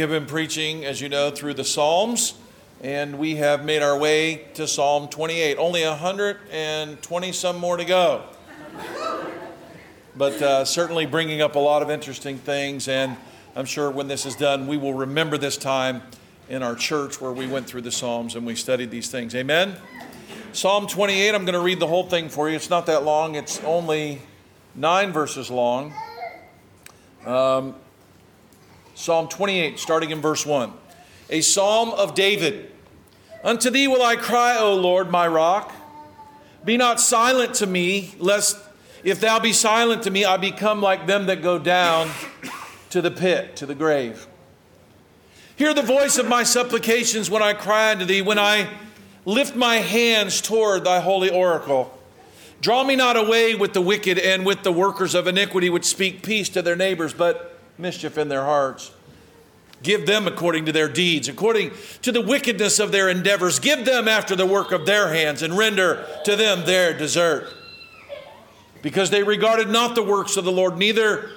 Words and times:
We 0.00 0.02
have 0.02 0.08
been 0.08 0.24
preaching, 0.24 0.86
as 0.86 1.02
you 1.02 1.10
know, 1.10 1.30
through 1.30 1.52
the 1.52 1.62
Psalms, 1.62 2.32
and 2.80 3.18
we 3.18 3.36
have 3.36 3.66
made 3.66 3.82
our 3.82 3.98
way 3.98 4.46
to 4.54 4.66
Psalm 4.66 5.08
28. 5.08 5.58
Only 5.58 5.84
120 5.84 7.32
some 7.32 7.58
more 7.58 7.76
to 7.76 7.84
go. 7.84 8.22
But 10.16 10.40
uh, 10.40 10.64
certainly 10.64 11.04
bringing 11.04 11.42
up 11.42 11.54
a 11.54 11.58
lot 11.58 11.82
of 11.82 11.90
interesting 11.90 12.38
things, 12.38 12.88
and 12.88 13.14
I'm 13.54 13.66
sure 13.66 13.90
when 13.90 14.08
this 14.08 14.24
is 14.24 14.36
done, 14.36 14.66
we 14.66 14.78
will 14.78 14.94
remember 14.94 15.36
this 15.36 15.58
time 15.58 16.00
in 16.48 16.62
our 16.62 16.76
church 16.76 17.20
where 17.20 17.32
we 17.32 17.46
went 17.46 17.66
through 17.66 17.82
the 17.82 17.92
Psalms 17.92 18.36
and 18.36 18.46
we 18.46 18.54
studied 18.54 18.90
these 18.90 19.10
things. 19.10 19.34
Amen? 19.34 19.76
Psalm 20.54 20.86
28, 20.86 21.34
I'm 21.34 21.44
going 21.44 21.52
to 21.52 21.60
read 21.60 21.78
the 21.78 21.86
whole 21.86 22.04
thing 22.04 22.30
for 22.30 22.48
you. 22.48 22.56
It's 22.56 22.70
not 22.70 22.86
that 22.86 23.04
long, 23.04 23.34
it's 23.34 23.62
only 23.64 24.22
nine 24.74 25.12
verses 25.12 25.50
long. 25.50 25.92
Um, 27.26 27.74
Psalm 29.00 29.28
28, 29.28 29.78
starting 29.78 30.10
in 30.10 30.20
verse 30.20 30.44
1. 30.44 30.74
A 31.30 31.40
psalm 31.40 31.88
of 31.88 32.14
David. 32.14 32.70
Unto 33.42 33.70
thee 33.70 33.88
will 33.88 34.02
I 34.02 34.14
cry, 34.14 34.58
O 34.58 34.74
Lord, 34.74 35.10
my 35.10 35.26
rock. 35.26 35.72
Be 36.66 36.76
not 36.76 37.00
silent 37.00 37.54
to 37.54 37.66
me, 37.66 38.14
lest 38.18 38.58
if 39.02 39.18
thou 39.18 39.38
be 39.38 39.54
silent 39.54 40.02
to 40.02 40.10
me, 40.10 40.26
I 40.26 40.36
become 40.36 40.82
like 40.82 41.06
them 41.06 41.24
that 41.26 41.40
go 41.40 41.58
down 41.58 42.10
to 42.90 43.00
the 43.00 43.10
pit, 43.10 43.56
to 43.56 43.64
the 43.64 43.74
grave. 43.74 44.26
Hear 45.56 45.72
the 45.72 45.80
voice 45.80 46.18
of 46.18 46.28
my 46.28 46.42
supplications 46.42 47.30
when 47.30 47.42
I 47.42 47.54
cry 47.54 47.92
unto 47.92 48.04
thee, 48.04 48.20
when 48.20 48.38
I 48.38 48.68
lift 49.24 49.56
my 49.56 49.76
hands 49.76 50.42
toward 50.42 50.84
thy 50.84 51.00
holy 51.00 51.30
oracle. 51.30 51.98
Draw 52.60 52.84
me 52.84 52.96
not 52.96 53.16
away 53.16 53.54
with 53.54 53.72
the 53.72 53.80
wicked 53.80 54.18
and 54.18 54.44
with 54.44 54.62
the 54.62 54.72
workers 54.72 55.14
of 55.14 55.26
iniquity, 55.26 55.70
which 55.70 55.86
speak 55.86 56.22
peace 56.22 56.50
to 56.50 56.60
their 56.60 56.76
neighbors, 56.76 57.14
but 57.14 57.59
mischief 57.80 58.18
in 58.18 58.28
their 58.28 58.44
hearts. 58.44 58.92
Give 59.82 60.06
them 60.06 60.26
according 60.26 60.66
to 60.66 60.72
their 60.72 60.88
deeds, 60.88 61.28
according 61.28 61.70
to 62.02 62.12
the 62.12 62.20
wickedness 62.20 62.78
of 62.78 62.92
their 62.92 63.08
endeavors. 63.08 63.58
Give 63.58 63.84
them 63.84 64.08
after 64.08 64.36
the 64.36 64.44
work 64.44 64.72
of 64.72 64.84
their 64.84 65.12
hands, 65.12 65.42
and 65.42 65.56
render 65.56 66.06
to 66.24 66.36
them 66.36 66.66
their 66.66 66.96
desert. 66.96 67.48
Because 68.82 69.10
they 69.10 69.22
regarded 69.22 69.68
not 69.68 69.94
the 69.94 70.02
works 70.02 70.36
of 70.36 70.44
the 70.44 70.52
Lord, 70.52 70.76
neither 70.76 71.30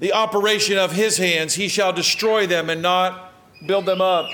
the 0.00 0.12
operation 0.12 0.76
of 0.78 0.92
his 0.92 1.18
hands, 1.18 1.54
he 1.54 1.68
shall 1.68 1.92
destroy 1.92 2.46
them 2.46 2.68
and 2.68 2.82
not 2.82 3.32
build 3.66 3.86
them 3.86 4.00
up. 4.00 4.30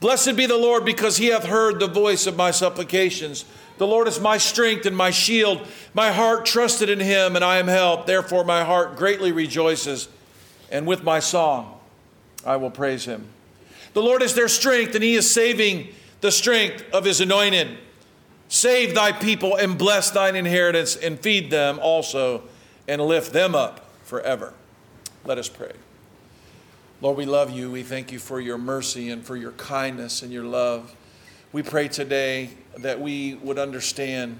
Blessed 0.00 0.36
be 0.36 0.46
the 0.46 0.56
Lord, 0.56 0.84
because 0.84 1.18
he 1.18 1.26
hath 1.26 1.44
heard 1.44 1.80
the 1.80 1.86
voice 1.86 2.26
of 2.26 2.36
my 2.36 2.50
supplications. 2.50 3.44
The 3.76 3.86
Lord 3.86 4.08
is 4.08 4.20
my 4.20 4.38
strength 4.38 4.86
and 4.86 4.96
my 4.96 5.10
shield. 5.10 5.66
My 5.94 6.12
heart 6.12 6.46
trusted 6.46 6.88
in 6.88 7.00
him, 7.00 7.36
and 7.36 7.44
I 7.44 7.58
am 7.58 7.68
helped. 7.68 8.06
Therefore, 8.06 8.44
my 8.44 8.64
heart 8.64 8.96
greatly 8.96 9.32
rejoices, 9.32 10.08
and 10.74 10.88
with 10.88 11.04
my 11.04 11.20
song 11.20 11.78
I 12.44 12.56
will 12.56 12.70
praise 12.70 13.04
him. 13.04 13.28
The 13.94 14.02
Lord 14.02 14.22
is 14.22 14.34
their 14.34 14.48
strength, 14.48 14.94
and 14.94 15.04
he 15.04 15.14
is 15.14 15.30
saving 15.30 15.88
the 16.20 16.32
strength 16.32 16.84
of 16.92 17.04
his 17.04 17.20
anointed. 17.20 17.78
Save 18.48 18.94
thy 18.94 19.12
people 19.12 19.56
and 19.56 19.78
bless 19.78 20.10
thine 20.10 20.34
inheritance, 20.34 20.96
and 20.96 21.18
feed 21.18 21.50
them 21.50 21.78
also, 21.78 22.42
and 22.88 23.00
lift 23.00 23.32
them 23.32 23.54
up 23.54 23.88
forever. 24.02 24.52
Let 25.24 25.38
us 25.38 25.48
pray. 25.48 25.72
Lord, 27.00 27.16
we 27.16 27.24
love 27.24 27.50
you. 27.50 27.70
We 27.70 27.82
thank 27.84 28.10
you 28.10 28.18
for 28.18 28.40
your 28.40 28.58
mercy 28.58 29.10
and 29.10 29.24
for 29.24 29.36
your 29.36 29.52
kindness 29.52 30.22
and 30.22 30.32
your 30.32 30.44
love. 30.44 30.94
We 31.52 31.62
pray 31.62 31.86
today 31.86 32.50
that 32.78 33.00
we 33.00 33.36
would 33.36 33.58
understand 33.58 34.38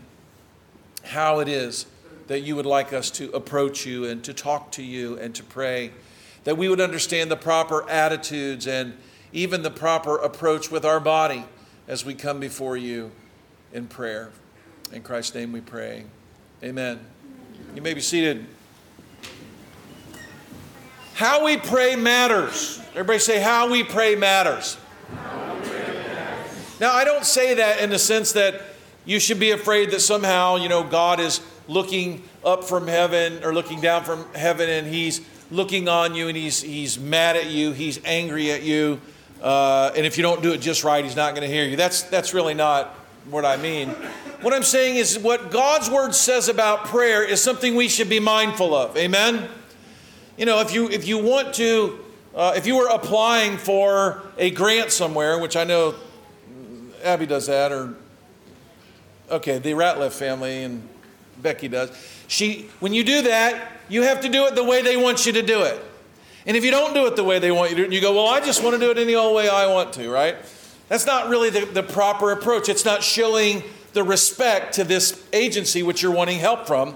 how 1.04 1.38
it 1.38 1.48
is 1.48 1.86
that 2.26 2.40
you 2.40 2.56
would 2.56 2.66
like 2.66 2.92
us 2.92 3.10
to 3.10 3.30
approach 3.32 3.84
you 3.84 4.06
and 4.06 4.24
to 4.24 4.32
talk 4.32 4.72
to 4.72 4.82
you 4.82 5.18
and 5.18 5.34
to 5.34 5.42
pray, 5.42 5.90
that 6.44 6.56
we 6.56 6.68
would 6.68 6.80
understand 6.80 7.30
the 7.30 7.36
proper 7.36 7.88
attitudes 7.88 8.66
and 8.66 8.94
even 9.32 9.62
the 9.62 9.70
proper 9.70 10.16
approach 10.18 10.70
with 10.70 10.84
our 10.84 11.00
body 11.00 11.44
as 11.88 12.04
we 12.04 12.14
come 12.14 12.38
before 12.38 12.76
you 12.76 13.10
in 13.72 13.86
prayer. 13.86 14.30
In 14.92 15.02
Christ's 15.02 15.34
name 15.34 15.52
we 15.52 15.60
pray. 15.60 16.04
Amen. 16.62 17.00
You 17.74 17.82
may 17.82 17.94
be 17.94 18.00
seated. 18.00 18.46
How 21.14 21.44
we 21.44 21.56
pray 21.56 21.96
matters. 21.96 22.80
Everybody 22.90 23.18
say, 23.18 23.40
How 23.40 23.70
we 23.70 23.82
pray 23.82 24.14
matters. 24.14 24.76
Now, 26.80 26.92
I 26.92 27.04
don't 27.04 27.24
say 27.24 27.54
that 27.54 27.80
in 27.80 27.90
the 27.90 27.98
sense 27.98 28.32
that 28.32 28.60
you 29.04 29.20
should 29.20 29.38
be 29.38 29.52
afraid 29.52 29.90
that 29.92 30.00
somehow, 30.00 30.56
you 30.56 30.68
know, 30.68 30.82
God 30.82 31.20
is 31.20 31.40
looking 31.68 32.22
up 32.44 32.64
from 32.64 32.88
heaven 32.88 33.44
or 33.44 33.54
looking 33.54 33.80
down 33.80 34.04
from 34.04 34.26
heaven 34.34 34.68
and 34.68 34.86
he's 34.86 35.20
looking 35.54 35.88
on 35.88 36.14
you 36.14 36.26
and 36.26 36.36
he's, 36.36 36.60
he's 36.60 36.98
mad 36.98 37.36
at 37.36 37.46
you, 37.46 37.72
he's 37.72 38.00
angry 38.04 38.50
at 38.50 38.62
you. 38.62 39.00
Uh, 39.40 39.92
and 39.96 40.04
if 40.04 40.16
you 40.16 40.22
don't 40.22 40.42
do 40.42 40.52
it 40.52 40.60
just 40.60 40.82
right, 40.82 41.04
he's 41.04 41.16
not 41.16 41.34
going 41.34 41.48
to 41.48 41.54
hear 41.54 41.64
you. 41.64 41.76
That's, 41.76 42.02
that's 42.02 42.34
really 42.34 42.54
not 42.54 42.88
what 43.30 43.44
I 43.44 43.56
mean. 43.56 43.90
What 44.40 44.52
I'm 44.52 44.62
saying 44.62 44.96
is 44.96 45.18
what 45.18 45.50
God's 45.50 45.88
word 45.88 46.14
says 46.14 46.48
about 46.48 46.86
prayer 46.86 47.22
is 47.22 47.40
something 47.40 47.76
we 47.76 47.88
should 47.88 48.08
be 48.08 48.20
mindful 48.20 48.74
of. 48.74 48.96
Amen? 48.96 49.48
You 50.36 50.46
know, 50.46 50.60
if 50.60 50.74
you, 50.74 50.90
if 50.90 51.06
you 51.06 51.18
want 51.18 51.54
to, 51.54 52.00
uh, 52.34 52.54
if 52.56 52.66
you 52.66 52.76
were 52.76 52.88
applying 52.88 53.56
for 53.56 54.22
a 54.36 54.50
grant 54.50 54.90
somewhere, 54.90 55.38
which 55.38 55.56
I 55.56 55.62
know 55.62 55.94
Abby 57.04 57.26
does 57.26 57.46
that, 57.46 57.70
or 57.70 57.94
okay, 59.30 59.58
the 59.58 59.70
Ratliff 59.70 60.12
family 60.12 60.64
and 60.64 60.86
Becky 61.40 61.68
does. 61.68 61.90
She, 62.26 62.68
when 62.80 62.92
you 62.92 63.04
do 63.04 63.22
that, 63.22 63.72
you 63.88 64.02
have 64.02 64.20
to 64.22 64.28
do 64.28 64.46
it 64.46 64.54
the 64.54 64.64
way 64.64 64.82
they 64.82 64.96
want 64.96 65.26
you 65.26 65.32
to 65.32 65.42
do 65.42 65.62
it. 65.62 65.82
And 66.46 66.56
if 66.56 66.64
you 66.64 66.70
don't 66.70 66.94
do 66.94 67.06
it 67.06 67.16
the 67.16 67.24
way 67.24 67.38
they 67.38 67.50
want 67.50 67.70
you 67.70 67.86
to, 67.86 67.94
you 67.94 68.00
go, 68.00 68.14
well, 68.14 68.28
I 68.28 68.40
just 68.40 68.62
want 68.62 68.74
to 68.74 68.80
do 68.80 68.90
it 68.90 68.98
any 68.98 69.14
old 69.14 69.34
way 69.34 69.48
I 69.48 69.66
want 69.66 69.92
to, 69.94 70.10
right? 70.10 70.36
That's 70.88 71.06
not 71.06 71.28
really 71.28 71.50
the, 71.50 71.64
the 71.64 71.82
proper 71.82 72.32
approach. 72.32 72.68
It's 72.68 72.84
not 72.84 73.02
showing 73.02 73.62
the 73.94 74.02
respect 74.02 74.74
to 74.74 74.84
this 74.84 75.26
agency 75.32 75.82
which 75.82 76.02
you're 76.02 76.12
wanting 76.12 76.38
help 76.38 76.66
from. 76.66 76.94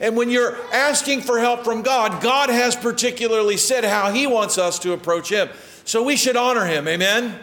And 0.00 0.16
when 0.16 0.30
you're 0.30 0.56
asking 0.72 1.22
for 1.22 1.38
help 1.38 1.64
from 1.64 1.82
God, 1.82 2.22
God 2.22 2.48
has 2.48 2.74
particularly 2.74 3.56
said 3.56 3.84
how 3.84 4.10
He 4.12 4.26
wants 4.26 4.58
us 4.58 4.78
to 4.80 4.92
approach 4.92 5.30
Him. 5.30 5.48
So 5.84 6.02
we 6.02 6.16
should 6.16 6.36
honor 6.36 6.66
Him. 6.66 6.88
Amen? 6.88 7.38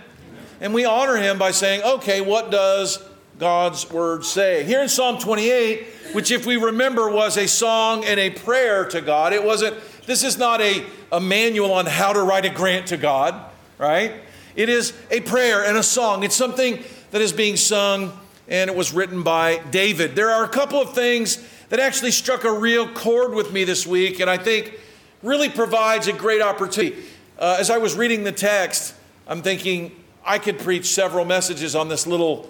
And 0.59 0.73
we 0.73 0.85
honor 0.85 1.17
Him 1.17 1.37
by 1.37 1.51
saying, 1.51 1.83
okay, 1.83 2.21
what 2.21 2.51
does 2.51 2.97
God's 3.39 3.89
Word 3.89 4.25
say? 4.25 4.63
Here 4.63 4.81
in 4.81 4.89
Psalm 4.89 5.19
28, 5.19 5.87
which, 6.13 6.31
if 6.31 6.45
we 6.45 6.57
remember, 6.57 7.09
was 7.09 7.37
a 7.37 7.47
song 7.47 8.03
and 8.03 8.19
a 8.19 8.29
prayer 8.29 8.85
to 8.85 9.01
God, 9.01 9.33
it 9.33 9.43
wasn't, 9.43 9.77
this 10.05 10.23
is 10.23 10.37
not 10.37 10.61
a, 10.61 10.83
a 11.11 11.19
manual 11.19 11.73
on 11.73 11.85
how 11.85 12.13
to 12.13 12.21
write 12.21 12.45
a 12.45 12.49
grant 12.49 12.87
to 12.87 12.97
God, 12.97 13.35
right? 13.77 14.13
It 14.55 14.69
is 14.69 14.93
a 15.11 15.21
prayer 15.21 15.63
and 15.63 15.77
a 15.77 15.83
song. 15.83 16.23
It's 16.23 16.35
something 16.35 16.83
that 17.11 17.21
is 17.21 17.31
being 17.31 17.57
sung 17.57 18.17
and 18.47 18.69
it 18.69 18.75
was 18.75 18.93
written 18.93 19.23
by 19.23 19.57
David. 19.71 20.15
There 20.15 20.29
are 20.29 20.43
a 20.43 20.49
couple 20.49 20.81
of 20.81 20.93
things 20.93 21.45
that 21.69 21.79
actually 21.79 22.11
struck 22.11 22.43
a 22.43 22.51
real 22.51 22.87
chord 22.87 23.33
with 23.33 23.51
me 23.51 23.65
this 23.65 23.85
week, 23.85 24.19
and 24.19 24.29
I 24.29 24.37
think 24.37 24.79
really 25.21 25.49
provides 25.49 26.07
a 26.07 26.13
great 26.13 26.41
opportunity. 26.41 27.03
Uh, 27.37 27.57
as 27.59 27.69
I 27.69 27.77
was 27.77 27.95
reading 27.95 28.23
the 28.23 28.31
text, 28.31 28.95
I'm 29.27 29.41
thinking 29.41 29.91
I 30.25 30.39
could 30.39 30.59
preach 30.59 30.87
several 30.87 31.25
messages 31.25 31.75
on 31.75 31.89
this 31.89 32.07
little 32.07 32.49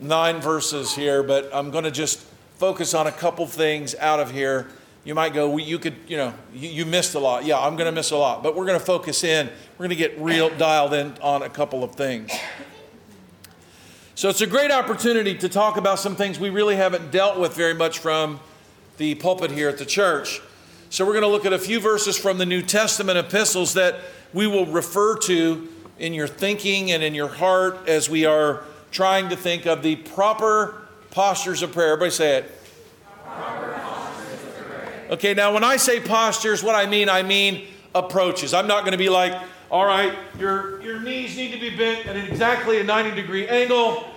nine 0.00 0.40
verses 0.40 0.94
here, 0.94 1.22
but 1.22 1.48
I'm 1.52 1.70
going 1.70 1.84
to 1.84 1.90
just 1.90 2.20
focus 2.56 2.94
on 2.94 3.06
a 3.06 3.12
couple 3.12 3.46
things 3.46 3.94
out 3.96 4.20
of 4.20 4.30
here. 4.30 4.68
You 5.04 5.14
might 5.14 5.34
go, 5.34 5.56
you 5.56 5.78
could, 5.78 5.96
you 6.08 6.16
know, 6.16 6.34
you, 6.52 6.68
you 6.68 6.86
missed 6.86 7.14
a 7.14 7.18
lot. 7.18 7.44
Yeah, 7.44 7.58
I'm 7.58 7.76
going 7.76 7.86
to 7.86 7.92
miss 7.92 8.10
a 8.10 8.16
lot, 8.16 8.42
but 8.42 8.56
we're 8.56 8.66
going 8.66 8.78
to 8.78 8.84
focus 8.84 9.22
in. 9.24 9.46
We're 9.78 9.86
going 9.86 9.90
to 9.90 9.96
get 9.96 10.18
real 10.20 10.50
dialed 10.50 10.94
in 10.94 11.14
on 11.22 11.42
a 11.42 11.48
couple 11.48 11.84
of 11.84 11.94
things. 11.94 12.30
So 14.14 14.30
it's 14.30 14.40
a 14.40 14.46
great 14.46 14.70
opportunity 14.70 15.34
to 15.36 15.48
talk 15.48 15.76
about 15.76 15.98
some 15.98 16.16
things 16.16 16.40
we 16.40 16.50
really 16.50 16.76
haven't 16.76 17.10
dealt 17.10 17.38
with 17.38 17.54
very 17.54 17.74
much 17.74 17.98
from 17.98 18.40
the 18.96 19.14
pulpit 19.14 19.50
here 19.50 19.68
at 19.68 19.78
the 19.78 19.84
church. 19.84 20.40
So 20.88 21.04
we're 21.04 21.12
going 21.12 21.22
to 21.22 21.28
look 21.28 21.44
at 21.44 21.52
a 21.52 21.58
few 21.58 21.80
verses 21.80 22.16
from 22.16 22.38
the 22.38 22.46
New 22.46 22.62
Testament 22.62 23.18
epistles 23.18 23.74
that 23.74 23.96
we 24.32 24.46
will 24.46 24.66
refer 24.66 25.18
to 25.18 25.68
in 25.98 26.14
your 26.14 26.26
thinking 26.26 26.92
and 26.92 27.02
in 27.02 27.14
your 27.14 27.28
heart 27.28 27.88
as 27.88 28.08
we 28.08 28.24
are 28.24 28.64
trying 28.96 29.28
to 29.28 29.36
think 29.36 29.66
of 29.66 29.82
the 29.82 29.94
proper 29.94 30.80
postures 31.10 31.60
of 31.60 31.70
prayer. 31.70 31.92
Everybody 31.92 32.10
say 32.10 32.38
it. 32.38 32.50
Okay, 35.10 35.34
now 35.34 35.52
when 35.52 35.62
I 35.62 35.76
say 35.76 36.00
postures, 36.00 36.62
what 36.62 36.74
I 36.74 36.86
mean, 36.86 37.10
I 37.10 37.22
mean 37.22 37.66
approaches. 37.94 38.54
I'm 38.54 38.66
not 38.66 38.80
going 38.84 38.92
to 38.92 38.98
be 38.98 39.10
like, 39.10 39.38
all 39.70 39.84
right, 39.84 40.14
your, 40.38 40.80
your 40.80 40.98
knees 40.98 41.36
need 41.36 41.52
to 41.52 41.60
be 41.60 41.76
bent 41.76 42.06
at 42.06 42.16
exactly 42.16 42.80
a 42.80 42.84
90 42.84 43.14
degree 43.20 43.46
angle. 43.46 44.08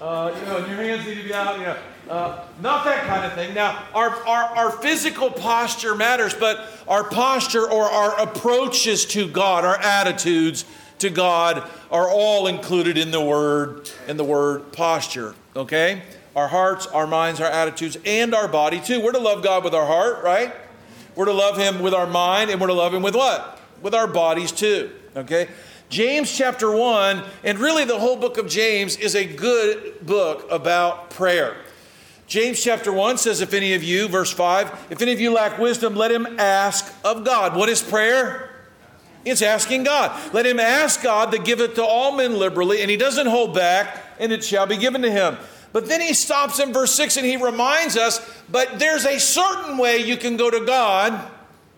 Uh, 0.00 0.34
you 0.36 0.46
know, 0.46 0.56
and 0.56 0.66
your 0.66 0.78
hands 0.78 1.06
need 1.06 1.14
to 1.14 1.22
be 1.22 1.32
out. 1.32 1.56
You 1.60 1.66
know, 1.66 1.76
uh, 2.10 2.44
not 2.60 2.84
that 2.86 3.06
kind 3.06 3.24
of 3.24 3.34
thing. 3.34 3.54
Now, 3.54 3.84
our, 3.94 4.10
our, 4.26 4.44
our 4.56 4.70
physical 4.72 5.30
posture 5.30 5.94
matters, 5.94 6.34
but 6.34 6.68
our 6.88 7.04
posture 7.04 7.70
or 7.70 7.84
our 7.84 8.20
approaches 8.20 9.06
to 9.06 9.28
God, 9.28 9.64
our 9.64 9.78
attitudes 9.78 10.64
to 10.98 11.10
God, 11.10 11.68
are 11.90 12.08
all 12.08 12.46
included 12.46 12.96
in 12.96 13.10
the 13.10 13.20
word 13.20 13.90
in 14.08 14.16
the 14.16 14.24
word 14.24 14.72
posture. 14.72 15.34
Okay, 15.56 16.02
our 16.34 16.48
hearts, 16.48 16.86
our 16.86 17.06
minds, 17.06 17.40
our 17.40 17.50
attitudes, 17.50 17.96
and 18.04 18.34
our 18.34 18.48
body 18.48 18.80
too. 18.80 19.00
We're 19.00 19.12
to 19.12 19.18
love 19.18 19.42
God 19.42 19.64
with 19.64 19.74
our 19.74 19.86
heart, 19.86 20.22
right? 20.24 20.54
We're 21.14 21.26
to 21.26 21.32
love 21.32 21.56
Him 21.56 21.80
with 21.80 21.94
our 21.94 22.06
mind, 22.06 22.50
and 22.50 22.60
we're 22.60 22.68
to 22.68 22.74
love 22.74 22.92
Him 22.92 23.02
with 23.02 23.14
what? 23.14 23.60
With 23.82 23.94
our 23.94 24.06
bodies 24.06 24.52
too. 24.52 24.90
Okay. 25.16 25.48
James 25.90 26.36
chapter 26.36 26.74
1, 26.74 27.22
and 27.44 27.58
really 27.58 27.84
the 27.84 27.98
whole 27.98 28.16
book 28.16 28.36
of 28.36 28.48
James 28.48 28.96
is 28.96 29.14
a 29.14 29.24
good 29.24 30.04
book 30.04 30.50
about 30.50 31.10
prayer. 31.10 31.56
James 32.26 32.62
chapter 32.62 32.92
1 32.92 33.18
says, 33.18 33.40
If 33.40 33.52
any 33.52 33.74
of 33.74 33.82
you, 33.82 34.08
verse 34.08 34.32
5, 34.32 34.88
if 34.90 35.02
any 35.02 35.12
of 35.12 35.20
you 35.20 35.32
lack 35.32 35.58
wisdom, 35.58 35.94
let 35.94 36.10
him 36.10 36.26
ask 36.40 36.92
of 37.04 37.24
God. 37.24 37.54
What 37.54 37.68
is 37.68 37.82
prayer? 37.82 38.50
It's 39.24 39.42
asking 39.42 39.84
God. 39.84 40.34
Let 40.34 40.46
him 40.46 40.60
ask 40.60 41.02
God 41.02 41.32
to 41.32 41.38
give 41.38 41.60
it 41.60 41.74
to 41.76 41.84
all 41.84 42.12
men 42.12 42.38
liberally, 42.38 42.82
and 42.82 42.90
he 42.90 42.96
doesn't 42.96 43.26
hold 43.26 43.54
back, 43.54 44.02
and 44.18 44.32
it 44.32 44.44
shall 44.44 44.66
be 44.66 44.76
given 44.76 45.02
to 45.02 45.10
him. 45.10 45.36
But 45.74 45.88
then 45.88 46.00
he 46.00 46.14
stops 46.14 46.60
in 46.60 46.72
verse 46.72 46.94
6 46.94 47.16
and 47.16 47.26
he 47.26 47.36
reminds 47.36 47.96
us, 47.96 48.24
but 48.48 48.78
there's 48.78 49.04
a 49.04 49.18
certain 49.18 49.76
way 49.76 49.98
you 49.98 50.16
can 50.16 50.36
go 50.36 50.48
to 50.48 50.64
God 50.64 51.28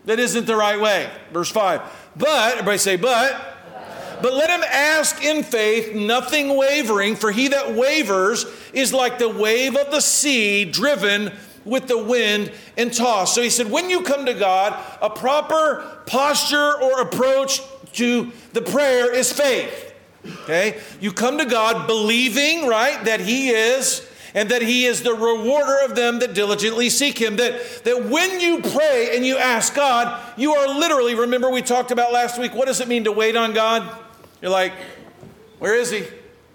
that 0.05 0.19
isn't 0.19 0.45
the 0.45 0.55
right 0.55 0.79
way. 0.79 1.09
Verse 1.33 1.49
5. 1.49 1.81
But, 2.15 2.51
everybody 2.51 2.77
say, 2.77 2.95
but. 2.95 3.55
But 4.21 4.33
let 4.35 4.51
him 4.51 4.63
ask 4.71 5.23
in 5.23 5.43
faith, 5.43 5.95
nothing 5.95 6.55
wavering, 6.55 7.15
for 7.15 7.31
he 7.31 7.47
that 7.49 7.73
wavers 7.73 8.45
is 8.71 8.93
like 8.93 9.17
the 9.17 9.29
wave 9.29 9.75
of 9.75 9.89
the 9.89 10.01
sea 10.01 10.65
driven 10.65 11.31
with 11.67 11.87
the 11.87 11.97
wind 11.97 12.51
and 12.77 12.93
tossed. 12.93 13.35
So 13.35 13.41
he 13.41 13.49
said, 13.49 13.69
when 13.69 13.89
you 13.89 14.01
come 14.01 14.25
to 14.25 14.33
God, 14.33 14.77
a 15.01 15.09
proper 15.09 16.01
posture 16.05 16.81
or 16.81 17.01
approach 17.01 17.61
to 17.93 18.31
the 18.53 18.61
prayer 18.61 19.13
is 19.13 19.31
faith. 19.31 19.93
Okay? 20.43 20.79
You 20.99 21.11
come 21.11 21.37
to 21.37 21.45
God 21.45 21.87
believing, 21.87 22.67
right, 22.67 23.03
that 23.05 23.19
he 23.19 23.49
is 23.49 24.07
and 24.33 24.49
that 24.49 24.61
he 24.61 24.85
is 24.85 25.03
the 25.03 25.13
rewarder 25.13 25.79
of 25.83 25.95
them 25.95 26.19
that 26.19 26.33
diligently 26.33 26.89
seek 26.89 27.17
him. 27.17 27.37
That, 27.37 27.83
that 27.85 28.05
when 28.05 28.39
you 28.39 28.61
pray 28.61 29.15
and 29.15 29.25
you 29.25 29.37
ask 29.37 29.73
God, 29.73 30.21
you 30.37 30.53
are 30.53 30.67
literally, 30.67 31.15
remember 31.15 31.49
we 31.49 31.61
talked 31.61 31.91
about 31.91 32.13
last 32.13 32.39
week, 32.39 32.53
what 32.53 32.67
does 32.67 32.79
it 32.79 32.87
mean 32.87 33.05
to 33.05 33.11
wait 33.11 33.35
on 33.35 33.53
God? 33.53 33.89
You're 34.41 34.51
like, 34.51 34.73
where 35.59 35.73
is 35.75 35.89
he? 35.89 36.03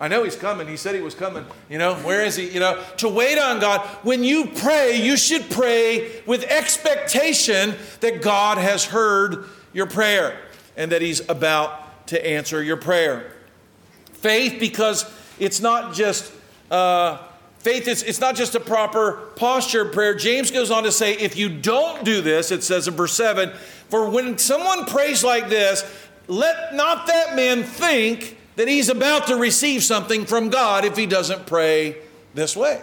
I 0.03 0.09
know 0.09 0.25
he's 0.25 0.35
coming. 0.35 0.67
He 0.67 0.77
said 0.77 0.97
he 0.97 1.01
was 1.01 1.15
coming. 1.15 1.47
You 1.71 1.79
know, 1.79 1.95
where 1.95 2.25
is 2.25 2.35
he? 2.35 2.49
You 2.51 2.59
know, 2.59 2.83
to 2.97 3.09
wait 3.09 3.39
on 3.39 3.61
God. 3.61 3.83
When 4.03 4.25
you 4.25 4.47
pray, 4.47 4.97
you 5.01 5.17
should 5.17 5.49
pray 5.49 6.23
with 6.27 6.43
expectation 6.43 7.77
that 8.01 8.21
God 8.21 8.59
has 8.59 8.85
heard 8.85 9.45
your 9.73 9.87
prayer 9.87 10.37
and 10.77 10.91
that 10.91 11.03
he's 11.03 11.21
about 11.29 12.09
to 12.09 12.27
answer 12.27 12.61
your 12.65 12.79
prayer. 12.79 13.33
Faith, 14.13 14.59
because 14.59 15.09
it's 15.39 15.61
not 15.61 15.95
just. 15.95 16.33
Uh, 16.69 17.19
Faith 17.59 17.87
is 17.87 18.03
it's 18.03 18.19
not 18.19 18.35
just 18.35 18.57
a 18.57 18.61
proper 18.61 19.13
posture 19.37 19.83
of 19.83 19.93
prayer. 19.93 20.17
James 20.17 20.51
goes 20.51 20.73
on 20.73 20.83
to 20.83 20.91
say, 20.91 21.13
if 21.13 21.37
you 21.37 21.49
don't 21.49 22.05
do 22.05 22.21
this, 22.21 22.51
it 22.51 22.65
says 22.65 22.89
in 22.89 22.95
verse 22.95 23.13
7, 23.13 23.53
for 23.89 24.11
when 24.11 24.37
someone 24.37 24.85
prays 24.85 25.23
like 25.23 25.49
this, 25.49 25.85
let 26.27 26.75
not 26.75 27.07
that 27.07 27.37
man 27.37 27.63
think 27.63 28.37
that 28.57 28.69
he's 28.69 28.89
about 28.89 29.27
to 29.29 29.37
receive 29.37 29.83
something 29.83 30.27
from 30.27 30.51
God 30.51 30.85
if 30.85 30.97
he 30.97 31.07
doesn't 31.07 31.47
pray 31.47 31.97
this 32.35 32.57
way. 32.57 32.81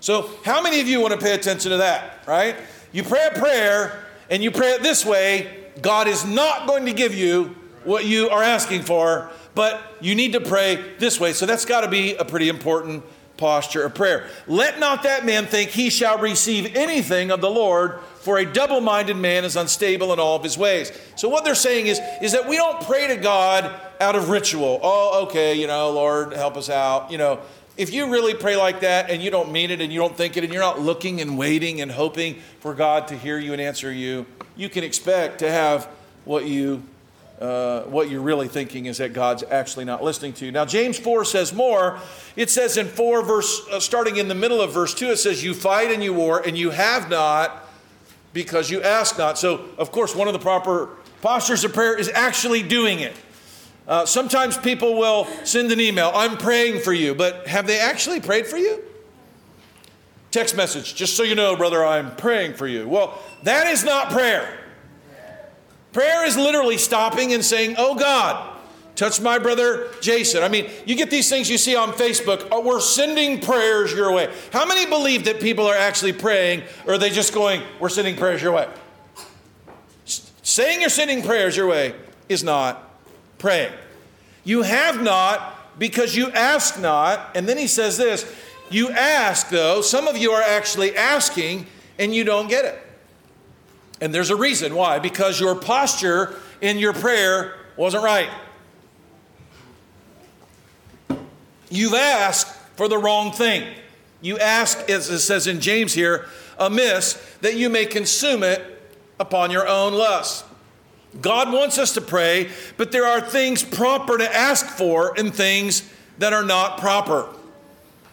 So, 0.00 0.30
how 0.44 0.62
many 0.62 0.80
of 0.80 0.88
you 0.88 1.00
want 1.00 1.12
to 1.12 1.20
pay 1.20 1.34
attention 1.34 1.72
to 1.72 1.78
that, 1.78 2.24
right? 2.26 2.56
You 2.92 3.02
pray 3.02 3.28
a 3.32 3.38
prayer 3.38 4.04
and 4.30 4.42
you 4.42 4.50
pray 4.50 4.72
it 4.72 4.82
this 4.82 5.04
way, 5.04 5.64
God 5.82 6.08
is 6.08 6.24
not 6.24 6.66
going 6.66 6.86
to 6.86 6.92
give 6.92 7.14
you 7.14 7.56
what 7.84 8.04
you 8.04 8.30
are 8.30 8.42
asking 8.42 8.82
for, 8.82 9.30
but 9.54 9.82
you 10.00 10.14
need 10.14 10.32
to 10.32 10.40
pray 10.40 10.94
this 10.98 11.20
way. 11.20 11.32
So, 11.32 11.44
that's 11.44 11.64
got 11.64 11.82
to 11.82 11.88
be 11.88 12.14
a 12.16 12.24
pretty 12.24 12.48
important 12.48 13.04
posture 13.36 13.84
of 13.84 13.94
prayer. 13.94 14.26
Let 14.46 14.78
not 14.78 15.02
that 15.02 15.26
man 15.26 15.46
think 15.46 15.70
he 15.70 15.90
shall 15.90 16.18
receive 16.18 16.76
anything 16.76 17.30
of 17.30 17.40
the 17.40 17.50
Lord, 17.50 17.98
for 18.20 18.38
a 18.38 18.44
double 18.44 18.80
minded 18.80 19.16
man 19.16 19.44
is 19.44 19.56
unstable 19.56 20.12
in 20.12 20.20
all 20.20 20.36
of 20.36 20.42
his 20.42 20.56
ways. 20.56 20.92
So, 21.16 21.28
what 21.28 21.44
they're 21.44 21.54
saying 21.54 21.86
is, 21.86 22.00
is 22.22 22.32
that 22.32 22.48
we 22.48 22.56
don't 22.56 22.80
pray 22.82 23.08
to 23.08 23.16
God 23.16 23.74
out 24.00 24.14
of 24.14 24.28
ritual. 24.28 24.78
Oh, 24.82 25.24
okay, 25.24 25.54
you 25.54 25.66
know, 25.66 25.90
Lord, 25.90 26.32
help 26.34 26.56
us 26.56 26.68
out. 26.68 27.10
You 27.10 27.18
know, 27.18 27.40
if 27.76 27.92
you 27.92 28.10
really 28.12 28.34
pray 28.34 28.56
like 28.56 28.80
that 28.80 29.10
and 29.10 29.22
you 29.22 29.30
don't 29.30 29.50
mean 29.50 29.70
it 29.70 29.80
and 29.80 29.90
you 29.90 29.98
don't 29.98 30.16
think 30.16 30.36
it 30.36 30.44
and 30.44 30.52
you're 30.52 30.62
not 30.62 30.80
looking 30.80 31.20
and 31.20 31.38
waiting 31.38 31.80
and 31.80 31.90
hoping 31.90 32.36
for 32.60 32.74
God 32.74 33.08
to 33.08 33.16
hear 33.16 33.38
you 33.38 33.52
and 33.52 33.60
answer 33.60 33.90
you, 33.90 34.26
you 34.54 34.68
can 34.68 34.84
expect 34.84 35.38
to 35.38 35.50
have 35.50 35.86
what 36.24 36.44
you 36.44 36.82
uh, 37.40 37.84
what 37.84 38.10
you're 38.10 38.20
really 38.20 38.48
thinking 38.48 38.84
is 38.84 38.98
that 38.98 39.14
God's 39.14 39.42
actually 39.44 39.86
not 39.86 40.04
listening 40.04 40.34
to 40.34 40.44
you. 40.44 40.52
Now, 40.52 40.66
James 40.66 40.98
4 40.98 41.24
says 41.24 41.54
more. 41.54 41.98
It 42.36 42.50
says 42.50 42.76
in 42.76 42.86
4, 42.86 43.22
verse, 43.22 43.66
uh, 43.70 43.80
starting 43.80 44.18
in 44.18 44.28
the 44.28 44.34
middle 44.34 44.60
of 44.60 44.74
verse 44.74 44.92
2, 44.92 45.12
it 45.12 45.16
says, 45.16 45.42
You 45.42 45.54
fight 45.54 45.90
and 45.90 46.04
you 46.04 46.12
war, 46.12 46.46
and 46.46 46.58
you 46.58 46.68
have 46.68 47.08
not 47.08 47.66
because 48.32 48.70
you 48.70 48.82
ask 48.82 49.18
not. 49.18 49.38
So, 49.38 49.66
of 49.78 49.92
course, 49.92 50.14
one 50.14 50.28
of 50.28 50.32
the 50.32 50.38
proper 50.38 50.90
postures 51.20 51.64
of 51.64 51.72
prayer 51.72 51.98
is 51.98 52.08
actually 52.14 52.62
doing 52.62 53.00
it. 53.00 53.14
Uh, 53.88 54.06
sometimes 54.06 54.56
people 54.56 54.96
will 54.96 55.26
send 55.44 55.72
an 55.72 55.80
email, 55.80 56.12
I'm 56.14 56.36
praying 56.36 56.80
for 56.80 56.92
you, 56.92 57.14
but 57.14 57.48
have 57.48 57.66
they 57.66 57.80
actually 57.80 58.20
prayed 58.20 58.46
for 58.46 58.56
you? 58.56 58.82
Text 60.30 60.56
message, 60.56 60.94
just 60.94 61.16
so 61.16 61.24
you 61.24 61.34
know, 61.34 61.56
brother, 61.56 61.84
I'm 61.84 62.14
praying 62.14 62.54
for 62.54 62.68
you. 62.68 62.88
Well, 62.88 63.20
that 63.42 63.66
is 63.66 63.82
not 63.82 64.10
prayer. 64.10 64.58
Prayer 65.92 66.24
is 66.24 66.36
literally 66.36 66.78
stopping 66.78 67.32
and 67.32 67.44
saying, 67.44 67.74
Oh 67.78 67.96
God, 67.96 68.49
touch 69.00 69.18
my 69.18 69.38
brother 69.38 69.88
Jason. 70.02 70.42
I 70.42 70.48
mean, 70.48 70.68
you 70.84 70.94
get 70.94 71.10
these 71.10 71.30
things 71.30 71.48
you 71.48 71.56
see 71.56 71.74
on 71.74 71.92
Facebook, 71.92 72.46
oh, 72.52 72.60
we're 72.60 72.80
sending 72.80 73.40
prayers 73.40 73.94
your 73.94 74.12
way. 74.12 74.30
How 74.52 74.66
many 74.66 74.84
believe 74.84 75.24
that 75.24 75.40
people 75.40 75.66
are 75.66 75.74
actually 75.74 76.12
praying, 76.12 76.64
or 76.86 76.94
are 76.94 76.98
they 76.98 77.08
just 77.08 77.32
going, 77.32 77.62
We're 77.80 77.88
sending 77.88 78.16
prayers 78.16 78.42
your 78.42 78.52
way? 78.52 78.68
Saying 80.04 80.82
you're 80.82 80.90
sending 80.90 81.22
prayers 81.22 81.56
your 81.56 81.66
way 81.66 81.94
is 82.28 82.44
not 82.44 82.90
praying. 83.38 83.72
You 84.44 84.62
have 84.62 85.02
not 85.02 85.78
because 85.78 86.14
you 86.14 86.30
ask 86.32 86.78
not. 86.78 87.34
And 87.34 87.48
then 87.48 87.56
he 87.56 87.68
says 87.68 87.96
this 87.96 88.30
you 88.68 88.90
ask, 88.90 89.48
though, 89.48 89.80
some 89.80 90.08
of 90.08 90.18
you 90.18 90.32
are 90.32 90.42
actually 90.42 90.94
asking 90.94 91.66
and 91.98 92.14
you 92.14 92.24
don't 92.24 92.48
get 92.48 92.66
it. 92.66 92.78
And 94.00 94.14
there's 94.14 94.30
a 94.30 94.36
reason 94.36 94.74
why 94.74 94.98
because 94.98 95.40
your 95.40 95.54
posture 95.54 96.36
in 96.60 96.78
your 96.78 96.92
prayer 96.92 97.54
wasn't 97.76 98.04
right. 98.04 98.28
You've 101.70 101.94
asked 101.94 102.54
for 102.76 102.88
the 102.88 102.98
wrong 102.98 103.32
thing. 103.32 103.74
You 104.20 104.38
ask, 104.38 104.90
as 104.90 105.08
it 105.08 105.20
says 105.20 105.46
in 105.46 105.60
James 105.60 105.94
here, 105.94 106.26
amiss, 106.58 107.14
that 107.40 107.54
you 107.54 107.70
may 107.70 107.86
consume 107.86 108.42
it 108.42 108.62
upon 109.18 109.50
your 109.50 109.66
own 109.66 109.94
lust. 109.94 110.44
God 111.20 111.52
wants 111.52 111.78
us 111.78 111.94
to 111.94 112.00
pray, 112.00 112.50
but 112.76 112.92
there 112.92 113.06
are 113.06 113.20
things 113.20 113.64
proper 113.64 114.18
to 114.18 114.36
ask 114.36 114.66
for 114.66 115.18
and 115.18 115.34
things 115.34 115.88
that 116.18 116.32
are 116.32 116.44
not 116.44 116.78
proper. 116.78 117.28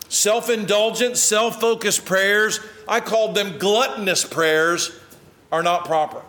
Self 0.09 0.49
indulgent, 0.49 1.17
self 1.17 1.59
focused 1.59 2.05
prayers, 2.05 2.59
I 2.87 3.01
called 3.01 3.35
them 3.35 3.57
gluttonous 3.57 4.23
prayers, 4.23 4.97
are 5.51 5.63
not 5.63 5.85
proper. 5.85 6.21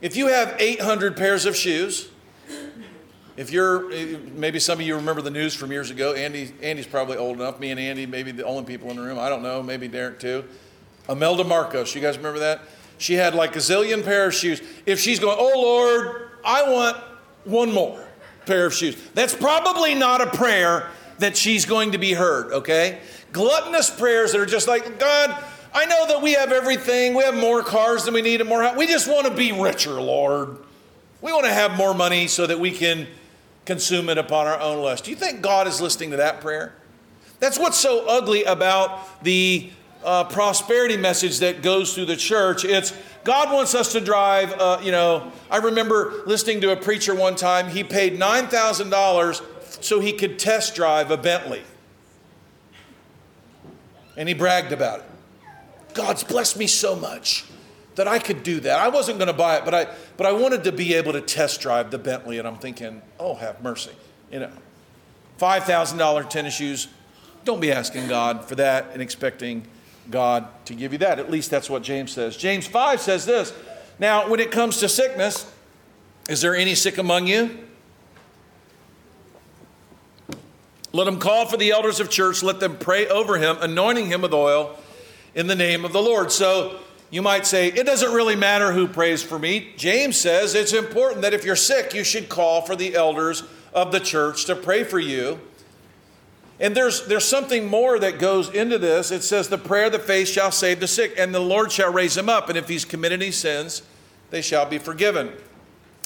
If 0.00 0.16
you 0.16 0.28
have 0.28 0.56
800 0.58 1.16
pairs 1.16 1.46
of 1.46 1.56
shoes, 1.56 2.08
If 3.36 3.50
you're, 3.50 3.88
maybe 4.32 4.58
some 4.58 4.78
of 4.78 4.86
you 4.86 4.96
remember 4.96 5.22
the 5.22 5.30
news 5.30 5.54
from 5.54 5.72
years 5.72 5.90
ago. 5.90 6.12
Andy, 6.12 6.52
Andy's 6.62 6.86
probably 6.86 7.16
old 7.16 7.36
enough. 7.36 7.58
Me 7.60 7.70
and 7.70 7.80
Andy, 7.80 8.04
maybe 8.04 8.30
the 8.30 8.44
only 8.44 8.64
people 8.64 8.90
in 8.90 8.96
the 8.96 9.02
room. 9.02 9.18
I 9.18 9.28
don't 9.28 9.42
know. 9.42 9.62
Maybe 9.62 9.88
Derek 9.88 10.18
too. 10.18 10.44
Imelda 11.08 11.44
Marcos. 11.44 11.94
You 11.94 12.00
guys 12.00 12.16
remember 12.16 12.40
that? 12.40 12.60
She 12.98 13.14
had 13.14 13.34
like 13.34 13.56
a 13.56 13.58
zillion 13.58 14.04
pair 14.04 14.26
of 14.26 14.34
shoes. 14.34 14.60
If 14.86 15.00
she's 15.00 15.18
going, 15.18 15.36
oh 15.38 15.60
Lord, 15.60 16.28
I 16.44 16.70
want 16.70 16.96
one 17.44 17.72
more 17.72 18.04
pair 18.46 18.66
of 18.66 18.74
shoes. 18.74 18.96
That's 19.14 19.34
probably 19.34 19.94
not 19.94 20.20
a 20.20 20.26
prayer 20.26 20.88
that 21.18 21.36
she's 21.36 21.64
going 21.64 21.92
to 21.92 21.98
be 21.98 22.12
heard, 22.12 22.52
okay? 22.52 23.00
Gluttonous 23.32 23.90
prayers 23.90 24.32
that 24.32 24.40
are 24.40 24.46
just 24.46 24.68
like, 24.68 24.98
God, 24.98 25.42
I 25.74 25.86
know 25.86 26.06
that 26.08 26.20
we 26.22 26.34
have 26.34 26.52
everything. 26.52 27.14
We 27.14 27.24
have 27.24 27.34
more 27.34 27.62
cars 27.62 28.04
than 28.04 28.14
we 28.14 28.22
need 28.22 28.40
and 28.40 28.48
more. 28.48 28.76
We 28.76 28.86
just 28.86 29.08
want 29.08 29.26
to 29.26 29.34
be 29.34 29.52
richer, 29.52 30.00
Lord. 30.00 30.58
We 31.22 31.32
want 31.32 31.46
to 31.46 31.52
have 31.52 31.76
more 31.76 31.94
money 31.94 32.26
so 32.26 32.46
that 32.46 32.58
we 32.58 32.72
can 32.72 33.06
consume 33.64 34.08
it 34.08 34.18
upon 34.18 34.46
our 34.46 34.58
own 34.60 34.82
lust. 34.82 35.04
Do 35.04 35.10
you 35.10 35.16
think 35.16 35.40
God 35.40 35.66
is 35.66 35.80
listening 35.80 36.10
to 36.10 36.16
that 36.18 36.40
prayer? 36.40 36.74
That's 37.38 37.58
what's 37.58 37.78
so 37.78 38.06
ugly 38.06 38.44
about 38.44 39.22
the 39.24 39.70
uh, 40.04 40.24
prosperity 40.24 40.96
message 40.96 41.38
that 41.40 41.62
goes 41.62 41.94
through 41.94 42.06
the 42.06 42.16
church. 42.16 42.64
It's 42.64 42.92
God 43.24 43.52
wants 43.52 43.74
us 43.74 43.92
to 43.92 44.00
drive, 44.00 44.52
uh, 44.52 44.80
you 44.82 44.90
know. 44.90 45.30
I 45.50 45.58
remember 45.58 46.22
listening 46.26 46.60
to 46.62 46.72
a 46.72 46.76
preacher 46.76 47.14
one 47.14 47.36
time, 47.36 47.68
he 47.68 47.84
paid 47.84 48.18
$9,000 48.18 49.82
so 49.82 50.00
he 50.00 50.12
could 50.12 50.38
test 50.38 50.74
drive 50.74 51.10
a 51.10 51.16
Bentley. 51.16 51.62
And 54.16 54.28
he 54.28 54.34
bragged 54.34 54.72
about 54.72 55.00
it. 55.00 55.06
God's 55.94 56.24
blessed 56.24 56.56
me 56.56 56.66
so 56.66 56.96
much 56.96 57.44
that 57.94 58.08
I 58.08 58.18
could 58.18 58.42
do 58.42 58.60
that. 58.60 58.78
I 58.78 58.88
wasn't 58.88 59.18
going 59.18 59.28
to 59.28 59.34
buy 59.34 59.56
it, 59.56 59.64
but 59.64 59.74
I, 59.74 59.86
but 60.16 60.26
I 60.26 60.32
wanted 60.32 60.64
to 60.64 60.72
be 60.72 60.94
able 60.94 61.12
to 61.12 61.20
test 61.20 61.60
drive 61.60 61.90
the 61.90 61.98
Bentley. 61.98 62.38
And 62.38 62.48
I'm 62.48 62.56
thinking, 62.56 63.02
oh, 63.18 63.34
have 63.34 63.62
mercy. 63.62 63.92
You 64.30 64.40
know, 64.40 64.50
$5,000 65.38 66.30
tennis 66.30 66.54
shoes. 66.54 66.88
Don't 67.44 67.60
be 67.60 67.72
asking 67.72 68.08
God 68.08 68.44
for 68.44 68.54
that 68.54 68.90
and 68.92 69.02
expecting 69.02 69.66
God 70.10 70.46
to 70.66 70.74
give 70.74 70.92
you 70.92 70.98
that. 70.98 71.18
At 71.18 71.30
least 71.30 71.50
that's 71.50 71.68
what 71.68 71.82
James 71.82 72.12
says. 72.12 72.36
James 72.36 72.66
5 72.66 73.00
says 73.00 73.26
this 73.26 73.52
Now, 73.98 74.28
when 74.28 74.40
it 74.40 74.50
comes 74.50 74.78
to 74.78 74.88
sickness, 74.88 75.50
is 76.28 76.40
there 76.40 76.54
any 76.54 76.74
sick 76.74 76.98
among 76.98 77.26
you? 77.26 77.58
Let 80.92 81.04
them 81.04 81.18
call 81.18 81.46
for 81.46 81.56
the 81.56 81.70
elders 81.70 82.00
of 82.00 82.10
church, 82.10 82.42
let 82.42 82.60
them 82.60 82.76
pray 82.76 83.06
over 83.08 83.38
him, 83.38 83.56
anointing 83.60 84.06
him 84.06 84.22
with 84.22 84.34
oil 84.34 84.78
in 85.34 85.46
the 85.46 85.54
name 85.54 85.84
of 85.84 85.92
the 85.92 86.02
Lord. 86.02 86.30
So 86.30 86.78
you 87.12 87.20
might 87.20 87.46
say, 87.46 87.68
it 87.68 87.84
doesn't 87.84 88.14
really 88.14 88.36
matter 88.36 88.72
who 88.72 88.88
prays 88.88 89.22
for 89.22 89.38
me. 89.38 89.74
James 89.76 90.16
says 90.16 90.54
it's 90.54 90.72
important 90.72 91.20
that 91.20 91.34
if 91.34 91.44
you're 91.44 91.54
sick, 91.54 91.92
you 91.92 92.04
should 92.04 92.30
call 92.30 92.62
for 92.62 92.74
the 92.74 92.94
elders 92.94 93.44
of 93.74 93.92
the 93.92 94.00
church 94.00 94.46
to 94.46 94.56
pray 94.56 94.82
for 94.82 94.98
you. 94.98 95.38
And 96.58 96.74
there's, 96.74 97.06
there's 97.06 97.26
something 97.26 97.66
more 97.68 97.98
that 97.98 98.18
goes 98.18 98.48
into 98.48 98.78
this. 98.78 99.10
It 99.10 99.22
says, 99.22 99.48
The 99.48 99.58
prayer 99.58 99.86
of 99.86 99.92
the 99.92 99.98
faith 99.98 100.26
shall 100.26 100.50
save 100.50 100.80
the 100.80 100.86
sick, 100.86 101.12
and 101.18 101.34
the 101.34 101.40
Lord 101.40 101.70
shall 101.70 101.92
raise 101.92 102.16
him 102.16 102.30
up. 102.30 102.48
And 102.48 102.56
if 102.56 102.66
he's 102.66 102.86
committed 102.86 103.20
any 103.20 103.30
sins, 103.30 103.82
they 104.30 104.40
shall 104.40 104.64
be 104.64 104.78
forgiven. 104.78 105.32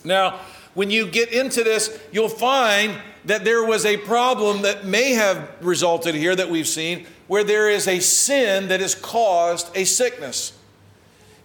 Now, 0.03 0.41
when 0.75 0.91
you 0.91 1.07
get 1.07 1.33
into 1.33 1.63
this, 1.63 2.01
you'll 2.11 2.29
find 2.29 2.97
that 3.27 3.45
there 3.45 3.65
was 3.65 3.87
a 3.87 3.97
problem 3.97 4.63
that 4.63 4.85
may 4.85 5.13
have 5.13 5.49
resulted 5.61 6.17
here 6.17 6.35
that 6.35 6.51
we've 6.51 6.67
seen, 6.67 7.07
where 7.29 7.45
there 7.45 7.71
is 7.71 7.87
a 7.87 8.01
sin 8.01 8.69
that 8.69 8.81
has 8.81 8.97
caused 8.97 9.71
a 9.77 9.85
sickness. 9.85 10.53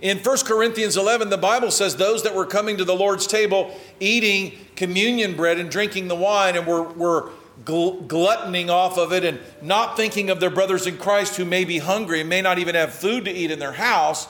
In 0.01 0.17
1 0.17 0.37
Corinthians 0.45 0.97
11, 0.97 1.29
the 1.29 1.37
Bible 1.37 1.69
says 1.69 1.95
those 1.95 2.23
that 2.23 2.33
were 2.33 2.45
coming 2.45 2.77
to 2.77 2.83
the 2.83 2.95
Lord's 2.95 3.27
table, 3.27 3.75
eating 3.99 4.57
communion 4.75 5.35
bread 5.35 5.59
and 5.59 5.69
drinking 5.69 6.07
the 6.07 6.15
wine, 6.15 6.55
and 6.55 6.65
were, 6.65 6.81
were 6.81 7.29
gluttoning 7.63 8.71
off 8.71 8.97
of 8.97 9.13
it 9.13 9.23
and 9.23 9.39
not 9.61 9.95
thinking 9.95 10.31
of 10.31 10.39
their 10.39 10.49
brothers 10.49 10.87
in 10.87 10.97
Christ 10.97 11.35
who 11.37 11.45
may 11.45 11.65
be 11.65 11.77
hungry 11.77 12.21
and 12.21 12.29
may 12.29 12.41
not 12.41 12.57
even 12.57 12.73
have 12.73 12.93
food 12.93 13.25
to 13.25 13.31
eat 13.31 13.51
in 13.51 13.59
their 13.59 13.73
house. 13.73 14.27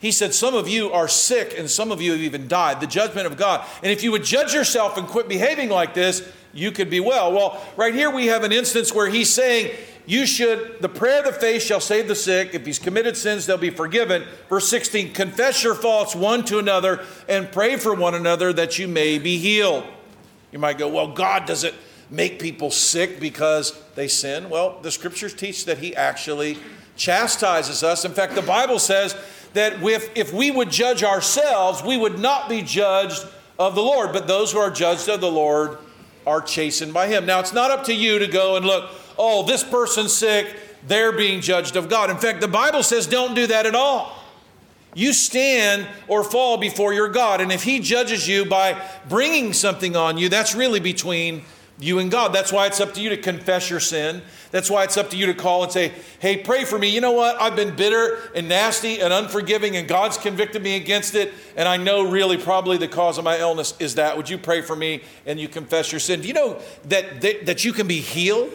He 0.00 0.10
said, 0.10 0.34
Some 0.34 0.54
of 0.54 0.68
you 0.68 0.90
are 0.90 1.06
sick 1.06 1.54
and 1.56 1.70
some 1.70 1.92
of 1.92 2.02
you 2.02 2.10
have 2.10 2.20
even 2.20 2.48
died. 2.48 2.80
The 2.80 2.88
judgment 2.88 3.28
of 3.28 3.36
God. 3.36 3.64
And 3.84 3.92
if 3.92 4.02
you 4.02 4.10
would 4.10 4.24
judge 4.24 4.52
yourself 4.52 4.96
and 4.96 5.06
quit 5.06 5.28
behaving 5.28 5.68
like 5.68 5.94
this, 5.94 6.28
you 6.52 6.72
could 6.72 6.90
be 6.90 6.98
well. 6.98 7.32
Well, 7.32 7.64
right 7.76 7.94
here 7.94 8.10
we 8.10 8.26
have 8.26 8.42
an 8.42 8.50
instance 8.50 8.92
where 8.92 9.08
he's 9.08 9.32
saying, 9.32 9.74
You 10.04 10.26
should, 10.26 10.80
the 10.80 10.88
prayer 10.88 11.20
of 11.20 11.26
the 11.26 11.32
faith 11.32 11.62
shall 11.62 11.80
save 11.80 12.08
the 12.08 12.14
sick. 12.14 12.54
If 12.54 12.66
he's 12.66 12.78
committed 12.78 13.16
sins, 13.16 13.46
they'll 13.46 13.56
be 13.56 13.70
forgiven. 13.70 14.24
Verse 14.48 14.68
16, 14.68 15.12
confess 15.12 15.62
your 15.62 15.74
faults 15.74 16.14
one 16.14 16.44
to 16.46 16.58
another 16.58 17.04
and 17.28 17.50
pray 17.52 17.76
for 17.76 17.94
one 17.94 18.14
another 18.14 18.52
that 18.52 18.78
you 18.78 18.88
may 18.88 19.18
be 19.18 19.38
healed. 19.38 19.84
You 20.50 20.58
might 20.58 20.76
go, 20.76 20.88
Well, 20.88 21.12
God 21.12 21.46
doesn't 21.46 21.74
make 22.12 22.38
people 22.38 22.70
sick 22.70 23.18
because 23.18 23.80
they 23.94 24.06
sin? 24.06 24.50
Well, 24.50 24.78
the 24.82 24.90
scriptures 24.90 25.34
teach 25.34 25.64
that 25.64 25.78
he 25.78 25.96
actually 25.96 26.58
chastises 26.94 27.82
us. 27.82 28.04
In 28.04 28.12
fact, 28.12 28.34
the 28.34 28.42
Bible 28.42 28.78
says 28.78 29.16
that 29.54 29.82
if, 29.82 30.10
if 30.14 30.32
we 30.32 30.50
would 30.50 30.70
judge 30.70 31.02
ourselves, 31.02 31.82
we 31.82 31.96
would 31.96 32.18
not 32.18 32.48
be 32.48 32.62
judged 32.62 33.26
of 33.58 33.74
the 33.74 33.82
Lord, 33.82 34.12
but 34.12 34.26
those 34.26 34.52
who 34.52 34.58
are 34.58 34.70
judged 34.70 35.08
of 35.08 35.20
the 35.20 35.30
Lord 35.30 35.78
are 36.26 36.40
chastened 36.40 36.92
by 36.92 37.08
him. 37.08 37.26
Now, 37.26 37.40
it's 37.40 37.52
not 37.52 37.70
up 37.70 37.84
to 37.84 37.94
you 37.94 38.18
to 38.18 38.26
go 38.26 38.56
and 38.56 38.64
look, 38.64 38.90
oh, 39.18 39.44
this 39.44 39.62
person's 39.64 40.12
sick, 40.12 40.54
they're 40.86 41.12
being 41.12 41.40
judged 41.40 41.76
of 41.76 41.88
God. 41.88 42.10
In 42.10 42.18
fact, 42.18 42.40
the 42.40 42.48
Bible 42.48 42.82
says 42.82 43.06
don't 43.06 43.34
do 43.34 43.46
that 43.46 43.66
at 43.66 43.74
all. 43.74 44.18
You 44.94 45.12
stand 45.12 45.86
or 46.06 46.22
fall 46.22 46.58
before 46.58 46.92
your 46.92 47.08
God. 47.08 47.40
And 47.40 47.50
if 47.50 47.62
He 47.62 47.80
judges 47.80 48.28
you 48.28 48.44
by 48.44 48.80
bringing 49.08 49.52
something 49.52 49.96
on 49.96 50.18
you, 50.18 50.28
that's 50.28 50.54
really 50.54 50.80
between 50.80 51.44
you 51.80 51.98
and 51.98 52.10
God. 52.10 52.32
That's 52.34 52.52
why 52.52 52.66
it's 52.66 52.80
up 52.80 52.92
to 52.94 53.00
you 53.00 53.08
to 53.08 53.16
confess 53.16 53.70
your 53.70 53.80
sin. 53.80 54.22
That's 54.50 54.70
why 54.70 54.84
it's 54.84 54.98
up 54.98 55.08
to 55.10 55.16
you 55.16 55.26
to 55.26 55.34
call 55.34 55.62
and 55.62 55.72
say, 55.72 55.92
Hey, 56.18 56.36
pray 56.36 56.64
for 56.64 56.78
me. 56.78 56.88
You 56.88 57.00
know 57.00 57.12
what? 57.12 57.40
I've 57.40 57.56
been 57.56 57.74
bitter 57.74 58.18
and 58.34 58.48
nasty 58.48 59.00
and 59.00 59.12
unforgiving, 59.12 59.76
and 59.76 59.88
God's 59.88 60.18
convicted 60.18 60.62
me 60.62 60.76
against 60.76 61.14
it. 61.14 61.32
And 61.56 61.66
I 61.66 61.78
know 61.78 62.08
really 62.08 62.36
probably 62.36 62.76
the 62.76 62.88
cause 62.88 63.16
of 63.16 63.24
my 63.24 63.38
illness 63.38 63.74
is 63.78 63.94
that. 63.94 64.16
Would 64.16 64.28
you 64.28 64.36
pray 64.36 64.60
for 64.60 64.76
me? 64.76 65.02
And 65.24 65.40
you 65.40 65.48
confess 65.48 65.90
your 65.90 66.00
sin. 66.00 66.20
Do 66.20 66.28
you 66.28 66.34
know 66.34 66.60
that, 66.84 67.22
that, 67.22 67.46
that 67.46 67.64
you 67.64 67.72
can 67.72 67.86
be 67.86 68.00
healed 68.00 68.52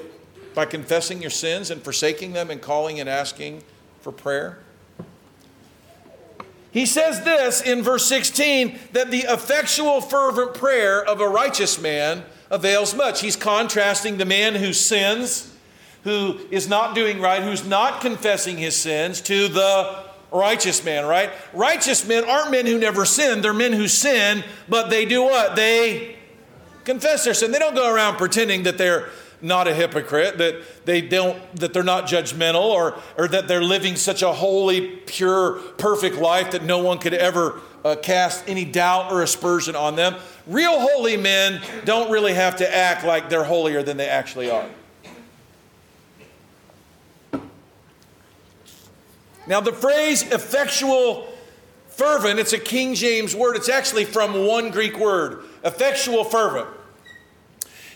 by 0.58 0.66
confessing 0.66 1.22
your 1.22 1.30
sins 1.30 1.70
and 1.70 1.84
forsaking 1.84 2.34
them 2.34 2.50
and 2.50 2.60
calling 2.60 3.00
and 3.00 3.08
asking 3.08 3.62
for 4.02 4.12
prayer? 4.12 4.58
He 6.72 6.88
says 6.88 7.24
this 7.24 7.62
in 7.62 7.84
verse 7.84 8.08
16 8.08 8.80
that 8.94 9.12
the 9.12 9.20
effectual, 9.20 10.02
fervent 10.02 10.56
prayer 10.56 11.06
of 11.06 11.22
a 11.22 11.30
righteous 11.30 11.80
man 11.80 12.24
avails 12.50 12.96
much. 12.96 13.22
He's 13.22 13.36
contrasting 13.36 14.18
the 14.18 14.26
man 14.26 14.56
who 14.56 14.74
sins, 14.74 15.56
who 16.04 16.40
is 16.50 16.68
not 16.68 16.96
doing 16.96 17.22
right, 17.22 17.44
who's 17.44 17.64
not 17.64 18.02
confessing 18.02 18.58
his 18.58 18.76
sins, 18.76 19.22
to 19.22 19.50
the 19.50 20.06
righteous 20.32 20.84
man, 20.84 21.06
right? 21.06 21.30
Righteous 21.54 22.08
men 22.08 22.26
aren't 22.28 22.50
men 22.50 22.66
who 22.66 22.80
never 22.80 23.06
sin. 23.06 23.44
They're 23.44 23.54
men 23.54 23.74
who 23.74 23.88
sin, 23.88 24.44
but 24.68 24.90
they 24.90 25.06
do 25.06 25.22
what? 25.22 25.56
They 25.56 26.16
confess 26.84 27.26
their 27.26 27.36
sin. 27.36 27.52
They 27.52 27.60
don't 27.60 27.76
go 27.76 27.94
around 27.94 28.18
pretending 28.18 28.64
that 28.64 28.80
they're 28.80 29.10
not 29.42 29.68
a 29.68 29.74
hypocrite, 29.74 30.38
that 30.40 30.56
they 30.86 31.02
don't, 31.02 31.56
that 31.56 31.74
they're 31.74 31.84
not 31.84 32.08
judgmental, 32.08 32.64
or, 32.64 32.98
or 33.18 33.28
that 33.28 33.48
they're 33.48 33.64
living 33.64 33.96
such 33.96 34.22
a 34.22 34.34
holy, 34.34 34.88
pure, 35.06 35.54
perfect 35.78 36.18
life 36.18 36.52
that 36.52 36.64
no 36.64 36.80
one 36.80 36.98
could 36.98 37.14
ever 37.14 37.62
uh, 37.86 37.96
cast 37.96 38.44
any 38.48 38.66
doubt 38.66 39.12
or 39.12 39.22
aspersion 39.22 39.76
on 39.76 39.96
them. 39.96 40.16
Real 40.48 40.80
holy 40.80 41.18
men 41.18 41.62
don't 41.86 42.12
really 42.12 42.34
have 42.34 42.56
to 42.58 42.76
act 42.76 43.06
like 43.06 43.30
they're 43.30 43.44
holier 43.44 43.84
than 43.84 43.98
they 43.98 44.08
actually 44.08 44.50
are. 44.50 44.68
Now, 49.46 49.62
the 49.62 49.72
phrase 49.72 50.24
effectual 50.24 51.34
fervent, 51.88 52.38
it's 52.40 52.54
a 52.54 52.60
King 52.60 52.96
James 52.96 53.34
word. 53.36 53.56
It's 53.56 53.70
actually 53.70 54.04
from 54.04 54.46
one 54.46 54.72
Greek 54.72 55.00
word, 55.00 55.44
effectual 55.64 56.24
fervent. 56.26 56.68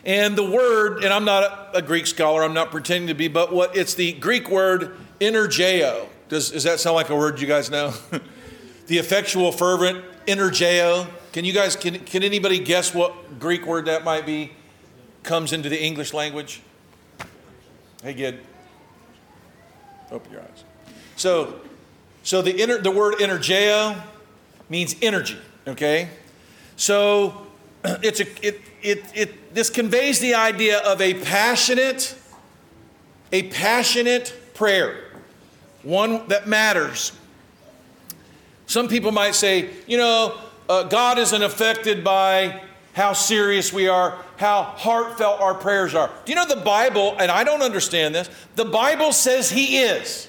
And 0.04 0.36
the 0.36 0.50
word, 0.50 1.04
and 1.04 1.14
I'm 1.14 1.26
not 1.26 1.70
a 1.76 1.82
Greek 1.82 2.08
scholar, 2.08 2.44
I'm 2.44 2.54
not 2.54 2.72
pretending 2.72 3.08
to 3.08 3.14
be, 3.14 3.28
but 3.28 3.54
what 3.54 3.76
it's 3.76 3.94
the 3.94 4.14
Greek 4.14 4.50
word 4.50 4.98
energeo. 5.20 6.08
Does, 6.30 6.52
does 6.52 6.64
that 6.64 6.80
sound 6.80 6.96
like 6.96 7.10
a 7.10 7.16
word 7.16 7.40
you 7.40 7.48
guys 7.48 7.70
know? 7.70 7.94
the 8.88 8.98
effectual, 8.98 9.52
fervent, 9.52 10.04
energeo. 10.26 11.08
Can 11.34 11.46
you 11.46 11.54
guys, 11.54 11.76
can, 11.76 12.00
can 12.00 12.24
anybody 12.24 12.60
guess 12.60 12.94
what 12.94 13.40
Greek 13.40 13.66
word 13.66 13.86
that 13.86 14.04
might 14.04 14.26
be? 14.26 14.52
Comes 15.24 15.54
into 15.54 15.70
the 15.70 15.82
English 15.82 16.14
language? 16.14 16.62
Hey, 18.02 18.14
Gid. 18.14 18.40
Open 20.12 20.32
your 20.32 20.42
eyes. 20.42 20.64
So, 21.16 21.62
so 22.24 22.42
the, 22.42 22.60
inner, 22.60 22.80
the 22.80 22.92
word 22.92 23.16
energeo 23.16 24.02
means 24.70 24.96
energy, 25.02 25.38
okay? 25.68 26.10
So 26.76 27.48
it's 27.84 28.20
a, 28.20 28.48
it, 28.48 28.62
it, 28.84 29.04
it, 29.14 29.54
this 29.54 29.70
conveys 29.70 30.20
the 30.20 30.36
idea 30.36 30.80
of 30.80 31.02
a 31.02 31.14
passionate, 31.14 32.16
a 33.32 33.44
passionate 33.44 34.34
prayer, 34.54 35.04
one 35.84 36.28
that 36.28 36.48
matters. 36.48 37.12
Some 38.66 38.88
people 38.88 39.12
might 39.12 39.36
say, 39.36 39.70
you 39.88 39.98
know, 39.98 40.38
uh, 40.70 40.84
God 40.84 41.18
isn't 41.18 41.44
affected 41.44 42.04
by 42.04 42.62
how 42.94 43.14
serious 43.14 43.72
we 43.72 43.88
are, 43.88 44.18
how 44.38 44.64
heartfelt 44.64 45.40
our 45.42 45.54
prayers 45.54 45.96
are. 45.96 46.10
Do 46.26 46.32
you 46.32 46.36
know 46.36 46.48
the 46.48 46.62
Bible, 46.62 47.16
and 47.20 47.32
I 47.32 47.44
don't 47.44 47.62
understand 47.62 48.16
this, 48.16 48.30
the 48.56 48.66
Bible 48.66 49.14
says 49.14 49.50
He 49.50 49.80
is. 49.80 50.28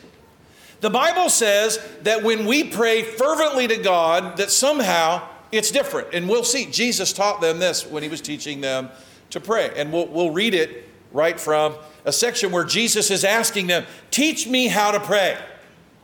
The 0.80 0.90
Bible 0.90 1.28
says 1.28 1.78
that 2.02 2.24
when 2.24 2.46
we 2.46 2.64
pray 2.64 3.02
fervently 3.02 3.68
to 3.68 3.76
God, 3.76 4.36
that 4.38 4.50
somehow 4.50 5.28
it's 5.52 5.70
different. 5.70 6.08
And 6.12 6.28
we'll 6.28 6.44
see. 6.44 6.66
Jesus 6.66 7.12
taught 7.12 7.40
them 7.40 7.58
this 7.58 7.86
when 7.86 8.02
He 8.02 8.08
was 8.08 8.20
teaching 8.20 8.60
them 8.60 8.88
to 9.30 9.40
pray. 9.40 9.70
And 9.76 9.92
we'll, 9.92 10.08
we'll 10.08 10.30
read 10.30 10.54
it 10.54 10.88
right 11.12 11.38
from 11.38 11.74
a 12.04 12.12
section 12.12 12.50
where 12.50 12.64
Jesus 12.64 13.10
is 13.10 13.24
asking 13.24 13.68
them, 13.68 13.84
Teach 14.10 14.48
me 14.48 14.66
how 14.66 14.90
to 14.90 15.00
pray. 15.00 15.38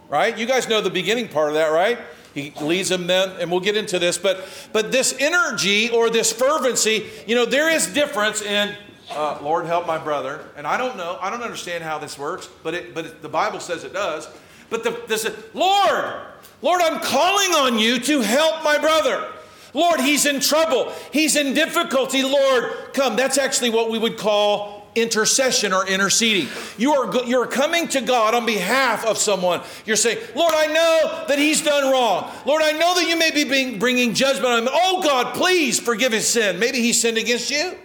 Right? 0.08 0.36
You 0.38 0.46
guys 0.46 0.68
know 0.68 0.80
the 0.80 0.90
beginning 0.90 1.28
part 1.28 1.48
of 1.48 1.54
that, 1.54 1.68
right? 1.68 1.98
He 2.32 2.52
leads 2.60 2.88
them 2.88 3.06
then, 3.06 3.30
and 3.40 3.50
we'll 3.50 3.60
get 3.60 3.76
into 3.76 3.98
this. 3.98 4.16
But 4.16 4.46
but 4.72 4.92
this 4.92 5.14
energy 5.18 5.90
or 5.90 6.08
this 6.08 6.32
fervency, 6.32 7.06
you 7.26 7.34
know, 7.34 7.44
there 7.44 7.68
is 7.68 7.88
difference 7.88 8.42
in 8.42 8.74
uh, 9.10 9.38
Lord 9.42 9.66
help 9.66 9.86
my 9.86 9.98
brother. 9.98 10.44
And 10.56 10.66
I 10.66 10.76
don't 10.76 10.96
know, 10.96 11.18
I 11.20 11.30
don't 11.30 11.42
understand 11.42 11.84
how 11.84 11.98
this 11.98 12.18
works, 12.18 12.48
but 12.62 12.74
it, 12.74 12.94
but 12.94 13.06
it, 13.06 13.22
the 13.22 13.28
Bible 13.28 13.60
says 13.60 13.84
it 13.84 13.92
does. 13.92 14.28
But 14.70 14.84
the, 14.84 15.00
this, 15.06 15.26
Lord, 15.54 16.14
Lord, 16.60 16.82
I'm 16.82 17.00
calling 17.00 17.52
on 17.52 17.78
you 17.78 17.98
to 18.00 18.20
help 18.20 18.62
my 18.62 18.78
brother. 18.78 19.32
Lord, 19.74 20.00
he's 20.00 20.26
in 20.26 20.40
trouble. 20.40 20.92
He's 21.12 21.36
in 21.36 21.54
difficulty. 21.54 22.22
Lord, 22.22 22.92
come. 22.94 23.16
That's 23.16 23.38
actually 23.38 23.70
what 23.70 23.90
we 23.90 23.98
would 23.98 24.16
call 24.16 24.78
intercession 24.94 25.72
or 25.72 25.86
interceding. 25.86 26.48
You 26.76 26.92
are, 26.92 27.24
you're 27.24 27.46
coming 27.46 27.86
to 27.88 28.00
God 28.00 28.34
on 28.34 28.46
behalf 28.46 29.06
of 29.06 29.16
someone. 29.18 29.60
You're 29.84 29.96
saying, 29.96 30.18
Lord, 30.34 30.52
I 30.54 30.66
know 30.66 31.24
that 31.28 31.38
he's 31.38 31.62
done 31.62 31.92
wrong. 31.92 32.30
Lord, 32.46 32.62
I 32.62 32.72
know 32.72 32.94
that 32.94 33.08
you 33.08 33.16
may 33.16 33.30
be 33.30 33.44
being, 33.44 33.78
bringing 33.78 34.14
judgment 34.14 34.46
on 34.46 34.62
him. 34.62 34.68
Oh, 34.72 35.02
God, 35.02 35.34
please 35.34 35.78
forgive 35.78 36.12
his 36.12 36.26
sin. 36.26 36.58
Maybe 36.58 36.78
he 36.78 36.92
sinned 36.92 37.18
against 37.18 37.50
you. 37.50 37.76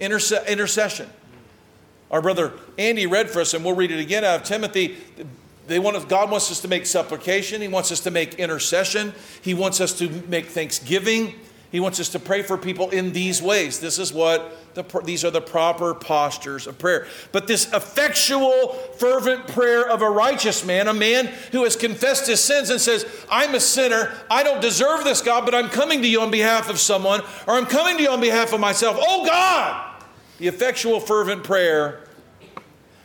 Intercession. 0.00 1.08
Our 2.10 2.22
brother 2.22 2.52
Andy 2.78 3.06
read 3.06 3.30
for 3.30 3.40
us, 3.40 3.52
and 3.54 3.64
we'll 3.64 3.76
read 3.76 3.90
it 3.90 4.00
again 4.00 4.24
out 4.24 4.40
of 4.40 4.46
Timothy. 4.46 4.96
They 5.68 5.78
want 5.78 6.08
God 6.08 6.30
wants 6.30 6.50
us 6.50 6.60
to 6.62 6.68
make 6.68 6.86
supplication. 6.86 7.60
He 7.60 7.68
wants 7.68 7.92
us 7.92 8.00
to 8.00 8.10
make 8.10 8.34
intercession. 8.34 9.12
He 9.42 9.54
wants 9.54 9.80
us 9.80 9.92
to 9.98 10.08
make 10.26 10.46
thanksgiving. 10.46 11.34
He 11.70 11.80
wants 11.80 12.00
us 12.00 12.08
to 12.10 12.18
pray 12.18 12.42
for 12.42 12.56
people 12.56 12.88
in 12.88 13.12
these 13.12 13.42
ways. 13.42 13.78
This 13.78 13.98
is 13.98 14.10
what 14.10 14.56
the, 14.74 14.82
these 15.04 15.22
are 15.22 15.30
the 15.30 15.42
proper 15.42 15.94
postures 15.94 16.66
of 16.66 16.78
prayer. 16.78 17.06
But 17.30 17.46
this 17.46 17.70
effectual, 17.74 18.72
fervent 18.96 19.46
prayer 19.48 19.86
of 19.86 20.00
a 20.00 20.08
righteous 20.08 20.64
man, 20.64 20.88
a 20.88 20.94
man 20.94 21.26
who 21.52 21.64
has 21.64 21.76
confessed 21.76 22.26
his 22.26 22.40
sins 22.40 22.70
and 22.70 22.80
says, 22.80 23.04
I'm 23.30 23.54
a 23.54 23.60
sinner. 23.60 24.14
I 24.30 24.42
don't 24.42 24.62
deserve 24.62 25.04
this, 25.04 25.20
God, 25.20 25.44
but 25.44 25.54
I'm 25.54 25.68
coming 25.68 26.00
to 26.00 26.08
you 26.08 26.22
on 26.22 26.30
behalf 26.30 26.70
of 26.70 26.78
someone, 26.78 27.20
or 27.46 27.54
I'm 27.54 27.66
coming 27.66 27.98
to 27.98 28.02
you 28.02 28.10
on 28.10 28.22
behalf 28.22 28.54
of 28.54 28.60
myself. 28.60 28.96
Oh, 28.98 29.26
God! 29.26 30.02
The 30.38 30.46
effectual, 30.46 31.00
fervent 31.00 31.44
prayer 31.44 32.07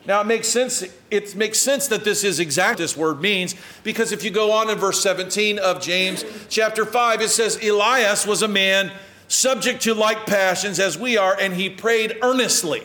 now 0.06 0.22
it 0.22 0.26
makes 0.26 0.48
sense. 0.48 0.84
It 1.10 1.36
makes 1.36 1.60
sense 1.60 1.88
that 1.88 2.04
this 2.04 2.24
is 2.24 2.40
exact 2.40 2.80
this 2.80 2.98
word 2.98 3.22
means 3.22 3.56
because 3.84 4.12
if 4.12 4.24
you 4.24 4.32
go 4.32 4.52
on 4.52 4.70
in 4.70 4.78
verse 4.78 5.02
17 5.02 5.60
of 5.60 5.82
James 5.82 6.26
chapter 6.50 6.86
5, 6.86 7.22
it 7.22 7.30
says 7.30 7.64
Elias 7.64 8.28
was 8.28 8.42
a 8.42 8.48
man 8.48 8.92
subject 9.28 9.82
to 9.84 9.94
like 9.94 10.26
passions 10.26 10.80
as 10.80 10.98
we 10.98 11.18
are, 11.18 11.38
and 11.40 11.54
he 11.54 11.70
prayed 11.70 12.18
earnestly, 12.22 12.84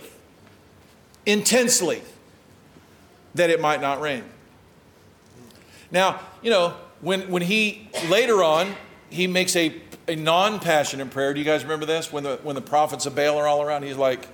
intensely, 1.26 2.02
that 3.34 3.50
it 3.50 3.60
might 3.60 3.80
not 3.80 4.00
rain. 4.00 4.24
Now, 5.90 6.20
you 6.42 6.50
know, 6.50 6.74
when 7.00 7.30
when 7.30 7.42
he 7.42 7.88
later 8.08 8.42
on 8.42 8.74
he 9.10 9.26
makes 9.26 9.56
a, 9.56 9.80
a 10.06 10.16
non-passionate 10.16 11.10
prayer. 11.10 11.32
Do 11.32 11.40
you 11.40 11.46
guys 11.46 11.62
remember 11.62 11.86
this? 11.86 12.12
When 12.12 12.24
the 12.24 12.38
when 12.42 12.54
the 12.54 12.62
prophets 12.62 13.06
of 13.06 13.14
Baal 13.14 13.38
are 13.38 13.46
all 13.46 13.62
around, 13.62 13.82
he's 13.82 13.96
like, 13.96 14.28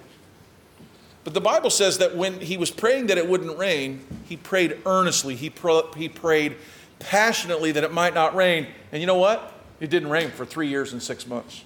but 1.24 1.32
the 1.32 1.40
Bible 1.40 1.70
says 1.70 1.98
that 1.98 2.14
when 2.14 2.40
he 2.40 2.58
was 2.58 2.70
praying 2.70 3.06
that 3.06 3.16
it 3.16 3.26
wouldn't 3.26 3.58
rain, 3.58 4.04
he 4.26 4.37
prayed 4.37 4.78
earnestly. 4.84 5.34
He, 5.34 5.50
he 5.96 6.08
prayed 6.08 6.56
passionately 6.98 7.72
that 7.72 7.82
it 7.82 7.92
might 7.92 8.14
not 8.14 8.37
rain. 8.37 8.66
And 8.92 9.00
you 9.00 9.06
know 9.06 9.16
what? 9.16 9.52
It 9.80 9.88
didn't 9.88 10.10
rain 10.10 10.30
for 10.30 10.44
three 10.44 10.68
years 10.68 10.92
and 10.92 11.02
six 11.02 11.26
months. 11.26 11.64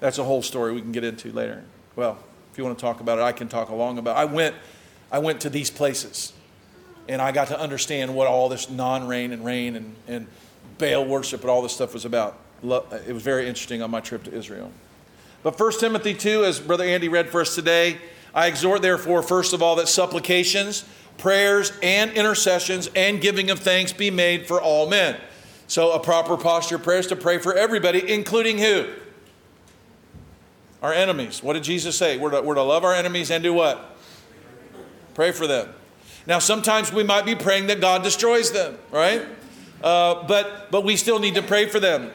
That's 0.00 0.18
a 0.18 0.24
whole 0.24 0.42
story 0.42 0.72
we 0.72 0.80
can 0.80 0.92
get 0.92 1.04
into 1.04 1.30
later. 1.30 1.62
Well, 1.94 2.18
if 2.50 2.58
you 2.58 2.64
want 2.64 2.76
to 2.76 2.82
talk 2.82 3.00
about 3.00 3.18
it, 3.18 3.22
I 3.22 3.32
can 3.32 3.48
talk 3.48 3.68
along 3.68 3.98
about 3.98 4.16
it. 4.16 4.20
I 4.20 4.24
went, 4.24 4.56
I 5.12 5.20
went 5.20 5.40
to 5.42 5.50
these 5.50 5.70
places 5.70 6.32
and 7.08 7.22
I 7.22 7.32
got 7.32 7.48
to 7.48 7.58
understand 7.58 8.14
what 8.14 8.26
all 8.26 8.48
this 8.48 8.68
non 8.68 9.06
rain 9.06 9.32
and 9.32 9.44
rain 9.44 9.76
and, 9.76 9.94
and 10.08 10.26
Baal 10.78 11.04
worship 11.04 11.42
and 11.42 11.50
all 11.50 11.62
this 11.62 11.72
stuff 11.72 11.94
was 11.94 12.04
about. 12.04 12.36
It 12.62 13.12
was 13.12 13.22
very 13.22 13.46
interesting 13.46 13.80
on 13.82 13.90
my 13.90 14.00
trip 14.00 14.24
to 14.24 14.32
Israel. 14.32 14.72
But 15.42 15.58
1 15.58 15.78
Timothy 15.78 16.14
2, 16.14 16.44
as 16.44 16.60
Brother 16.60 16.84
Andy 16.84 17.08
read 17.08 17.30
for 17.30 17.40
us 17.40 17.54
today, 17.54 17.98
I 18.34 18.46
exhort, 18.46 18.82
therefore, 18.82 19.22
first 19.22 19.52
of 19.52 19.62
all, 19.62 19.76
that 19.76 19.88
supplications, 19.88 20.84
prayers, 21.18 21.72
and 21.82 22.12
intercessions 22.12 22.88
and 22.94 23.20
giving 23.20 23.50
of 23.50 23.58
thanks 23.58 23.92
be 23.92 24.10
made 24.10 24.46
for 24.46 24.60
all 24.60 24.88
men. 24.88 25.16
So, 25.66 25.92
a 25.92 26.00
proper 26.00 26.36
posture 26.36 26.76
of 26.76 26.82
prayer 26.82 26.98
is 26.98 27.06
to 27.08 27.16
pray 27.16 27.38
for 27.38 27.54
everybody, 27.54 28.12
including 28.12 28.58
who? 28.58 28.86
Our 30.82 30.92
enemies. 30.92 31.42
What 31.42 31.52
did 31.52 31.64
Jesus 31.64 31.96
say? 31.96 32.16
We're 32.18 32.30
to, 32.30 32.42
we're 32.42 32.54
to 32.54 32.62
love 32.62 32.84
our 32.84 32.94
enemies 32.94 33.30
and 33.30 33.42
do 33.42 33.52
what? 33.52 33.96
Pray 35.14 35.32
for 35.32 35.46
them. 35.46 35.68
Now, 36.26 36.38
sometimes 36.38 36.92
we 36.92 37.02
might 37.02 37.24
be 37.24 37.34
praying 37.34 37.66
that 37.68 37.80
God 37.80 38.02
destroys 38.02 38.52
them, 38.52 38.78
right? 38.90 39.22
Uh, 39.82 40.26
but, 40.26 40.70
but 40.70 40.84
we 40.84 40.96
still 40.96 41.18
need 41.18 41.34
to 41.34 41.42
pray 41.42 41.66
for 41.66 41.80
them. 41.80 42.10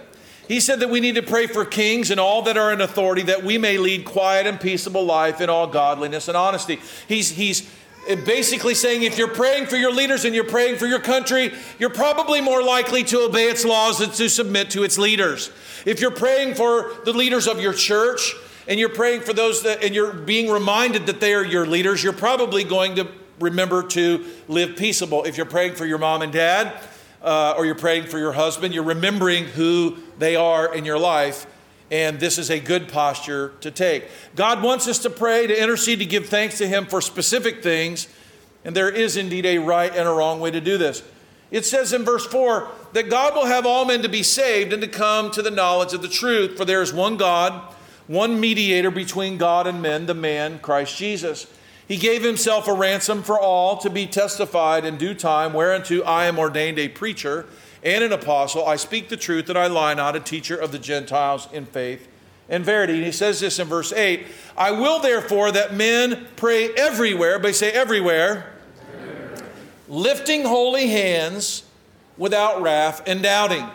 He 0.48 0.60
said 0.60 0.80
that 0.82 0.90
we 0.90 1.00
need 1.00 1.16
to 1.16 1.24
pray 1.24 1.48
for 1.48 1.66
kings 1.66 2.12
and 2.12 2.20
all 2.20 2.44
that 2.44 2.58
are 2.58 2.72
in 2.72 2.82
authority 2.82 3.24
that 3.24 3.44
we 3.44 3.58
may 3.58 3.78
lead 3.78 4.06
quiet 4.06 4.46
and 4.46 4.60
peaceable 4.60 5.04
life 5.04 5.42
in 5.42 5.50
all 5.50 5.68
godliness 5.68 6.28
and 6.28 6.38
honesty. 6.38 6.80
He's, 7.08 7.32
he's 7.32 7.70
basically 8.26 8.76
saying 8.76 9.04
if 9.04 9.18
you're 9.18 9.28
praying 9.28 9.66
for 9.66 9.76
your 9.76 9.92
leaders 9.92 10.26
and 10.26 10.36
you're 10.36 10.44
praying 10.44 10.78
for 10.78 10.86
your 10.86 11.00
country, 11.00 11.52
you're 11.80 11.90
probably 11.90 12.42
more 12.42 12.62
likely 12.62 13.04
to 13.06 13.22
obey 13.22 13.50
its 13.50 13.66
laws 13.66 13.98
than 13.98 14.12
to 14.12 14.30
submit 14.30 14.70
to 14.72 14.84
its 14.84 14.98
leaders. 14.98 15.52
If 15.86 16.00
you're 16.00 16.12
praying 16.12 16.56
for 16.56 16.92
the 17.06 17.14
leaders 17.14 17.48
of 17.48 17.60
your 17.60 17.74
church 17.74 18.36
and 18.68 18.80
you're 18.80 18.90
praying 18.90 19.22
for 19.22 19.34
those 19.34 19.64
that, 19.64 19.84
and 19.84 19.96
you're 19.96 20.14
being 20.14 20.52
reminded 20.52 21.08
that 21.08 21.20
they 21.20 21.34
are 21.34 21.44
your 21.44 21.66
leaders, 21.66 22.04
you're 22.04 22.14
probably 22.14 22.64
going 22.64 22.96
to 22.98 23.08
remember 23.40 23.84
to 23.84 24.26
live 24.48 24.78
peaceable. 24.78 25.24
If 25.24 25.38
you're 25.38 25.46
praying 25.46 25.76
for 25.76 25.86
your 25.86 25.98
mom 25.98 26.22
and 26.22 26.32
dad, 26.32 26.80
uh, 27.22 27.56
or 27.58 27.66
you're 27.66 27.74
praying 27.74 28.06
for 28.06 28.20
your 28.20 28.32
husband, 28.32 28.74
you're 28.74 28.84
remembering 28.84 29.46
who 29.46 29.98
they 30.18 30.36
are 30.36 30.74
in 30.74 30.86
your 30.86 31.00
life. 31.00 31.46
And 31.92 32.20
this 32.20 32.38
is 32.38 32.50
a 32.50 32.60
good 32.60 32.90
posture 32.90 33.54
to 33.62 33.70
take. 33.70 34.10
God 34.36 34.64
wants 34.64 34.88
us 34.88 35.00
to 35.00 35.10
pray, 35.10 35.46
to 35.46 35.62
intercede, 35.62 36.00
to 36.00 36.06
give 36.06 36.28
thanks 36.28 36.58
to 36.58 36.68
Him 36.68 36.88
for 36.88 37.00
specific 37.00 37.62
things. 37.62 38.08
And 38.64 38.76
there 38.76 38.90
is 38.90 39.18
indeed 39.18 39.46
a 39.46 39.60
right 39.60 39.96
and 39.96 40.08
a 40.08 40.12
wrong 40.12 40.40
way 40.40 40.50
to 40.50 40.60
do 40.60 40.78
this. 40.80 41.04
It 41.52 41.64
says 41.64 41.94
in 41.94 42.04
verse 42.04 42.26
4 42.26 42.68
that 42.94 43.10
God 43.10 43.36
will 43.36 43.46
have 43.46 43.68
all 43.68 43.86
men 43.86 44.02
to 44.02 44.10
be 44.10 44.24
saved 44.24 44.74
and 44.74 44.82
to 44.82 44.88
come 44.88 45.30
to 45.32 45.44
the 45.44 45.52
knowledge 45.52 45.94
of 45.94 46.02
the 46.02 46.08
truth. 46.08 46.58
For 46.58 46.66
there 46.66 46.82
is 46.82 46.92
one 46.92 47.18
God, 47.18 47.76
one 48.08 48.40
mediator 48.40 48.90
between 48.90 49.38
God 49.38 49.68
and 49.68 49.80
men, 49.80 50.08
the 50.08 50.16
man, 50.16 50.58
Christ 50.60 50.98
Jesus 50.98 51.46
he 51.88 51.98
gave 51.98 52.24
himself 52.24 52.68
a 52.68 52.74
ransom 52.74 53.22
for 53.22 53.40
all 53.40 53.78
to 53.78 53.90
be 53.90 54.08
testified 54.08 54.86
in 54.86 54.98
due 54.98 55.14
time, 55.14 55.54
whereunto 55.54 56.02
I 56.02 56.26
am 56.26 56.40
ordained 56.40 56.80
a 56.80 56.88
preacher 56.88 57.46
and 57.84 58.04
an 58.04 58.12
apostle. 58.12 58.66
I 58.66 58.76
speak 58.76 59.10
the 59.10 59.18
truth 59.18 59.50
and 59.50 59.58
I 59.58 59.68
lie 59.68 59.94
not, 59.94 60.16
a 60.16 60.20
teacher 60.20 60.56
of 60.56 60.72
the 60.72 60.80
Gentiles 60.80 61.48
in 61.52 61.66
faith 61.66 62.08
and 62.50 62.64
verity. 62.64 62.94
And 62.94 63.06
he 63.06 63.12
says 63.12 63.40
this 63.40 63.60
in 63.60 63.68
verse 63.68 63.92
8 63.92 64.26
I 64.58 64.72
will 64.72 65.00
therefore 65.00 65.52
that 65.52 65.74
men 65.74 66.28
pray 66.36 66.70
everywhere, 66.70 67.40
but 67.40 67.56
say 67.56 67.72
everywhere, 67.72 68.54
everywhere. 68.92 69.50
lifting 69.88 70.44
holy 70.44 70.88
hands 70.88 71.64
without 72.18 72.62
wrath 72.62 73.02
and 73.08 73.22
doubting. 73.22 73.66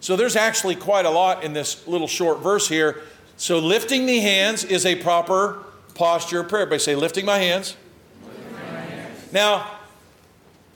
So 0.00 0.16
there's 0.16 0.36
actually 0.36 0.76
quite 0.76 1.06
a 1.06 1.10
lot 1.10 1.44
in 1.44 1.54
this 1.54 1.86
little 1.86 2.06
short 2.06 2.40
verse 2.40 2.68
here. 2.68 3.02
So 3.36 3.58
lifting 3.58 4.06
the 4.06 4.20
hands 4.20 4.62
is 4.62 4.86
a 4.86 4.96
proper 4.96 5.64
posture 5.94 6.40
of 6.40 6.48
prayer. 6.48 6.66
By 6.66 6.76
say, 6.76 6.94
lifting 6.94 7.24
my 7.24 7.38
hands. 7.38 7.76
Lifting 8.22 8.52
my 8.52 8.80
hands. 8.80 9.32
Now, 9.32 9.70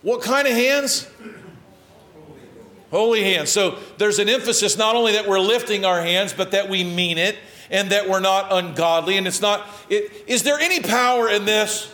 what 0.03 0.23
kind 0.23 0.49
of 0.49 0.55
hands? 0.55 1.07
Holy 2.91 3.23
hands. 3.23 3.51
So 3.51 3.79
there's 3.99 4.19
an 4.19 4.29
emphasis 4.29 4.77
not 4.77 4.95
only 4.95 5.13
that 5.13 5.29
we're 5.29 5.41
lifting 5.41 5.85
our 5.85 6.01
hands, 6.01 6.33
but 6.33 6.53
that 6.53 6.69
we 6.69 6.85
mean 6.85 7.19
it 7.19 7.37
and 7.71 7.91
that 7.91 8.09
we're 8.09 8.21
not 8.21 8.51
ungodly. 8.51 9.17
And 9.17 9.27
it's 9.27 9.43
not, 9.43 9.67
it, 9.91 10.25
is 10.27 10.43
there 10.43 10.59
any 10.59 10.81
power 10.81 11.29
in 11.29 11.45
this? 11.45 11.93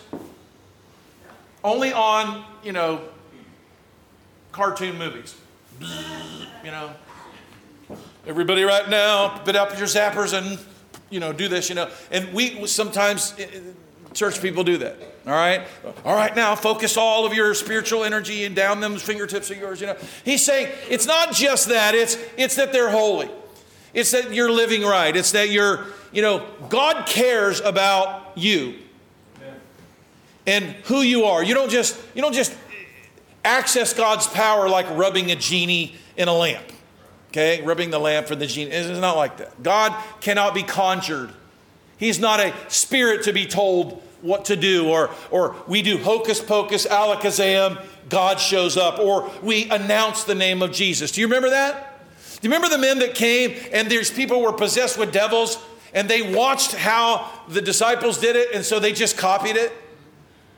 Only 1.64 1.92
on, 1.92 2.44
you 2.62 2.72
know, 2.72 3.00
cartoon 4.52 4.98
movies. 4.98 5.34
You 5.80 6.70
know, 6.70 6.92
everybody 8.26 8.62
right 8.62 8.88
now, 8.88 9.38
put 9.38 9.56
up 9.56 9.76
your 9.76 9.88
zappers 9.88 10.32
and 10.32 10.58
you 11.10 11.20
know, 11.20 11.32
do 11.32 11.48
this, 11.48 11.68
you 11.68 11.74
know. 11.74 11.90
And 12.10 12.32
we 12.32 12.66
sometimes, 12.66 13.34
eh, 13.38 13.46
eh, 13.52 13.60
church 14.12 14.42
people 14.42 14.64
do 14.64 14.78
that. 14.78 14.96
All 15.26 15.32
right? 15.32 15.66
All 16.04 16.14
right, 16.14 16.34
now 16.36 16.54
focus 16.54 16.96
all 16.96 17.24
of 17.24 17.32
your 17.32 17.54
spiritual 17.54 18.04
energy 18.04 18.44
and 18.44 18.54
down 18.54 18.80
them 18.80 18.96
fingertips 18.96 19.50
of 19.50 19.56
yours, 19.56 19.80
you 19.80 19.86
know. 19.86 19.96
He's 20.24 20.44
saying 20.44 20.70
it's 20.88 21.06
not 21.06 21.32
just 21.32 21.68
that, 21.68 21.94
it's, 21.94 22.18
it's 22.36 22.56
that 22.56 22.72
they're 22.72 22.90
holy. 22.90 23.30
It's 23.94 24.10
that 24.10 24.32
you're 24.34 24.50
living 24.50 24.82
right. 24.82 25.16
It's 25.16 25.32
that 25.32 25.50
you're, 25.50 25.86
you 26.12 26.20
know, 26.20 26.46
God 26.68 27.06
cares 27.06 27.60
about 27.60 28.32
you 28.34 28.74
and 30.46 30.64
who 30.84 31.00
you 31.00 31.24
are. 31.24 31.42
You 31.42 31.54
don't 31.54 31.70
just 31.70 31.98
you 32.14 32.22
don't 32.22 32.34
just 32.34 32.54
access 33.44 33.94
God's 33.94 34.26
power 34.26 34.68
like 34.68 34.88
rubbing 34.90 35.30
a 35.30 35.36
genie 35.36 35.94
in 36.16 36.28
a 36.28 36.34
lamp. 36.34 36.64
Okay? 37.28 37.62
Rubbing 37.62 37.90
the 37.90 37.98
lamp 37.98 38.26
for 38.26 38.36
the 38.36 38.46
genie. 38.46 38.70
It's 38.70 38.98
not 38.98 39.16
like 39.16 39.38
that. 39.38 39.62
God 39.62 39.94
cannot 40.20 40.54
be 40.54 40.62
conjured. 40.62 41.30
He's 41.96 42.18
not 42.18 42.40
a 42.40 42.52
spirit 42.68 43.22
to 43.24 43.32
be 43.32 43.46
told 43.46 44.02
what 44.24 44.46
to 44.46 44.56
do, 44.56 44.88
or, 44.88 45.10
or 45.30 45.54
we 45.68 45.82
do 45.82 45.98
hocus 45.98 46.40
pocus, 46.40 46.86
alakazam, 46.86 47.84
God 48.08 48.40
shows 48.40 48.76
up, 48.76 48.98
or 48.98 49.30
we 49.42 49.68
announce 49.70 50.24
the 50.24 50.34
name 50.34 50.62
of 50.62 50.72
Jesus. 50.72 51.12
Do 51.12 51.20
you 51.20 51.26
remember 51.26 51.50
that? 51.50 52.00
Do 52.40 52.48
you 52.48 52.54
remember 52.54 52.74
the 52.74 52.80
men 52.80 52.98
that 53.00 53.14
came 53.14 53.54
and 53.72 53.90
these 53.90 54.10
people 54.10 54.40
were 54.40 54.52
possessed 54.52 54.98
with 54.98 55.12
devils 55.12 55.58
and 55.92 56.08
they 56.08 56.34
watched 56.34 56.72
how 56.72 57.30
the 57.48 57.62
disciples 57.62 58.18
did 58.18 58.34
it 58.34 58.52
and 58.54 58.64
so 58.64 58.80
they 58.80 58.92
just 58.92 59.16
copied 59.16 59.56
it? 59.56 59.72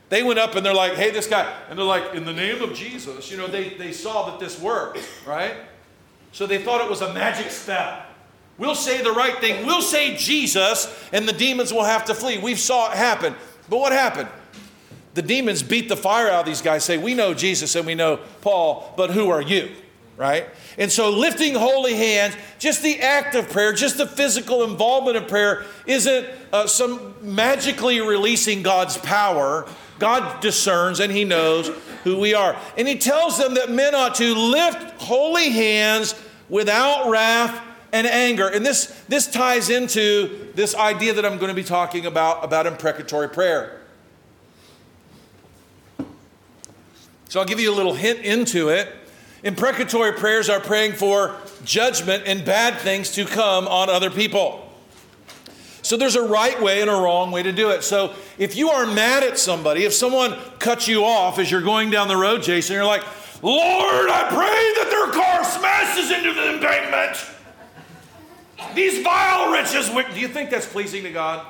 They 0.09 0.23
went 0.23 0.39
up 0.39 0.55
and 0.55 0.65
they're 0.65 0.73
like, 0.73 0.95
hey, 0.95 1.11
this 1.11 1.27
guy, 1.27 1.53
and 1.69 1.79
they're 1.79 1.85
like, 1.85 2.15
in 2.15 2.25
the 2.25 2.33
name 2.33 2.63
of 2.63 2.73
Jesus, 2.73 3.31
you 3.31 3.37
know, 3.37 3.49
they, 3.49 3.71
they 3.71 3.91
saw 3.93 4.31
that 4.31 4.39
this 4.39 4.61
worked, 4.61 5.01
right? 5.27 5.57
So 6.31 6.47
they 6.47 6.63
thought 6.63 6.81
it 6.81 6.89
was 6.89 7.03
a 7.03 7.13
magic 7.13 7.51
spell. 7.51 8.05
We'll 8.59 8.75
say 8.75 9.03
the 9.03 9.13
right 9.13 9.39
thing. 9.39 9.67
We'll 9.67 9.83
say 9.83 10.17
Jesus, 10.17 10.93
and 11.13 11.29
the 11.29 11.33
demons 11.33 11.73
will 11.73 11.85
have 11.85 12.07
to 12.07 12.15
flee. 12.15 12.39
We 12.39 12.55
saw 12.55 12.91
it 12.91 12.97
happen. 12.97 13.35
But 13.69 13.79
what 13.79 13.93
happened? 13.93 14.29
The 15.15 15.23
demons 15.23 15.63
beat 15.63 15.89
the 15.89 15.97
fire 15.97 16.29
out 16.29 16.41
of 16.41 16.47
these 16.47 16.61
guys, 16.61 16.85
say, 16.85 16.99
We 16.99 17.15
know 17.15 17.33
Jesus 17.33 17.75
and 17.75 17.87
we 17.87 17.95
know 17.95 18.19
Paul, 18.43 18.93
but 18.97 19.11
who 19.11 19.31
are 19.31 19.41
you? 19.41 19.71
Right? 20.17 20.47
And 20.79 20.93
so 20.93 21.11
lifting 21.11 21.55
holy 21.55 21.95
hands, 21.95 22.35
just 22.59 22.83
the 22.83 23.01
act 23.01 23.35
of 23.35 23.51
prayer, 23.51 23.73
just 23.73 23.99
the 23.99 24.07
physical 24.07 24.63
involvement 24.63 25.17
of 25.17 25.29
prayer, 25.29 25.65
isn't 25.87 26.27
uh, 26.53 26.67
some 26.67 27.15
magically 27.23 28.01
releasing 28.01 28.63
God's 28.63 28.99
power. 28.99 29.67
God 29.99 30.41
discerns 30.41 31.01
and 31.01 31.11
He 31.11 31.25
knows 31.25 31.69
who 32.05 32.19
we 32.19 32.35
are. 32.35 32.57
And 32.77 32.87
He 32.87 32.99
tells 32.99 33.39
them 33.39 33.55
that 33.55 33.71
men 33.71 33.95
ought 33.95 34.17
to 34.17 34.35
lift 34.35 35.01
holy 35.01 35.51
hands 35.51 36.15
without 36.49 37.09
wrath 37.09 37.63
and 37.93 38.07
anger. 38.07 38.49
And 38.49 38.65
this, 38.65 38.87
this 39.09 39.27
ties 39.27 39.71
into 39.71 40.51
this 40.55 40.75
idea 40.75 41.15
that 41.15 41.25
I'm 41.25 41.39
going 41.39 41.49
to 41.49 41.55
be 41.55 41.65
talking 41.65 42.07
about, 42.07 42.45
about 42.45 42.67
imprecatory 42.67 43.29
prayer. 43.29 43.81
So 47.29 47.41
I'll 47.41 47.47
give 47.47 47.61
you 47.61 47.73
a 47.73 47.75
little 47.75 47.95
hint 47.95 48.21
into 48.21 48.69
it. 48.69 48.93
Imprecatory 49.43 50.13
prayers 50.13 50.49
are 50.49 50.61
praying 50.61 50.93
for 50.93 51.37
judgment 51.65 52.25
and 52.27 52.45
bad 52.45 52.79
things 52.79 53.13
to 53.13 53.25
come 53.25 53.69
on 53.69 53.91
other 53.91 54.11
people. 54.11 54.63
So 55.83 55.97
there's 55.97 56.17
a 56.17 56.23
right 56.23 56.61
way 56.61 56.81
and 56.81 56.91
a 56.91 56.95
wrong 56.95 57.31
way 57.31 57.45
to 57.45 57.53
do 57.53 57.71
it. 57.71 57.85
So 57.85 58.15
if 58.39 58.57
you 58.57 58.71
are 58.71 58.87
mad 58.87 59.23
at 59.23 59.39
somebody, 59.39 59.85
if 59.85 59.93
someone 59.93 60.37
cuts 60.59 60.89
you 60.89 61.05
off 61.05 61.39
as 61.39 61.49
you're 61.51 61.63
going 61.63 61.91
down 61.91 62.09
the 62.09 62.17
road, 62.17 62.43
Jason, 62.43 62.75
you're 62.75 62.85
like, 62.85 63.05
Lord, 63.43 64.11
I 64.11 64.27
pray 64.29 64.83
that 64.83 64.89
their 64.91 65.13
car 65.13 65.45
smashes 65.45 66.11
into 66.11 66.33
the 66.33 66.55
embankment. 66.55 67.36
These 68.75 69.03
vile 69.03 69.53
riches. 69.53 69.89
Do 69.89 70.21
you 70.21 70.29
think 70.29 70.51
that's 70.51 70.67
pleasing 70.67 71.03
to 71.03 71.13
God? 71.13 71.47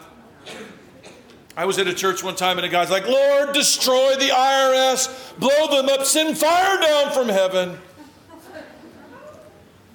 I 1.57 1.65
was 1.65 1.79
at 1.79 1.87
a 1.87 1.95
church 1.95 2.23
one 2.23 2.37
time 2.37 2.59
and 2.59 2.67
a 2.67 2.69
guy's 2.69 2.91
like, 2.91 3.09
Lord, 3.09 3.55
destroy 3.55 4.15
the 4.17 4.29
IRS, 4.29 5.39
blow 5.39 5.69
them 5.69 5.89
up, 5.89 6.05
send 6.05 6.37
fire 6.37 6.79
down 6.81 7.13
from 7.13 7.29
heaven. 7.29 7.79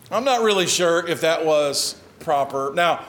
I'm 0.09 0.23
not 0.23 0.41
really 0.41 0.65
sure 0.65 1.07
if 1.07 1.21
that 1.21 1.45
was 1.45 2.01
proper. 2.19 2.73
Now, 2.73 3.05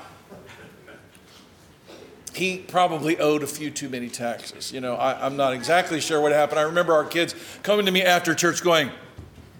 he 2.34 2.58
probably 2.58 3.18
owed 3.18 3.42
a 3.42 3.46
few 3.46 3.70
too 3.70 3.88
many 3.88 4.08
taxes. 4.08 4.72
You 4.72 4.80
know, 4.80 4.94
I, 4.94 5.26
am 5.26 5.36
not 5.36 5.52
exactly 5.52 6.00
sure 6.00 6.20
what 6.20 6.32
happened. 6.32 6.58
I 6.58 6.62
remember 6.62 6.92
our 6.92 7.04
kids 7.04 7.34
coming 7.62 7.86
to 7.86 7.92
me 7.92 8.02
after 8.02 8.34
church 8.34 8.62
going, 8.62 8.90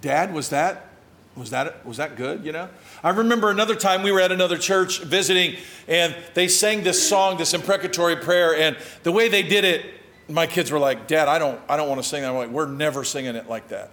Dad, 0.02 0.32
was 0.32 0.50
that, 0.50 0.88
was 1.34 1.50
that, 1.50 1.84
was 1.86 1.96
that 1.96 2.16
good? 2.16 2.44
You 2.44 2.52
know? 2.52 2.68
I 3.04 3.10
remember 3.10 3.50
another 3.50 3.74
time 3.74 4.02
we 4.02 4.12
were 4.12 4.20
at 4.20 4.30
another 4.30 4.56
church 4.56 5.00
visiting, 5.00 5.56
and 5.88 6.14
they 6.34 6.46
sang 6.46 6.84
this 6.84 7.06
song, 7.06 7.36
this 7.36 7.52
imprecatory 7.52 8.16
prayer, 8.16 8.54
and 8.54 8.76
the 9.02 9.10
way 9.10 9.28
they 9.28 9.42
did 9.42 9.64
it, 9.64 9.86
my 10.28 10.46
kids 10.46 10.70
were 10.70 10.78
like, 10.78 11.08
"Dad, 11.08 11.28
I 11.28 11.38
don't, 11.38 11.60
I 11.68 11.76
don't 11.76 11.88
want 11.88 12.00
to 12.00 12.08
sing 12.08 12.22
that." 12.22 12.28
I'm 12.28 12.36
like, 12.36 12.50
"We're 12.50 12.66
never 12.66 13.02
singing 13.02 13.34
it 13.34 13.48
like 13.48 13.68
that." 13.68 13.90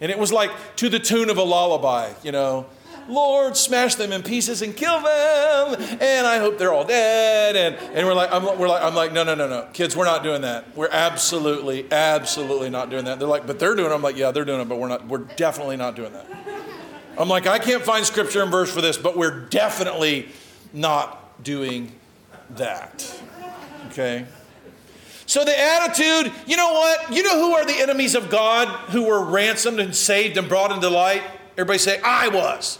And 0.00 0.10
it 0.10 0.18
was 0.18 0.32
like 0.32 0.50
to 0.76 0.88
the 0.88 0.98
tune 0.98 1.28
of 1.28 1.36
a 1.36 1.42
lullaby, 1.42 2.12
you 2.22 2.32
know. 2.32 2.66
Lord, 3.08 3.56
smash 3.56 3.94
them 3.94 4.12
in 4.12 4.22
pieces 4.22 4.60
and 4.60 4.76
kill 4.76 5.00
them, 5.00 5.76
and 5.98 6.26
I 6.26 6.38
hope 6.38 6.58
they're 6.58 6.74
all 6.74 6.84
dead. 6.84 7.56
And, 7.56 7.74
and 7.96 8.06
we're 8.06 8.12
like, 8.12 8.30
I'm, 8.30 8.44
we're 8.58 8.68
like, 8.68 8.82
I'm 8.82 8.94
like, 8.94 9.14
no, 9.14 9.24
no, 9.24 9.34
no, 9.34 9.48
no, 9.48 9.66
kids, 9.72 9.96
we're 9.96 10.04
not 10.04 10.22
doing 10.22 10.42
that. 10.42 10.76
We're 10.76 10.90
absolutely, 10.90 11.90
absolutely 11.90 12.68
not 12.68 12.90
doing 12.90 13.06
that. 13.06 13.18
They're 13.18 13.26
like, 13.26 13.46
but 13.46 13.58
they're 13.58 13.74
doing. 13.74 13.90
it. 13.90 13.94
I'm 13.94 14.02
like, 14.02 14.18
yeah, 14.18 14.30
they're 14.30 14.44
doing 14.44 14.60
it, 14.60 14.68
but 14.68 14.78
we're 14.78 14.88
not. 14.88 15.08
We're 15.08 15.24
definitely 15.36 15.78
not 15.78 15.96
doing 15.96 16.12
that. 16.12 16.26
I'm 17.18 17.28
like, 17.28 17.46
I 17.48 17.58
can't 17.58 17.82
find 17.82 18.06
scripture 18.06 18.42
and 18.42 18.50
verse 18.50 18.72
for 18.72 18.80
this, 18.80 18.96
but 18.96 19.16
we're 19.16 19.40
definitely 19.46 20.28
not 20.72 21.42
doing 21.42 21.92
that. 22.50 23.20
Okay? 23.88 24.24
So 25.26 25.44
the 25.44 25.58
attitude, 25.58 26.32
you 26.46 26.56
know 26.56 26.72
what? 26.72 27.12
You 27.12 27.22
know 27.24 27.38
who 27.38 27.52
are 27.54 27.64
the 27.66 27.74
enemies 27.74 28.14
of 28.14 28.30
God 28.30 28.68
who 28.90 29.02
were 29.02 29.24
ransomed 29.24 29.80
and 29.80 29.94
saved 29.94 30.38
and 30.38 30.48
brought 30.48 30.70
into 30.70 30.88
light? 30.88 31.22
Everybody 31.52 31.78
say, 31.78 32.00
I 32.02 32.28
was. 32.28 32.78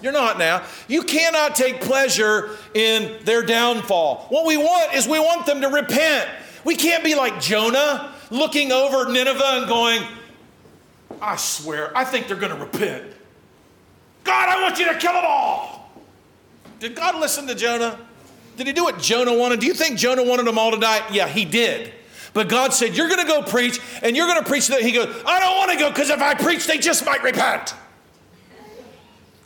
You're 0.00 0.12
not 0.12 0.38
now. 0.38 0.64
You 0.86 1.02
cannot 1.02 1.56
take 1.56 1.80
pleasure 1.80 2.56
in 2.72 3.24
their 3.24 3.42
downfall. 3.42 4.26
What 4.28 4.46
we 4.46 4.56
want 4.56 4.94
is 4.94 5.08
we 5.08 5.18
want 5.18 5.44
them 5.46 5.60
to 5.62 5.68
repent. 5.68 6.30
We 6.62 6.76
can't 6.76 7.02
be 7.02 7.14
like 7.14 7.40
Jonah 7.40 8.14
looking 8.30 8.70
over 8.70 9.10
Nineveh 9.10 9.42
and 9.44 9.68
going, 9.68 10.02
I 11.20 11.36
swear, 11.36 11.96
I 11.96 12.04
think 12.04 12.28
they're 12.28 12.36
going 12.36 12.56
to 12.56 12.62
repent. 12.62 13.04
God, 14.24 14.48
I 14.48 14.62
want 14.62 14.78
you 14.78 14.86
to 14.86 14.98
kill 14.98 15.12
them 15.12 15.24
all. 15.24 15.92
Did 16.80 16.96
God 16.96 17.20
listen 17.20 17.46
to 17.46 17.54
Jonah? 17.54 17.98
Did 18.56 18.66
he 18.66 18.72
do 18.72 18.84
what 18.84 18.98
Jonah 18.98 19.36
wanted? 19.36 19.60
Do 19.60 19.66
you 19.66 19.74
think 19.74 19.98
Jonah 19.98 20.24
wanted 20.24 20.46
them 20.46 20.58
all 20.58 20.70
to 20.70 20.78
die? 20.78 21.06
Yeah, 21.12 21.28
he 21.28 21.44
did. 21.44 21.92
But 22.32 22.48
God 22.48 22.72
said, 22.72 22.96
You're 22.96 23.08
going 23.08 23.20
to 23.20 23.26
go 23.26 23.42
preach, 23.42 23.80
and 24.02 24.16
you're 24.16 24.26
going 24.26 24.42
to 24.42 24.48
preach 24.48 24.68
that. 24.68 24.82
He 24.82 24.92
goes, 24.92 25.06
I 25.24 25.40
don't 25.40 25.56
want 25.56 25.72
to 25.72 25.78
go 25.78 25.90
because 25.90 26.10
if 26.10 26.20
I 26.20 26.34
preach, 26.34 26.66
they 26.66 26.78
just 26.78 27.06
might 27.06 27.22
repent. 27.22 27.74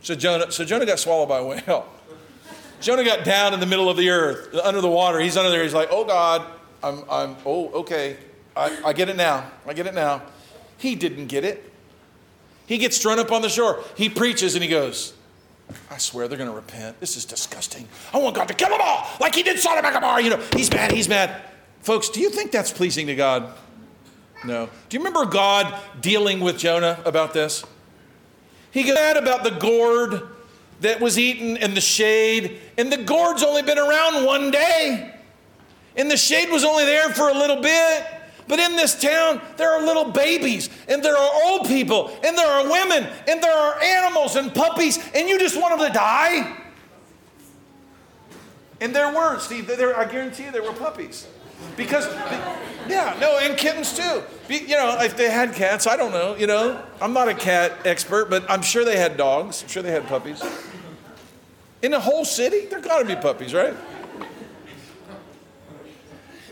So 0.00 0.14
Jonah, 0.14 0.50
so 0.50 0.64
Jonah 0.64 0.86
got 0.86 0.98
swallowed 0.98 1.28
by 1.28 1.38
a 1.38 1.44
whale. 1.44 1.86
Jonah 2.80 3.04
got 3.04 3.24
down 3.24 3.52
in 3.54 3.60
the 3.60 3.66
middle 3.66 3.90
of 3.90 3.96
the 3.96 4.08
earth, 4.08 4.54
under 4.62 4.80
the 4.80 4.88
water. 4.88 5.18
He's 5.18 5.36
under 5.36 5.50
there. 5.50 5.62
He's 5.62 5.74
like, 5.74 5.88
Oh 5.90 6.04
God, 6.04 6.46
I'm, 6.82 7.02
I'm 7.10 7.36
oh, 7.44 7.68
okay. 7.80 8.16
I, 8.56 8.76
I 8.86 8.92
get 8.92 9.08
it 9.08 9.16
now. 9.16 9.50
I 9.66 9.74
get 9.74 9.86
it 9.86 9.94
now. 9.94 10.22
He 10.78 10.94
didn't 10.94 11.26
get 11.26 11.44
it. 11.44 11.72
He 12.68 12.76
gets 12.76 12.98
thrown 12.98 13.18
up 13.18 13.32
on 13.32 13.40
the 13.40 13.48
shore. 13.48 13.82
He 13.96 14.10
preaches 14.10 14.54
and 14.54 14.62
he 14.62 14.68
goes, 14.68 15.14
I 15.90 15.96
swear 15.96 16.28
they're 16.28 16.36
going 16.36 16.50
to 16.50 16.54
repent. 16.54 17.00
This 17.00 17.16
is 17.16 17.24
disgusting. 17.24 17.88
I 18.12 18.18
want 18.18 18.36
God 18.36 18.46
to 18.48 18.54
kill 18.54 18.68
them 18.68 18.80
all, 18.82 19.06
like 19.20 19.34
He 19.34 19.42
did 19.42 19.58
Sodom 19.58 19.84
and 19.84 19.94
Gomorrah. 19.94 20.22
You 20.22 20.30
know, 20.30 20.42
He's 20.54 20.70
mad. 20.70 20.92
He's 20.92 21.08
mad. 21.08 21.42
Folks, 21.80 22.10
do 22.10 22.20
you 22.20 22.28
think 22.28 22.52
that's 22.52 22.70
pleasing 22.70 23.06
to 23.06 23.14
God? 23.14 23.54
No. 24.44 24.68
Do 24.88 24.96
you 24.96 25.02
remember 25.02 25.24
God 25.24 25.80
dealing 26.00 26.40
with 26.40 26.58
Jonah 26.58 27.00
about 27.06 27.32
this? 27.32 27.64
He 28.70 28.82
got 28.84 28.94
mad 28.94 29.16
about 29.16 29.44
the 29.44 29.50
gourd 29.50 30.28
that 30.80 31.00
was 31.00 31.18
eaten 31.18 31.56
in 31.56 31.72
the 31.72 31.80
shade, 31.80 32.58
and 32.76 32.92
the 32.92 32.98
gourd's 32.98 33.42
only 33.42 33.62
been 33.62 33.78
around 33.78 34.26
one 34.26 34.50
day, 34.50 35.14
and 35.96 36.10
the 36.10 36.18
shade 36.18 36.50
was 36.50 36.64
only 36.64 36.84
there 36.84 37.08
for 37.08 37.30
a 37.30 37.34
little 37.34 37.62
bit. 37.62 38.06
But 38.48 38.58
in 38.58 38.76
this 38.76 39.00
town, 39.00 39.40
there 39.58 39.70
are 39.72 39.84
little 39.84 40.10
babies, 40.10 40.70
and 40.88 41.02
there 41.02 41.16
are 41.16 41.30
old 41.44 41.68
people, 41.68 42.08
and 42.24 42.36
there 42.36 42.48
are 42.48 42.64
women, 42.64 43.06
and 43.28 43.42
there 43.42 43.52
are 43.52 43.80
animals 43.80 44.36
and 44.36 44.54
puppies, 44.54 44.98
and 45.14 45.28
you 45.28 45.38
just 45.38 45.60
want 45.60 45.78
them 45.78 45.86
to 45.86 45.92
die? 45.92 46.56
And 48.80 48.94
there 48.94 49.12
were, 49.12 49.38
Steve, 49.38 49.66
there, 49.66 49.96
I 49.96 50.10
guarantee 50.10 50.44
you 50.44 50.50
there 50.50 50.62
were 50.62 50.72
puppies. 50.72 51.26
Because, 51.76 52.06
yeah, 52.88 53.16
no, 53.20 53.38
and 53.38 53.58
kittens 53.58 53.96
too. 53.96 54.22
You 54.48 54.76
know, 54.76 54.96
if 55.00 55.16
they 55.16 55.28
had 55.28 55.54
cats, 55.54 55.86
I 55.86 55.96
don't 55.96 56.12
know, 56.12 56.36
you 56.36 56.46
know. 56.46 56.80
I'm 57.00 57.12
not 57.12 57.28
a 57.28 57.34
cat 57.34 57.72
expert, 57.84 58.30
but 58.30 58.48
I'm 58.48 58.62
sure 58.62 58.84
they 58.84 58.96
had 58.96 59.16
dogs. 59.16 59.62
I'm 59.62 59.68
sure 59.68 59.82
they 59.82 59.90
had 59.90 60.06
puppies. 60.06 60.42
In 61.82 61.94
a 61.94 62.00
whole 62.00 62.24
city, 62.24 62.66
there 62.66 62.80
gotta 62.80 63.04
be 63.04 63.16
puppies, 63.16 63.52
right? 63.52 63.74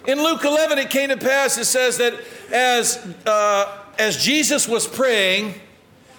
In 0.06 0.22
Luke 0.22 0.44
11, 0.44 0.78
it 0.78 0.90
came 0.90 1.08
to 1.08 1.16
pass, 1.16 1.58
it 1.58 1.64
says 1.64 1.98
that 1.98 2.14
as, 2.52 3.04
uh, 3.26 3.78
as 3.98 4.22
Jesus 4.22 4.68
was 4.68 4.86
praying, 4.86 5.54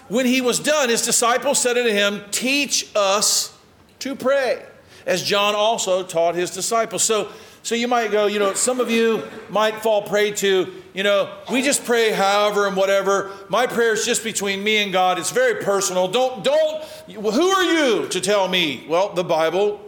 when 0.10 0.26
he 0.26 0.42
was 0.42 0.60
done, 0.60 0.90
his 0.90 1.02
disciples 1.04 1.60
said 1.60 1.78
unto 1.78 1.92
him, 1.92 2.22
Teach 2.32 2.90
us 2.96 3.58
to 4.00 4.16
pray. 4.16 4.64
as 5.06 5.24
John 5.24 5.56
also 5.56 6.04
taught 6.04 6.36
his 6.36 6.52
disciples. 6.52 7.02
So, 7.02 7.32
so 7.64 7.76
you 7.76 7.88
might 7.88 8.12
go, 8.12 8.26
you 8.28 8.40
know, 8.40 8.54
some 8.54 8.82
of 8.82 8.92
you 8.92 9.24
might 9.50 9.82
fall 9.82 10.02
prey 10.02 10.32
to, 10.32 10.74
you 10.94 11.04
know, 11.04 11.34
we 11.50 11.62
just 11.62 11.86
pray 11.86 12.12
however 12.12 12.68
and 12.68 12.76
whatever. 12.76 13.32
My 13.48 13.68
prayer 13.68 13.94
is 13.94 14.06
just 14.06 14.22
between 14.22 14.64
me 14.66 14.78
and 14.84 14.92
God. 14.92 15.18
It's 15.18 15.32
very 15.32 15.64
personal. 15.64 16.10
Don't, 16.10 16.44
don't, 16.44 16.84
who 17.08 17.48
are 17.50 17.64
you 17.64 18.08
to 18.10 18.20
tell 18.20 18.50
me? 18.50 18.86
Well, 18.90 19.14
the 19.14 19.24
Bible, 19.24 19.80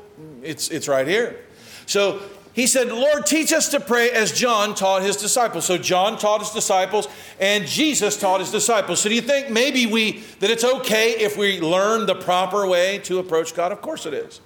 it's, 0.42 0.70
it's 0.70 0.88
right 0.88 1.08
here. 1.08 1.42
So 1.86 2.22
he 2.60 2.67
said, 2.67 2.89
Lord, 2.89 3.26
teach 3.26 3.54
us 3.54 3.69
to 3.69 3.80
pray 3.80 4.12
as 4.12 4.34
John 4.34 4.76
taught 4.76 5.02
his 5.02 5.15
disciples. 5.15 5.63
So 5.63 5.78
John 5.78 6.17
taught 6.17 6.41
his 6.41 6.50
disciples 6.50 7.08
and 7.39 7.65
Jesus 7.65 8.17
taught 8.17 8.41
his 8.41 8.52
disciples. 8.52 9.00
So 9.00 9.08
do 9.08 9.15
you 9.15 9.22
think 9.22 9.50
maybe 9.50 9.86
we 9.86 10.24
that 10.39 10.50
it's 10.50 10.65
okay 10.65 11.12
if 11.12 11.38
we 11.38 11.62
learn 11.62 12.06
the 12.06 12.15
proper 12.15 12.67
way 12.67 12.98
to 13.06 13.19
approach 13.19 13.56
God? 13.56 13.72
Of 13.72 13.82
course 13.82 14.06
it 14.06 14.13
is. 14.13 14.41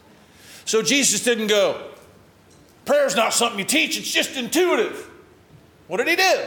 So 0.63 0.83
Jesus 0.83 1.23
didn't 1.23 1.47
go, 1.47 1.81
prayer's 2.85 3.15
not 3.15 3.33
something 3.33 3.57
you 3.57 3.65
teach, 3.65 3.97
it's 3.97 4.11
just 4.11 4.37
intuitive. 4.37 5.09
What 5.87 5.97
did 5.97 6.07
he 6.07 6.15
do? 6.15 6.45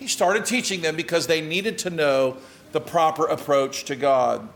He 0.00 0.08
started 0.08 0.46
teaching 0.46 0.80
them 0.80 0.96
because 0.96 1.28
they 1.28 1.40
needed 1.40 1.78
to 1.78 1.90
know 1.90 2.38
the 2.72 2.80
proper 2.80 3.24
approach 3.26 3.84
to 3.84 3.94
God. 3.94 4.48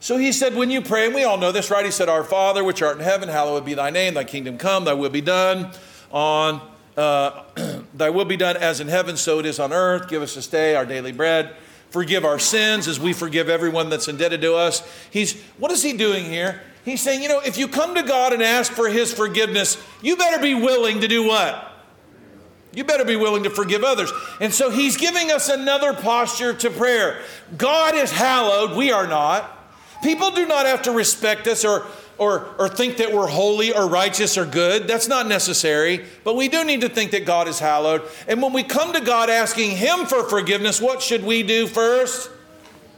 So 0.00 0.16
he 0.16 0.32
said, 0.32 0.54
When 0.54 0.70
you 0.70 0.80
pray, 0.80 1.06
and 1.06 1.14
we 1.14 1.24
all 1.24 1.38
know 1.38 1.52
this, 1.52 1.70
right? 1.70 1.84
He 1.84 1.90
said, 1.90 2.08
Our 2.08 2.24
Father, 2.24 2.62
which 2.62 2.82
art 2.82 2.98
in 2.98 3.04
heaven, 3.04 3.28
hallowed 3.28 3.64
be 3.64 3.74
thy 3.74 3.90
name, 3.90 4.14
thy 4.14 4.24
kingdom 4.24 4.58
come, 4.58 4.84
thy 4.84 4.94
will 4.94 5.10
be 5.10 5.20
done 5.20 5.72
on, 6.10 6.60
uh, 6.96 7.42
thy 7.94 8.10
will 8.10 8.24
be 8.24 8.36
done 8.36 8.56
as 8.56 8.80
in 8.80 8.88
heaven, 8.88 9.16
so 9.16 9.38
it 9.38 9.46
is 9.46 9.58
on 9.58 9.72
earth. 9.72 10.08
Give 10.08 10.22
us 10.22 10.34
this 10.34 10.46
day 10.46 10.74
our 10.74 10.86
daily 10.86 11.12
bread. 11.12 11.54
Forgive 11.90 12.24
our 12.24 12.38
sins 12.38 12.86
as 12.86 13.00
we 13.00 13.12
forgive 13.12 13.48
everyone 13.48 13.88
that's 13.88 14.08
indebted 14.08 14.42
to 14.42 14.54
us. 14.54 14.82
He's, 15.10 15.40
what 15.56 15.72
is 15.72 15.82
he 15.82 15.94
doing 15.94 16.24
here? 16.24 16.60
He's 16.84 17.00
saying, 17.00 17.22
you 17.22 17.28
know, 17.28 17.40
if 17.40 17.56
you 17.56 17.66
come 17.66 17.94
to 17.94 18.02
God 18.02 18.32
and 18.32 18.42
ask 18.42 18.72
for 18.72 18.88
his 18.88 19.12
forgiveness, 19.12 19.82
you 20.02 20.16
better 20.16 20.40
be 20.40 20.54
willing 20.54 21.00
to 21.00 21.08
do 21.08 21.26
what? 21.26 21.64
You 22.74 22.84
better 22.84 23.04
be 23.04 23.16
willing 23.16 23.44
to 23.44 23.50
forgive 23.50 23.84
others. 23.84 24.12
And 24.40 24.52
so 24.52 24.70
he's 24.70 24.96
giving 24.96 25.30
us 25.30 25.48
another 25.48 25.94
posture 25.94 26.52
to 26.54 26.70
prayer. 26.70 27.20
God 27.56 27.94
is 27.94 28.12
hallowed, 28.12 28.76
we 28.76 28.92
are 28.92 29.06
not. 29.06 29.57
People 30.02 30.30
do 30.30 30.46
not 30.46 30.66
have 30.66 30.82
to 30.82 30.92
respect 30.92 31.46
us 31.46 31.64
or, 31.64 31.86
or, 32.18 32.54
or 32.58 32.68
think 32.68 32.98
that 32.98 33.12
we're 33.12 33.26
holy 33.26 33.72
or 33.72 33.88
righteous 33.88 34.38
or 34.38 34.46
good. 34.46 34.86
That's 34.86 35.08
not 35.08 35.26
necessary. 35.26 36.04
But 36.24 36.36
we 36.36 36.48
do 36.48 36.64
need 36.64 36.82
to 36.82 36.88
think 36.88 37.10
that 37.12 37.26
God 37.26 37.48
is 37.48 37.58
hallowed. 37.58 38.02
And 38.26 38.42
when 38.42 38.52
we 38.52 38.62
come 38.62 38.92
to 38.92 39.00
God 39.00 39.30
asking 39.30 39.72
Him 39.72 40.06
for 40.06 40.28
forgiveness, 40.28 40.80
what 40.80 41.02
should 41.02 41.24
we 41.24 41.42
do 41.42 41.66
first? 41.66 42.30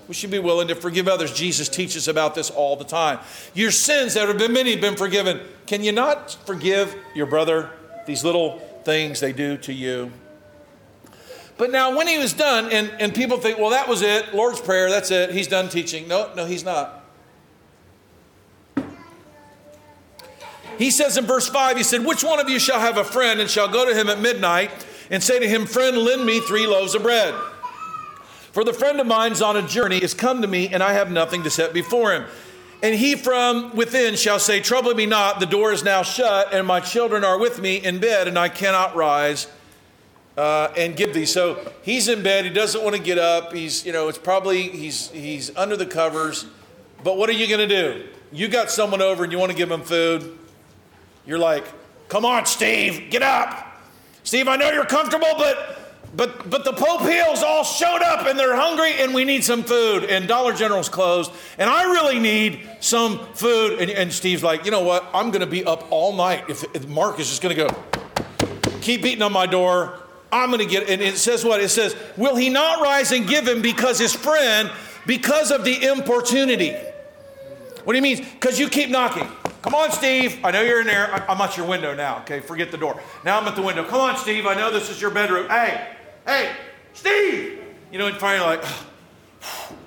We 0.09 0.15
should 0.15 0.33
be 0.33 0.41
willing 0.41 0.69
to 0.69 0.75
forgive 0.75 1.07
others. 1.07 1.33
Jesus 1.33 1.69
teaches 1.69 2.09
about 2.09 2.35
this 2.35 2.51
all 2.51 2.75
the 2.75 2.85
time. 2.85 3.21
Your 3.55 3.71
sins 3.71 4.15
that 4.15 4.27
have 4.27 4.39
been 4.39 4.53
many 4.53 4.73
have 4.73 4.81
been 4.81 4.97
forgiven. 4.97 5.41
Can 5.67 5.85
you 5.85 5.93
not 5.93 6.37
forgive 6.47 6.97
your 7.15 7.27
brother 7.27 7.71
these 8.07 8.25
little 8.25 8.59
things 8.85 9.21
they 9.21 9.33
do 9.33 9.57
to 9.59 9.73
you? 9.73 10.11
But 11.61 11.71
now, 11.71 11.95
when 11.95 12.09
he 12.09 12.17
was 12.17 12.33
done, 12.33 12.73
and, 12.73 12.91
and 13.01 13.15
people 13.15 13.37
think, 13.37 13.59
well, 13.59 13.69
that 13.69 13.87
was 13.87 14.01
it, 14.01 14.35
Lord's 14.35 14.63
Prayer, 14.63 14.89
that's 14.89 15.11
it, 15.11 15.31
he's 15.31 15.47
done 15.47 15.69
teaching. 15.69 16.09
No, 16.09 16.33
no, 16.35 16.47
he's 16.47 16.65
not. 16.65 17.05
He 20.79 20.91
says 20.91 21.19
in 21.19 21.27
verse 21.27 21.51
5, 21.51 21.77
he 21.77 21.83
said, 21.83 22.07
Which 22.07 22.25
one 22.25 22.41
of 22.41 22.49
you 22.49 22.59
shall 22.59 22.81
have 22.81 22.97
a 22.97 23.05
friend 23.05 23.41
and 23.41 23.51
shall 23.51 23.69
go 23.69 23.87
to 23.87 23.95
him 23.95 24.09
at 24.09 24.23
midnight 24.23 24.71
and 25.11 25.23
say 25.23 25.39
to 25.39 25.47
him, 25.47 25.67
Friend, 25.67 25.99
lend 25.99 26.25
me 26.25 26.41
three 26.41 26.67
loaves 26.67 26.95
of 26.95 27.03
bread? 27.03 27.35
For 28.53 28.65
the 28.65 28.73
friend 28.73 28.99
of 28.99 29.07
mine's 29.07 29.43
on 29.43 29.59
a 29.59 29.63
journey, 29.63 29.99
is 29.99 30.15
come 30.15 30.41
to 30.41 30.49
me, 30.49 30.69
and 30.69 30.83
I 30.83 30.95
have 30.95 31.11
nothing 31.11 31.43
to 31.43 31.51
set 31.51 31.75
before 31.75 32.15
him. 32.15 32.25
And 32.83 32.95
he 32.95 33.17
from 33.17 33.77
within 33.77 34.17
shall 34.17 34.39
say, 34.39 34.61
Trouble 34.61 34.95
me 34.95 35.05
not, 35.05 35.41
the 35.41 35.47
door 35.47 35.73
is 35.75 35.85
now 35.85 36.05
shut, 36.05 36.55
and 36.55 36.67
my 36.67 36.81
children 36.81 37.23
are 37.23 37.39
with 37.39 37.61
me 37.61 37.77
in 37.77 37.99
bed, 37.99 38.29
and 38.29 38.39
I 38.39 38.49
cannot 38.49 38.97
rise 38.97 39.47
uh, 40.37 40.73
and 40.77 40.97
give 40.97 41.15
these. 41.15 41.33
So 41.33 41.73
he's 41.83 42.09
in 42.09 42.23
bed. 42.23 42.45
He 42.45 42.51
doesn't 42.51 42.83
want 42.83 42.97
to 42.97 43.03
get 43.03 43.19
up. 43.19 43.53
He's, 43.53 43.85
you 43.85 43.93
know, 43.93 44.09
it's 44.09 44.19
probably 44.19 44.63
he's 44.63 45.09
he's 45.11 45.55
under 45.57 45.77
the 45.77 45.87
covers. 45.87 46.47
But 47.03 47.17
what 47.17 47.29
are 47.29 47.35
you 47.35 47.47
going 47.47 47.69
to 47.69 47.83
do? 47.83 48.09
You 48.33 48.49
got 48.49 48.71
someone 48.71 49.03
over 49.03 49.25
and 49.25 49.33
you 49.33 49.39
want 49.39 49.51
to 49.51 49.57
give 49.57 49.71
him 49.71 49.83
food. 49.83 50.39
You're 51.27 51.39
like, 51.39 51.65
come 52.09 52.25
on, 52.25 52.47
Steve, 52.47 53.11
get 53.11 53.23
up. 53.23 53.67
Steve, 54.23 54.49
I 54.49 54.57
know 54.57 54.71
you're 54.71 54.85
comfortable, 54.85 55.33
but 55.37 55.79
but 56.15 56.51
but 56.51 56.65
the 56.65 56.73
Pope 56.73 57.03
Hills 57.03 57.43
all 57.43 57.65
showed 57.65 58.03
up 58.03 58.27
and 58.27 58.39
they're 58.39 58.57
hungry 58.57 58.93
and 58.99 59.15
we 59.15 59.25
need 59.25 59.45
some 59.45 59.63
food. 59.63 60.05
And 60.05 60.27
Dollar 60.29 60.53
General's 60.53 60.89
closed. 60.89 61.33
And 61.59 61.69
I 61.71 61.85
really 61.85 62.19
need 62.19 62.69
some 62.81 63.27
food. 63.35 63.81
And, 63.81 63.91
and 63.91 64.13
Steve's 64.13 64.43
like, 64.43 64.65
you 64.65 64.71
know 64.71 64.83
what? 64.83 65.09
I'm 65.15 65.31
going 65.31 65.41
to 65.41 65.47
be 65.47 65.65
up 65.65 65.91
all 65.91 66.13
night 66.13 66.45
if, 66.49 66.65
if 66.75 66.87
Mark 66.89 67.21
is 67.21 67.29
just 67.29 67.43
going 67.43 67.57
to 67.57 67.67
go 67.67 67.83
keep 68.81 69.03
beating 69.03 69.23
on 69.23 69.33
my 69.33 69.47
door 69.47 70.01
I'm 70.33 70.51
going 70.51 70.61
to 70.61 70.67
get, 70.67 70.89
and 70.89 71.03
it 71.03 71.17
says 71.17 71.45
what? 71.45 71.61
It 71.61 71.71
says, 71.71 71.97
Will 72.17 72.37
he 72.37 72.49
not 72.49 72.83
rise 72.83 73.13
and 73.13 73.27
give 73.27 73.47
him 73.47 73.63
because 73.63 73.99
his 73.99 74.15
friend, 74.15 74.71
because 75.07 75.51
of 75.51 75.65
the 75.65 75.85
importunity? 75.87 76.75
What 77.85 77.95
do 77.95 77.97
you 77.97 78.03
mean? 78.03 78.25
Because 78.35 78.59
you 78.59 78.69
keep 78.69 78.91
knocking. 78.91 79.27
Come 79.63 79.75
on, 79.75 79.91
Steve. 79.93 80.39
I 80.45 80.51
know 80.51 80.63
you're 80.63 80.81
in 80.81 80.87
there. 80.87 81.13
I'm 81.31 81.41
at 81.41 81.57
your 81.57 81.67
window 81.67 81.95
now. 81.95 82.19
Okay, 82.21 82.41
forget 82.41 82.71
the 82.71 82.79
door. 82.79 83.01
Now 83.25 83.41
I'm 83.41 83.47
at 83.47 83.57
the 83.57 83.63
window. 83.63 83.85
Come 83.85 84.01
on, 84.01 84.17
Steve. 84.17 84.47
I 84.47 84.55
know 84.55 84.71
this 84.71 84.89
is 84.89 85.01
your 85.01 85.11
bedroom. 85.11 85.49
Hey, 85.49 85.89
hey, 86.27 86.53
Steve. 86.95 87.63
You 87.93 87.99
know, 87.99 88.07
and 88.07 88.17
finally, 88.17 88.57
like, 88.57 88.65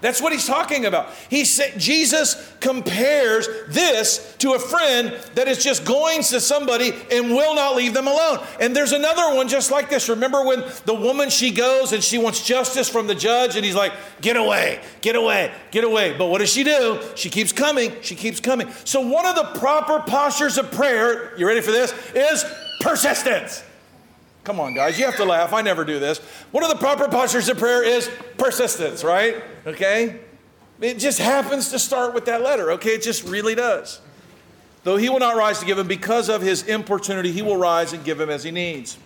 that's 0.02 0.22
what 0.22 0.34
he's 0.34 0.46
talking 0.46 0.86
about. 0.86 1.10
He 1.30 1.46
said 1.46 1.80
Jesus 1.80 2.54
compares 2.60 3.48
this 3.70 4.36
to 4.40 4.54
a 4.54 4.60
friend 4.60 5.18
that 5.36 5.48
is 5.48 5.64
just 5.64 5.86
going 5.86 6.24
to 6.24 6.40
somebody 6.42 6.94
and 7.12 7.30
will 7.30 7.56
not 7.56 7.76
leave 7.76 7.94
them 7.94 8.08
alone. 8.08 8.40
And 8.60 8.76
there's 8.76 8.92
another 8.92 9.36
one 9.36 9.48
just 9.48 9.72
like 9.72 9.90
this. 9.90 10.10
Remember 10.10 10.44
when 10.44 10.64
the 10.86 10.94
woman 10.94 11.30
she 11.30 11.52
goes 11.52 11.94
and 11.94 12.04
she 12.04 12.18
wants 12.18 12.46
justice 12.46 12.90
from 12.90 13.08
the 13.08 13.16
judge 13.16 13.56
and 13.56 13.64
he's 13.64 13.76
like, 13.76 13.94
"Get 14.22 14.36
away. 14.36 14.82
Get 15.02 15.16
away. 15.16 15.54
Get 15.72 15.84
away." 15.84 16.16
But 16.18 16.26
what 16.26 16.40
does 16.40 16.52
she 16.52 16.64
do? 16.64 17.00
She 17.16 17.30
keeps 17.30 17.52
coming. 17.52 17.94
She 18.02 18.16
keeps 18.16 18.40
coming. 18.40 18.70
So 18.84 19.02
one 19.02 19.26
of 19.26 19.36
the 19.36 19.60
proper 19.60 20.00
postures 20.00 20.58
of 20.58 20.72
prayer, 20.72 21.32
you 21.38 21.48
ready 21.48 21.62
for 21.62 21.72
this? 21.72 21.94
Is 22.14 22.44
persistence. 22.82 23.64
Come 24.44 24.60
on, 24.60 24.74
guys, 24.74 25.00
you 25.00 25.06
have 25.06 25.16
to 25.16 25.26
laugh. 25.26 25.54
I 25.54 25.62
never 25.62 25.86
do 25.86 26.00
this. 26.00 26.18
One 26.52 26.64
of 26.64 26.70
the 26.70 26.76
proper 26.76 27.08
postures 27.08 27.48
of 27.48 27.58
prayer 27.58 27.82
is 27.82 28.10
persistence, 28.44 29.04
right? 29.04 29.42
Okay? 29.66 30.20
It 30.82 31.00
just 31.00 31.20
happens 31.20 31.70
to 31.70 31.80
start 31.80 32.14
with 32.14 32.26
that 32.26 32.42
letter, 32.42 32.72
okay? 32.74 32.92
It 32.92 33.02
just 33.02 33.24
really 33.24 33.56
does. 33.56 34.02
Though 34.84 34.98
he 34.98 35.08
will 35.08 35.20
not 35.20 35.38
rise 35.38 35.60
to 35.60 35.66
give 35.66 35.80
him 35.80 35.88
because 35.88 36.28
of 36.28 36.42
his 36.42 36.64
importunity, 36.64 37.32
he 37.32 37.42
will 37.42 37.56
rise 37.56 37.94
and 37.94 38.04
give 38.04 38.20
him 38.20 38.30
as 38.30 38.44
he 38.44 38.52
needs. 38.52 38.98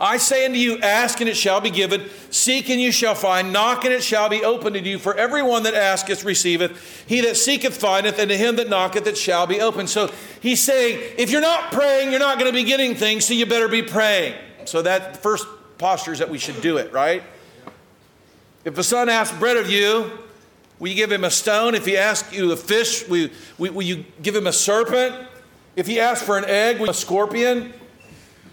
I 0.00 0.18
say 0.18 0.44
unto 0.44 0.58
you, 0.58 0.78
ask 0.80 1.20
and 1.20 1.28
it 1.28 1.36
shall 1.36 1.60
be 1.60 1.70
given, 1.70 2.08
seek 2.30 2.68
and 2.68 2.80
you 2.80 2.92
shall 2.92 3.14
find, 3.14 3.52
knock 3.52 3.84
and 3.84 3.92
it 3.92 4.02
shall 4.02 4.28
be 4.28 4.44
opened 4.44 4.76
unto 4.76 4.88
you. 4.88 4.98
For 4.98 5.14
everyone 5.14 5.62
that 5.64 5.74
asketh 5.74 6.24
receiveth, 6.24 7.04
he 7.06 7.22
that 7.22 7.36
seeketh 7.36 7.76
findeth, 7.76 8.18
and 8.18 8.30
to 8.30 8.36
him 8.36 8.56
that 8.56 8.68
knocketh 8.68 9.06
it 9.06 9.16
shall 9.16 9.46
be 9.46 9.60
opened. 9.60 9.88
So 9.88 10.10
he's 10.40 10.62
saying, 10.62 11.14
if 11.18 11.30
you're 11.30 11.40
not 11.40 11.72
praying, 11.72 12.10
you're 12.10 12.20
not 12.20 12.38
going 12.38 12.50
to 12.50 12.56
be 12.56 12.64
getting 12.64 12.94
things, 12.94 13.26
so 13.26 13.34
you 13.34 13.46
better 13.46 13.68
be 13.68 13.82
praying. 13.82 14.34
So 14.66 14.82
that 14.82 15.22
first 15.22 15.46
posture 15.78 16.12
is 16.12 16.18
that 16.18 16.30
we 16.30 16.38
should 16.38 16.60
do 16.60 16.76
it, 16.76 16.92
right? 16.92 17.22
If 18.66 18.76
a 18.78 18.82
son 18.82 19.08
asks 19.08 19.38
bread 19.38 19.56
of 19.56 19.70
you, 19.70 20.10
will 20.80 20.88
you 20.88 20.96
give 20.96 21.12
him 21.12 21.22
a 21.22 21.30
stone? 21.30 21.76
If 21.76 21.86
he 21.86 21.96
asks 21.96 22.32
you 22.32 22.50
a 22.50 22.56
fish, 22.56 23.06
will, 23.08 23.28
will, 23.58 23.72
will 23.74 23.82
you 23.82 24.04
give 24.22 24.34
him 24.34 24.48
a 24.48 24.52
serpent? 24.52 25.14
If 25.76 25.86
he 25.86 26.00
asks 26.00 26.26
for 26.26 26.36
an 26.36 26.44
egg, 26.46 26.80
will 26.80 26.90
a 26.90 26.94
scorpion? 26.94 27.72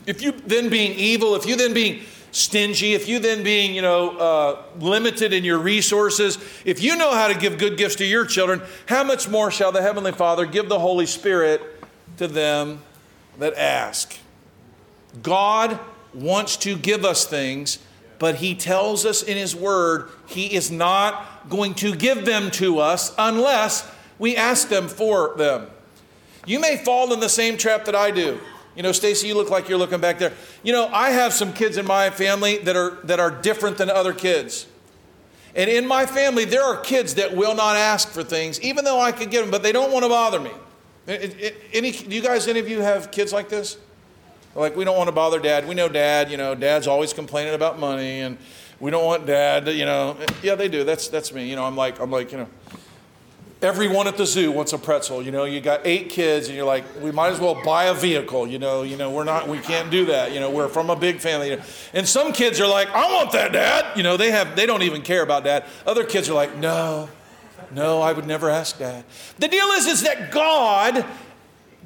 If 0.06 0.21
you 0.21 0.32
then 0.32 0.69
being 0.69 0.93
evil, 0.93 1.34
if 1.34 1.47
you 1.47 1.56
then 1.56 1.73
being 1.73 2.04
stingy, 2.32 2.93
if 2.93 3.08
you 3.08 3.17
then 3.17 3.43
being, 3.43 3.73
you 3.73 3.82
know, 3.82 4.15
uh, 4.15 4.62
limited 4.78 5.34
in 5.34 5.43
your 5.43 5.58
resources, 5.58 6.38
if 6.63 6.80
you 6.80 6.95
know 6.95 7.12
how 7.12 7.28
to 7.28 7.34
give 7.34 7.58
good 7.58 7.76
gifts 7.76 7.95
to 7.95 8.06
your 8.06 8.28
children, 8.28 8.62
how 8.86 9.04
much 9.04 9.28
more 9.28 9.49
shall 9.49 9.71
the 9.71 9.82
Heavenly 9.82 10.12
Father 10.12 10.45
give 10.45 10.69
the 10.69 10.78
Holy 10.78 11.08
Spirit 11.08 11.60
to 12.17 12.28
them 12.28 12.84
that 13.39 13.56
ask? 13.56 14.15
God 15.23 15.80
wants 16.13 16.56
to 16.58 16.78
give 16.78 17.04
us 17.04 17.26
things, 17.26 17.80
but 18.23 18.36
He 18.36 18.55
tells 18.55 19.05
us 19.05 19.21
in 19.21 19.36
His 19.36 19.53
Word 19.53 20.09
He 20.27 20.55
is 20.55 20.71
not 20.71 21.49
going 21.49 21.73
to 21.73 21.93
give 21.93 22.23
them 22.23 22.51
to 22.51 22.79
us 22.79 23.13
unless 23.17 23.86
we 24.17 24.38
ask 24.38 24.69
them 24.69 24.88
for 24.88 25.33
them. 25.36 25.67
You 26.45 26.62
may 26.62 26.77
fall 26.77 27.12
in 27.12 27.19
the 27.19 27.27
same 27.27 27.57
trap 27.57 27.83
that 27.83 27.95
I 27.95 28.12
do. 28.12 28.39
You 28.77 28.83
know, 28.83 28.93
Stacy, 28.93 29.27
you 29.27 29.36
look 29.36 29.49
like 29.49 29.67
you're 29.67 29.77
looking 29.77 29.99
back 29.99 30.19
there. 30.19 30.31
You 30.63 30.71
know, 30.71 30.88
I 30.88 31.09
have 31.09 31.33
some 31.33 31.51
kids 31.51 31.75
in 31.75 31.86
my 31.86 32.12
family 32.12 32.59
that 32.59 32.77
are 32.77 32.91
that 33.03 33.19
are 33.19 33.29
different 33.29 33.77
than 33.77 33.89
other 33.89 34.13
kids. 34.13 34.67
And 35.53 35.69
in 35.69 35.86
my 35.86 36.05
family, 36.05 36.45
there 36.45 36.63
are 36.63 36.77
kids 36.77 37.15
that 37.15 37.36
will 37.36 37.55
not 37.55 37.75
ask 37.75 38.07
for 38.07 38.23
things, 38.23 38.57
even 38.62 38.86
though 38.86 39.01
I 39.01 39.12
could 39.12 39.31
give 39.31 39.41
them, 39.41 39.51
but 39.51 39.63
they 39.63 39.73
don't 39.73 39.91
want 39.91 40.03
to 40.03 40.09
bother 40.09 40.39
me. 40.39 40.51
Any, 41.73 41.91
do 41.91 42.15
you 42.15 42.21
guys, 42.21 42.47
any 42.47 42.62
of 42.62 42.69
you 42.69 42.79
have 42.79 43.12
kids 43.12 43.33
like 43.33 43.49
this? 43.49 43.75
Like, 44.55 44.75
we 44.75 44.83
don't 44.85 44.97
want 44.97 45.07
to 45.07 45.11
bother 45.13 45.39
dad. 45.39 45.67
We 45.67 45.73
know 45.73 45.89
dad, 45.89 46.29
you 46.29 46.37
know, 46.37 46.53
dad's 46.53 46.87
always 46.87 47.11
complaining 47.11 47.55
about 47.55 47.79
money, 47.79 48.21
and 48.21 48.37
we 48.79 48.91
don't 48.91 49.05
want 49.05 49.25
dad 49.25 49.65
to, 49.65 49.73
you 49.73 49.85
know. 49.85 50.15
Yeah, 50.43 50.55
they 50.55 50.67
do. 50.67 50.83
That's, 50.83 51.07
that's 51.07 51.33
me. 51.33 51.49
You 51.49 51.55
know, 51.55 51.63
I'm 51.63 51.75
like, 51.75 51.99
I'm 51.99 52.11
like, 52.11 52.31
you 52.31 52.37
know, 52.37 52.47
everyone 53.63 54.07
at 54.07 54.17
the 54.17 54.25
zoo 54.25 54.51
wants 54.51 54.73
a 54.73 54.77
pretzel. 54.77 55.23
You 55.23 55.31
know, 55.31 55.45
you 55.45 55.59
got 55.59 55.81
eight 55.85 56.09
kids, 56.09 56.49
and 56.49 56.55
you're 56.55 56.67
like, 56.67 56.83
we 57.01 57.11
might 57.11 57.29
as 57.29 57.39
well 57.39 57.63
buy 57.63 57.85
a 57.85 57.95
vehicle. 57.95 58.45
You 58.45 58.59
know, 58.59 58.83
you 58.83 58.95
know, 58.95 59.09
we're 59.09 59.23
not, 59.23 59.47
we 59.47 59.57
can't 59.57 59.89
do 59.89 60.05
that. 60.05 60.33
You 60.33 60.39
know, 60.39 60.51
we're 60.51 60.67
from 60.67 60.91
a 60.91 60.95
big 60.95 61.19
family. 61.19 61.59
And 61.93 62.07
some 62.07 62.31
kids 62.31 62.59
are 62.59 62.67
like, 62.67 62.89
I 62.89 63.11
want 63.11 63.31
that, 63.31 63.53
Dad. 63.53 63.97
You 63.97 64.03
know, 64.03 64.17
they 64.17 64.31
have, 64.31 64.55
they 64.55 64.67
don't 64.67 64.83
even 64.83 65.01
care 65.01 65.23
about 65.23 65.45
Dad. 65.45 65.65
Other 65.87 66.03
kids 66.03 66.29
are 66.29 66.35
like, 66.35 66.55
no, 66.57 67.09
no, 67.71 68.01
I 68.01 68.13
would 68.13 68.27
never 68.27 68.51
ask 68.51 68.77
Dad. 68.77 69.03
The 69.39 69.47
deal 69.47 69.67
is, 69.69 69.87
is 69.87 70.03
that 70.03 70.29
God 70.29 71.05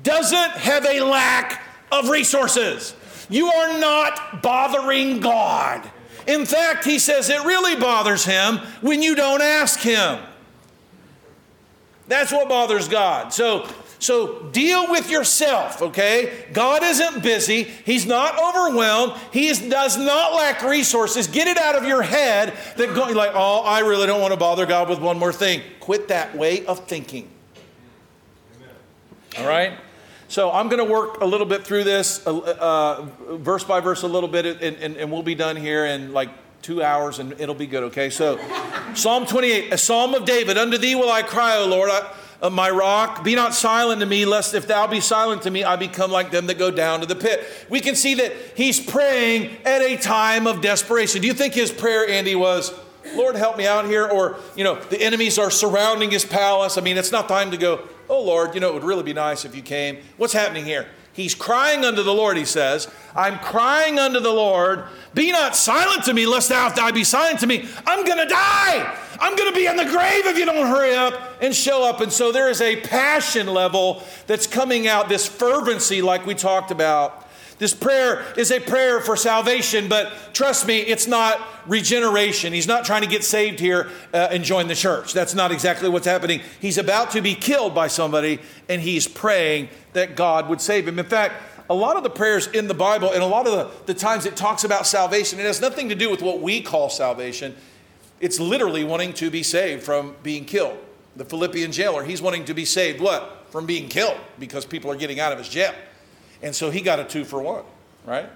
doesn't 0.04 0.52
have 0.52 0.86
a 0.86 1.02
lack 1.02 1.64
of 1.92 2.10
resources. 2.10 2.96
You 3.30 3.48
are 3.48 3.80
not 3.80 4.42
bothering 4.42 5.20
God. 5.20 5.90
In 6.28 6.46
fact, 6.46 6.86
he 6.86 7.00
says 7.00 7.30
it 7.30 7.44
really 7.46 7.80
bothers 7.80 8.26
him 8.26 8.58
when 8.82 9.02
you 9.02 9.16
don't 9.16 9.42
ask 9.42 9.80
him. 9.80 10.20
That's 12.08 12.32
what 12.32 12.48
bothers 12.50 12.88
God. 12.88 13.34
So, 13.34 13.68
so 14.00 14.44
deal 14.52 14.90
with 14.90 15.10
yourself, 15.10 15.82
okay? 15.82 16.46
God 16.54 16.84
isn't 16.84 17.24
busy. 17.24 17.64
He's 17.64 18.06
not 18.06 18.38
overwhelmed. 18.40 19.14
He 19.32 19.48
is, 19.48 19.60
does 19.60 19.98
not 19.98 20.34
lack 20.34 20.62
resources. 20.64 21.28
Get 21.28 21.48
it 21.48 21.58
out 21.58 21.76
of 21.76 21.86
your 21.86 22.02
head 22.02 22.54
that 22.78 22.94
going 22.94 23.16
like, 23.16 23.32
oh, 23.34 23.62
I 23.64 23.80
really 23.80 24.08
don't 24.08 24.22
want 24.22 24.34
to 24.34 24.40
bother 24.40 24.66
God 24.66 24.90
with 24.90 25.00
one 25.00 25.18
more 25.18 25.34
thing. 25.34 25.62
Quit 25.80 26.10
that 26.10 26.36
way 26.36 26.66
of 26.66 26.88
thinking. 26.88 27.30
All 29.38 29.48
right? 29.48 29.78
So 30.30 30.52
I'm 30.52 30.68
going 30.68 30.86
to 30.86 30.92
work 30.92 31.22
a 31.22 31.26
little 31.26 31.46
bit 31.46 31.64
through 31.64 31.86
this, 31.86 32.26
uh, 32.28 32.38
uh, 32.38 33.36
verse 33.38 33.64
by 33.64 33.80
verse, 33.80 34.02
a 34.04 34.08
little 34.08 34.28
bit, 34.28 34.46
and, 34.46 34.78
and, 34.78 34.98
and 34.98 35.12
we'll 35.12 35.24
be 35.24 35.36
done 35.36 35.56
here 35.56 35.86
in 35.86 36.12
like 36.12 36.30
two 36.62 36.84
hours 36.84 37.20
and 37.20 37.34
it'll 37.40 37.56
be 37.56 37.68
good, 37.68 37.84
okay? 37.84 38.10
So, 38.10 38.38
Psalm 38.94 39.26
28, 39.26 39.72
a 39.72 39.78
psalm 39.78 40.14
of 40.14 40.26
David. 40.26 40.58
Unto 40.58 40.78
thee 40.78 40.96
will 40.96 41.10
I 41.10 41.22
cry, 41.22 41.58
O 41.58 41.66
Lord, 41.66 41.90
I, 41.90 42.14
uh, 42.42 42.50
my 42.50 42.70
rock. 42.70 43.24
Be 43.24 43.36
not 43.36 43.54
silent 43.54 44.02
to 44.02 44.06
me, 44.06 44.26
lest 44.26 44.54
if 44.54 44.68
thou 44.68 44.86
be 44.86 45.00
silent 45.00 45.44
to 45.44 45.52
me, 45.52 45.64
I 45.64 45.78
become 45.78 46.12
like 46.12 46.30
them 46.30 46.48
that 46.48 46.58
go 46.58 46.72
down 46.72 47.00
to 47.00 47.06
the 47.06 47.16
pit. 47.16 47.46
We 47.70 47.80
can 47.80 47.96
see 47.96 48.16
that 48.16 48.34
he's 48.56 48.80
praying 48.80 49.56
at 49.66 49.82
a 49.82 49.96
time 49.96 50.46
of 50.46 50.62
desperation. 50.62 51.22
Do 51.22 51.28
you 51.28 51.34
think 51.34 51.54
his 51.54 51.72
prayer, 51.72 52.08
Andy, 52.08 52.36
was, 52.36 52.78
Lord, 53.16 53.36
help 53.36 53.58
me 53.58 53.66
out 53.66 53.86
here? 53.86 54.08
Or, 54.08 54.38
you 54.56 54.64
know, 54.64 54.76
the 54.76 55.02
enemies 55.02 55.38
are 55.38 55.52
surrounding 55.52 56.12
his 56.12 56.26
palace. 56.26 56.78
I 56.78 56.82
mean, 56.82 56.98
it's 56.98 57.12
not 57.12 57.28
time 57.28 57.52
to 57.52 57.58
go, 57.58 57.88
oh, 58.10 58.24
Lord, 58.24 58.54
you 58.54 58.62
know, 58.62 58.70
it 58.70 58.74
would 58.76 58.84
really 58.84 59.04
be 59.04 59.14
nice 59.14 59.46
if 59.46 59.56
you 59.56 59.62
came. 59.62 59.98
What's 60.18 60.34
happening 60.34 60.66
here? 60.66 60.88
He's 61.14 61.34
crying 61.34 61.84
unto 61.84 62.04
the 62.04 62.14
Lord, 62.14 62.38
he 62.38 62.46
says. 62.46 62.88
I'm 63.16 63.40
crying 63.40 63.98
unto 63.98 64.20
the 64.20 64.32
Lord. 64.32 64.84
Be 65.16 65.32
not 65.32 65.56
silent 65.56 66.04
to 66.04 66.14
me, 66.14 66.28
lest 66.28 66.50
thou 66.50 66.70
die 66.70 66.92
be 66.92 67.04
silent 67.04 67.40
to 67.40 67.48
me. 67.48 67.68
I'm 67.88 68.06
going 68.06 68.20
to 68.20 68.28
die. 68.28 68.98
I'm 69.20 69.36
going 69.36 69.50
to 69.52 69.56
be 69.56 69.66
in 69.66 69.78
the 69.78 69.86
grave 69.86 70.28
if 70.28 70.38
you 70.38 70.46
don't 70.46 70.68
hurry 70.68 70.94
up 70.94 71.20
and 71.42 71.56
show 71.56 71.84
up. 71.84 72.02
And 72.02 72.14
so 72.14 72.32
there 72.32 72.52
is 72.52 72.62
a 72.62 72.76
passion 72.82 73.48
level 73.48 74.04
that's 74.28 74.46
coming 74.46 74.88
out, 74.88 75.10
this 75.10 75.28
fervency, 75.28 76.04
like 76.04 76.28
we 76.28 76.36
talked 76.36 76.70
about. 76.70 77.27
This 77.60 77.74
prayer 77.74 78.24
is 78.38 78.52
a 78.52 78.60
prayer 78.60 79.02
for 79.02 79.16
salvation, 79.16 79.90
but 79.90 80.14
trust 80.34 80.68
me, 80.68 80.78
it's 80.78 81.08
not 81.08 81.42
regeneration. 81.66 82.54
He's 82.54 82.68
not 82.68 82.86
trying 82.86 83.02
to 83.02 83.08
get 83.08 83.24
saved 83.24 83.60
here 83.60 83.90
uh, 84.14 84.28
and 84.32 84.44
join 84.44 84.68
the 84.68 84.76
church. 84.76 85.14
That's 85.14 85.34
not 85.34 85.52
exactly 85.52 85.90
what's 85.90 86.06
happening. 86.06 86.42
He's 86.60 86.78
about 86.78 87.12
to 87.12 87.22
be 87.22 87.34
killed 87.34 87.74
by 87.74 87.88
somebody, 87.88 88.40
and 88.70 88.80
he's 88.80 89.08
praying 89.08 89.70
that 89.94 90.16
God 90.16 90.50
would 90.50 90.62
save 90.62 90.88
him. 90.88 91.00
In 91.00 91.06
fact, 91.06 91.34
a 91.70 91.74
lot 91.74 91.98
of 91.98 92.04
the 92.04 92.10
prayers 92.12 92.48
in 92.48 92.68
the 92.68 92.74
Bible 92.76 93.12
and 93.12 93.24
a 93.24 93.26
lot 93.26 93.48
of 93.48 93.54
the, 93.54 93.94
the 93.94 94.00
times 94.00 94.26
it 94.26 94.36
talks 94.36 94.64
about 94.64 94.86
salvation, 94.86 95.40
it 95.40 95.46
has 95.46 95.60
nothing 95.60 95.90
to 95.90 95.96
do 95.96 96.10
with 96.10 96.22
what 96.22 96.42
we 96.42 96.62
call 96.62 96.90
salvation. 96.90 97.56
It's 98.20 98.40
literally 98.40 98.84
wanting 98.84 99.14
to 99.14 99.30
be 99.30 99.44
saved 99.44 99.84
from 99.84 100.16
being 100.24 100.46
killed. 100.46 100.78
The 101.16 101.26
Philippian 101.26 101.72
jailer, 101.72 102.04
he's 102.04 102.22
wanting 102.22 102.46
to 102.46 102.54
be 102.54 102.66
saved 102.66 103.02
what? 103.02 103.48
From 103.50 103.66
being 103.66 103.90
killed 103.90 104.18
because 104.40 104.66
people 104.66 104.92
are 104.92 104.96
getting 104.96 105.20
out 105.20 105.32
of 105.32 105.40
his 105.40 105.50
jail. 105.50 105.74
And 106.42 106.56
so 106.56 106.70
he 106.70 106.82
got 106.82 107.00
a 107.00 107.04
two 107.04 107.26
for 107.26 107.42
one, 107.42 107.64
right? 108.06 108.30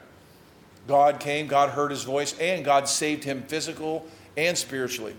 God 0.87 1.19
came, 1.19 1.47
God 1.47 1.69
heard 1.69 1.91
his 1.91 2.03
voice, 2.03 2.37
and 2.39 2.65
God 2.65 2.87
saved 2.89 3.23
him 3.23 3.43
physical 3.43 4.05
and 4.35 4.57
spiritually. 4.57 5.15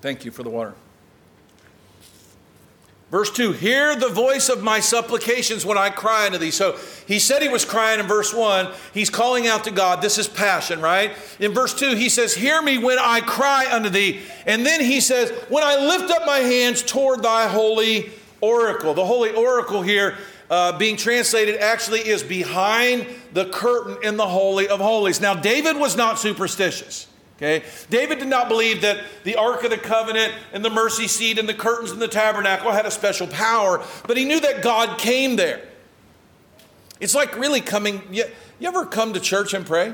Thank 0.00 0.24
you 0.24 0.30
for 0.30 0.42
the 0.42 0.50
water. 0.50 0.74
Verse 3.12 3.30
2 3.30 3.52
Hear 3.52 3.94
the 3.94 4.08
voice 4.08 4.48
of 4.48 4.62
my 4.62 4.80
supplications 4.80 5.64
when 5.66 5.76
I 5.76 5.90
cry 5.90 6.26
unto 6.26 6.38
thee. 6.38 6.50
So 6.50 6.78
he 7.06 7.18
said 7.18 7.42
he 7.42 7.48
was 7.48 7.64
crying 7.64 8.00
in 8.00 8.06
verse 8.06 8.32
1. 8.32 8.72
He's 8.94 9.10
calling 9.10 9.46
out 9.46 9.64
to 9.64 9.70
God. 9.70 10.00
This 10.00 10.16
is 10.16 10.26
passion, 10.26 10.80
right? 10.80 11.12
In 11.38 11.52
verse 11.52 11.74
2, 11.74 11.94
he 11.94 12.08
says, 12.08 12.34
Hear 12.34 12.62
me 12.62 12.78
when 12.78 12.98
I 12.98 13.20
cry 13.20 13.68
unto 13.70 13.90
thee. 13.90 14.20
And 14.46 14.64
then 14.64 14.80
he 14.80 15.00
says, 15.00 15.30
When 15.50 15.62
I 15.62 15.76
lift 15.76 16.10
up 16.10 16.26
my 16.26 16.38
hands 16.38 16.82
toward 16.82 17.22
thy 17.22 17.48
holy 17.48 18.10
oracle. 18.42 18.92
The 18.92 19.06
holy 19.06 19.32
oracle 19.32 19.80
here, 19.80 20.18
uh, 20.50 20.76
being 20.76 20.98
translated, 20.98 21.56
actually 21.56 22.00
is 22.00 22.22
behind 22.22 23.06
the 23.32 23.46
curtain 23.46 23.96
in 24.02 24.18
the 24.18 24.28
Holy 24.28 24.68
of 24.68 24.80
Holies. 24.80 25.22
Now, 25.22 25.34
David 25.34 25.76
was 25.76 25.96
not 25.96 26.18
superstitious. 26.18 27.06
Okay? 27.38 27.64
David 27.88 28.18
did 28.18 28.28
not 28.28 28.48
believe 28.48 28.82
that 28.82 29.02
the 29.24 29.36
Ark 29.36 29.64
of 29.64 29.70
the 29.70 29.78
Covenant 29.78 30.32
and 30.52 30.64
the 30.64 30.70
mercy 30.70 31.08
seat 31.08 31.38
and 31.38 31.48
the 31.48 31.54
curtains 31.54 31.90
in 31.90 31.98
the 31.98 32.06
tabernacle 32.06 32.70
had 32.70 32.84
a 32.86 32.90
special 32.90 33.26
power, 33.26 33.84
but 34.06 34.16
he 34.16 34.24
knew 34.24 34.38
that 34.40 34.62
God 34.62 34.98
came 34.98 35.36
there. 35.36 35.60
It's 37.00 37.16
like 37.16 37.36
really 37.36 37.60
coming. 37.60 38.02
You, 38.12 38.24
you 38.60 38.68
ever 38.68 38.86
come 38.86 39.14
to 39.14 39.20
church 39.20 39.54
and 39.54 39.66
pray? 39.66 39.92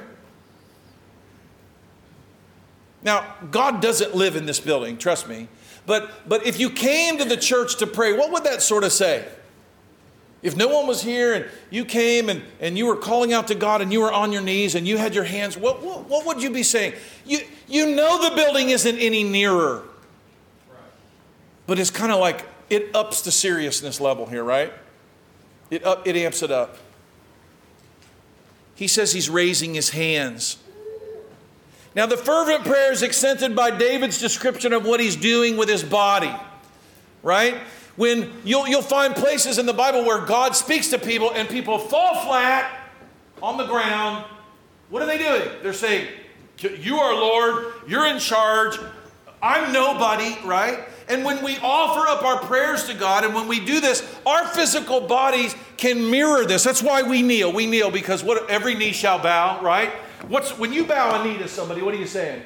Now, 3.03 3.37
God 3.51 3.81
doesn't 3.81 4.15
live 4.15 4.37
in 4.37 4.45
this 4.45 4.61
building, 4.61 4.99
trust 4.99 5.27
me. 5.29 5.49
But, 5.89 6.29
but 6.29 6.47
if 6.47 6.61
you 6.61 6.69
came 6.69 7.17
to 7.17 7.25
the 7.25 7.39
church 7.39 7.77
to 7.77 7.87
pray, 7.87 8.13
what 8.13 8.31
would 8.31 8.45
that 8.45 8.61
sort 8.61 8.85
of 8.85 8.93
say? 8.93 9.27
If 10.43 10.55
no 10.55 10.69
one 10.69 10.87
was 10.87 11.03
here 11.03 11.33
and 11.33 11.47
you 11.71 11.87
came 11.87 12.29
and, 12.29 12.43
and 12.61 12.77
you 12.77 12.85
were 12.85 12.95
calling 12.95 13.33
out 13.33 13.49
to 13.49 13.55
God 13.55 13.81
and 13.81 13.91
you 13.91 14.03
were 14.03 14.13
on 14.13 14.31
your 14.31 14.43
knees 14.43 14.75
and 14.75 14.87
you 14.87 14.99
had 14.99 15.15
your 15.15 15.25
hands, 15.25 15.57
what, 15.57 15.83
what, 15.83 16.07
what 16.07 16.27
would 16.27 16.43
you 16.43 16.51
be 16.51 16.63
saying? 16.63 16.93
You, 17.25 17.39
you 17.69 17.97
know 17.97 18.29
the 18.29 18.37
building 18.37 18.69
isn't 18.69 18.99
any 18.99 19.25
nearer. 19.25 19.83
But 21.67 21.79
it's 21.79 21.91
kind 21.91 22.13
of 22.13 22.21
like 22.21 22.45
it 22.69 22.95
ups 22.95 23.23
the 23.23 23.33
seriousness 23.33 23.99
level 23.99 24.27
here, 24.27 24.45
right? 24.45 24.75
It, 25.71 25.87
up, 25.87 26.07
it 26.07 26.17
amps 26.17 26.43
it 26.43 26.51
up. 26.51 26.77
He 28.75 28.89
says 28.89 29.15
he's 29.15 29.31
raising 29.31 29.73
his 29.73 29.89
hands. 29.91 30.59
Now, 31.95 32.07
the 32.07 32.17
fervent 32.17 32.65
prayer 32.65 32.93
is 32.93 33.03
accented 33.03 33.57
by 33.57 33.71
David's 33.71 34.19
description 34.19 34.73
of 34.73 34.85
what 34.85 35.01
he's 35.01 35.17
doing 35.17 35.57
with 35.57 35.69
his 35.69 35.83
body, 35.83 36.33
right? 37.23 37.59
when 37.99 38.33
you'll, 38.45 38.69
you'll 38.69 38.81
find 38.81 39.15
places 39.15 39.59
in 39.59 39.67
the 39.67 39.73
Bible 39.73 40.05
where 40.05 40.25
God 40.25 40.55
speaks 40.55 40.89
to 40.91 40.99
people 41.01 41.33
and 41.33 41.49
people 41.49 41.79
fall 41.79 42.15
flat 42.25 42.81
on 43.43 43.59
the 43.59 43.67
ground. 43.67 44.25
What 44.89 45.03
are 45.03 45.07
they 45.07 45.19
doing? 45.19 45.43
They're 45.65 45.73
saying, 45.73 46.07
You 46.79 46.97
are 46.99 47.13
Lord, 47.13 47.75
you're 47.89 48.07
in 48.07 48.21
charge, 48.21 48.79
I'm 49.43 49.73
nobody, 49.73 50.39
right? 50.45 50.79
And 51.09 51.25
when 51.25 51.43
we 51.43 51.59
offer 51.59 52.09
up 52.09 52.23
our 52.23 52.39
prayers 52.39 52.85
to 52.85 52.95
God 52.95 53.25
and 53.25 53.35
when 53.35 53.49
we 53.49 53.59
do 53.65 53.81
this, 53.81 54.09
our 54.25 54.47
physical 54.47 55.01
bodies 55.01 55.57
can 55.77 56.09
mirror 56.09 56.45
this. 56.45 56.63
That's 56.63 56.83
why 56.83 57.03
we 57.03 57.23
kneel. 57.23 57.53
We 57.53 57.67
kneel 57.67 57.91
because 57.91 58.23
what 58.23 58.49
every 58.49 58.77
knee 58.77 58.93
shall 58.93 59.19
bow, 59.19 59.61
right? 59.61 59.91
What's 60.27 60.59
when 60.59 60.73
you 60.73 60.85
bow 60.85 61.21
a 61.21 61.25
knee 61.25 61.39
to 61.39 61.49
somebody, 61.49 61.83
what 61.83 61.95
are 61.95 61.99
you 61.99 62.07
saying? 62.07 62.43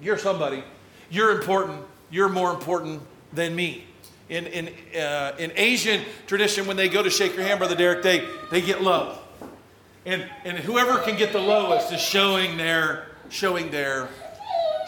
You're 0.00 0.18
somebody. 0.18 0.64
You're 1.10 1.30
important. 1.32 1.82
You're 2.10 2.28
more 2.28 2.52
important 2.52 3.02
than 3.32 3.54
me 3.54 3.86
in, 4.32 4.46
in, 4.46 4.98
uh, 4.98 5.34
in 5.38 5.52
Asian 5.56 6.02
tradition, 6.26 6.66
when 6.66 6.76
they 6.76 6.88
go 6.88 7.02
to 7.02 7.10
shake 7.10 7.34
your 7.36 7.44
hand, 7.44 7.58
Brother 7.58 7.76
Derek, 7.76 8.02
they, 8.02 8.26
they 8.50 8.62
get 8.62 8.82
low. 8.82 9.18
And, 10.06 10.28
and 10.44 10.58
whoever 10.58 10.98
can 10.98 11.16
get 11.16 11.32
the 11.32 11.38
lowest 11.38 11.92
is 11.92 12.00
showing 12.00 12.56
their, 12.56 13.08
showing, 13.28 13.70
their, 13.70 14.08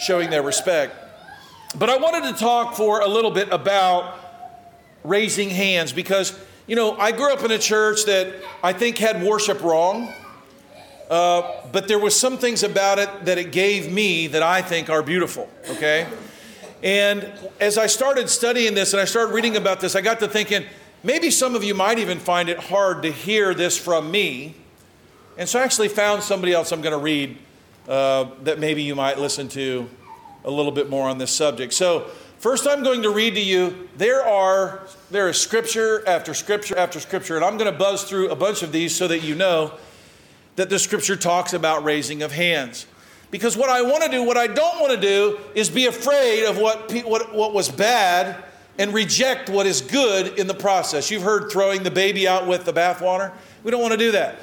showing 0.00 0.30
their 0.30 0.42
respect. 0.42 0.96
But 1.78 1.90
I 1.90 1.98
wanted 1.98 2.32
to 2.32 2.38
talk 2.38 2.74
for 2.74 3.00
a 3.00 3.08
little 3.08 3.30
bit 3.30 3.50
about 3.52 4.18
raising 5.04 5.50
hands 5.50 5.92
because, 5.92 6.38
you 6.66 6.74
know, 6.74 6.96
I 6.96 7.12
grew 7.12 7.30
up 7.30 7.44
in 7.44 7.50
a 7.50 7.58
church 7.58 8.06
that 8.06 8.34
I 8.62 8.72
think 8.72 8.96
had 8.96 9.22
worship 9.22 9.62
wrong. 9.62 10.10
Uh, 11.10 11.52
but 11.70 11.86
there 11.86 11.98
was 11.98 12.18
some 12.18 12.38
things 12.38 12.62
about 12.62 12.98
it 12.98 13.26
that 13.26 13.38
it 13.38 13.52
gave 13.52 13.92
me 13.92 14.26
that 14.28 14.42
I 14.42 14.62
think 14.62 14.88
are 14.88 15.02
beautiful, 15.02 15.50
okay? 15.70 16.06
And 16.82 17.30
as 17.60 17.78
I 17.78 17.86
started 17.86 18.28
studying 18.28 18.74
this 18.74 18.92
and 18.92 19.00
I 19.00 19.04
started 19.04 19.34
reading 19.34 19.56
about 19.56 19.80
this, 19.80 19.94
I 19.96 20.00
got 20.00 20.20
to 20.20 20.28
thinking 20.28 20.64
maybe 21.02 21.30
some 21.30 21.54
of 21.54 21.62
you 21.62 21.74
might 21.74 21.98
even 21.98 22.18
find 22.18 22.48
it 22.48 22.58
hard 22.58 23.02
to 23.02 23.10
hear 23.10 23.54
this 23.54 23.76
from 23.76 24.10
me. 24.10 24.54
And 25.36 25.48
so 25.48 25.58
I 25.58 25.62
actually 25.62 25.88
found 25.88 26.22
somebody 26.22 26.52
else 26.52 26.72
I'm 26.72 26.80
going 26.80 26.96
to 26.96 27.02
read 27.02 27.38
uh, 27.88 28.26
that 28.42 28.58
maybe 28.58 28.82
you 28.82 28.94
might 28.94 29.18
listen 29.18 29.48
to 29.48 29.88
a 30.44 30.50
little 30.50 30.72
bit 30.72 30.88
more 30.88 31.08
on 31.08 31.18
this 31.18 31.30
subject. 31.30 31.72
So, 31.72 32.08
first, 32.38 32.66
I'm 32.66 32.82
going 32.82 33.02
to 33.02 33.10
read 33.10 33.34
to 33.34 33.40
you. 33.40 33.88
There 33.96 34.22
are 34.22 34.86
there 35.10 35.28
is 35.28 35.40
scripture 35.40 36.06
after 36.06 36.34
scripture 36.34 36.76
after 36.76 37.00
scripture, 37.00 37.36
and 37.36 37.44
I'm 37.44 37.56
going 37.56 37.70
to 37.70 37.78
buzz 37.78 38.04
through 38.04 38.30
a 38.30 38.36
bunch 38.36 38.62
of 38.62 38.72
these 38.72 38.94
so 38.94 39.08
that 39.08 39.22
you 39.22 39.34
know 39.34 39.72
that 40.56 40.70
the 40.70 40.78
scripture 40.78 41.16
talks 41.16 41.52
about 41.52 41.84
raising 41.84 42.22
of 42.22 42.32
hands. 42.32 42.86
Because 43.30 43.56
what 43.56 43.68
I 43.68 43.82
want 43.82 44.04
to 44.04 44.10
do, 44.10 44.22
what 44.22 44.36
I 44.36 44.46
don't 44.46 44.80
want 44.80 44.92
to 44.92 45.00
do, 45.00 45.38
is 45.54 45.68
be 45.68 45.86
afraid 45.86 46.44
of 46.44 46.56
what, 46.58 46.92
what, 47.04 47.34
what 47.34 47.52
was 47.52 47.68
bad 47.68 48.44
and 48.78 48.94
reject 48.94 49.48
what 49.48 49.66
is 49.66 49.80
good 49.80 50.38
in 50.38 50.46
the 50.46 50.54
process. 50.54 51.10
You've 51.10 51.22
heard 51.22 51.50
throwing 51.50 51.82
the 51.82 51.90
baby 51.90 52.28
out 52.28 52.46
with 52.46 52.64
the 52.64 52.72
bathwater. 52.72 53.32
We 53.62 53.70
don't 53.70 53.80
want 53.80 53.92
to 53.92 53.98
do 53.98 54.12
that. 54.12 54.36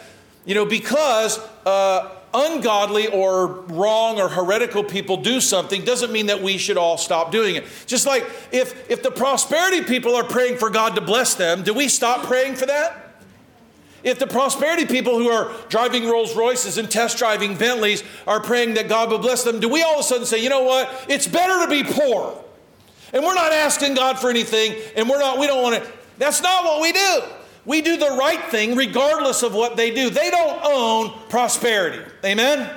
You 0.45 0.55
know, 0.55 0.65
because 0.65 1.39
uh, 1.65 2.09
ungodly 2.33 3.07
or 3.07 3.47
wrong 3.47 4.19
or 4.19 4.29
heretical 4.29 4.83
people 4.83 5.17
do 5.17 5.39
something 5.39 5.83
doesn't 5.83 6.11
mean 6.11 6.27
that 6.27 6.41
we 6.41 6.57
should 6.57 6.77
all 6.77 6.97
stop 6.97 7.31
doing 7.31 7.55
it. 7.55 7.65
Just 7.85 8.05
like 8.05 8.23
if, 8.51 8.89
if 8.89 9.03
the 9.03 9.11
prosperity 9.11 9.83
people 9.83 10.15
are 10.15 10.23
praying 10.23 10.57
for 10.57 10.69
God 10.69 10.95
to 10.95 11.01
bless 11.01 11.35
them, 11.35 11.63
do 11.63 11.73
we 11.73 11.87
stop 11.87 12.25
praying 12.25 12.55
for 12.55 12.65
that? 12.65 13.00
If 14.03 14.19
the 14.19 14.27
prosperity 14.27 14.85
people 14.85 15.17
who 15.17 15.29
are 15.29 15.51
driving 15.69 16.07
Rolls 16.07 16.35
Royces 16.35 16.77
and 16.77 16.89
test 16.89 17.17
driving 17.17 17.55
Bentleys 17.55 18.03
are 18.25 18.39
praying 18.39 18.73
that 18.75 18.89
God 18.89 19.11
will 19.11 19.19
bless 19.19 19.43
them, 19.43 19.59
do 19.59 19.69
we 19.69 19.83
all 19.83 19.95
of 19.95 19.99
a 19.99 20.03
sudden 20.03 20.25
say, 20.25 20.41
you 20.41 20.49
know 20.49 20.63
what? 20.63 21.05
It's 21.07 21.27
better 21.27 21.65
to 21.65 21.69
be 21.69 21.83
poor. 21.83 22.43
And 23.13 23.23
we're 23.23 23.35
not 23.35 23.51
asking 23.51 23.95
God 23.95 24.17
for 24.17 24.29
anything, 24.29 24.75
and 24.95 25.09
we're 25.09 25.19
not, 25.19 25.37
we 25.37 25.45
don't 25.45 25.61
want 25.61 25.83
to. 25.83 25.91
That's 26.17 26.41
not 26.41 26.63
what 26.63 26.81
we 26.81 26.91
do. 26.91 27.21
We 27.65 27.81
do 27.81 27.97
the 27.97 28.15
right 28.17 28.43
thing 28.45 28.75
regardless 28.75 29.43
of 29.43 29.53
what 29.53 29.75
they 29.77 29.91
do. 29.91 30.09
They 30.09 30.29
don't 30.31 30.61
own 30.63 31.11
prosperity. 31.29 32.03
Amen? 32.25 32.69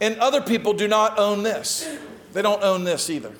And 0.00 0.18
other 0.18 0.40
people 0.40 0.72
do 0.72 0.88
not 0.88 1.18
own 1.18 1.44
this. 1.44 1.88
They 2.32 2.42
don't 2.42 2.62
own 2.62 2.84
this 2.84 3.08
either. 3.08 3.32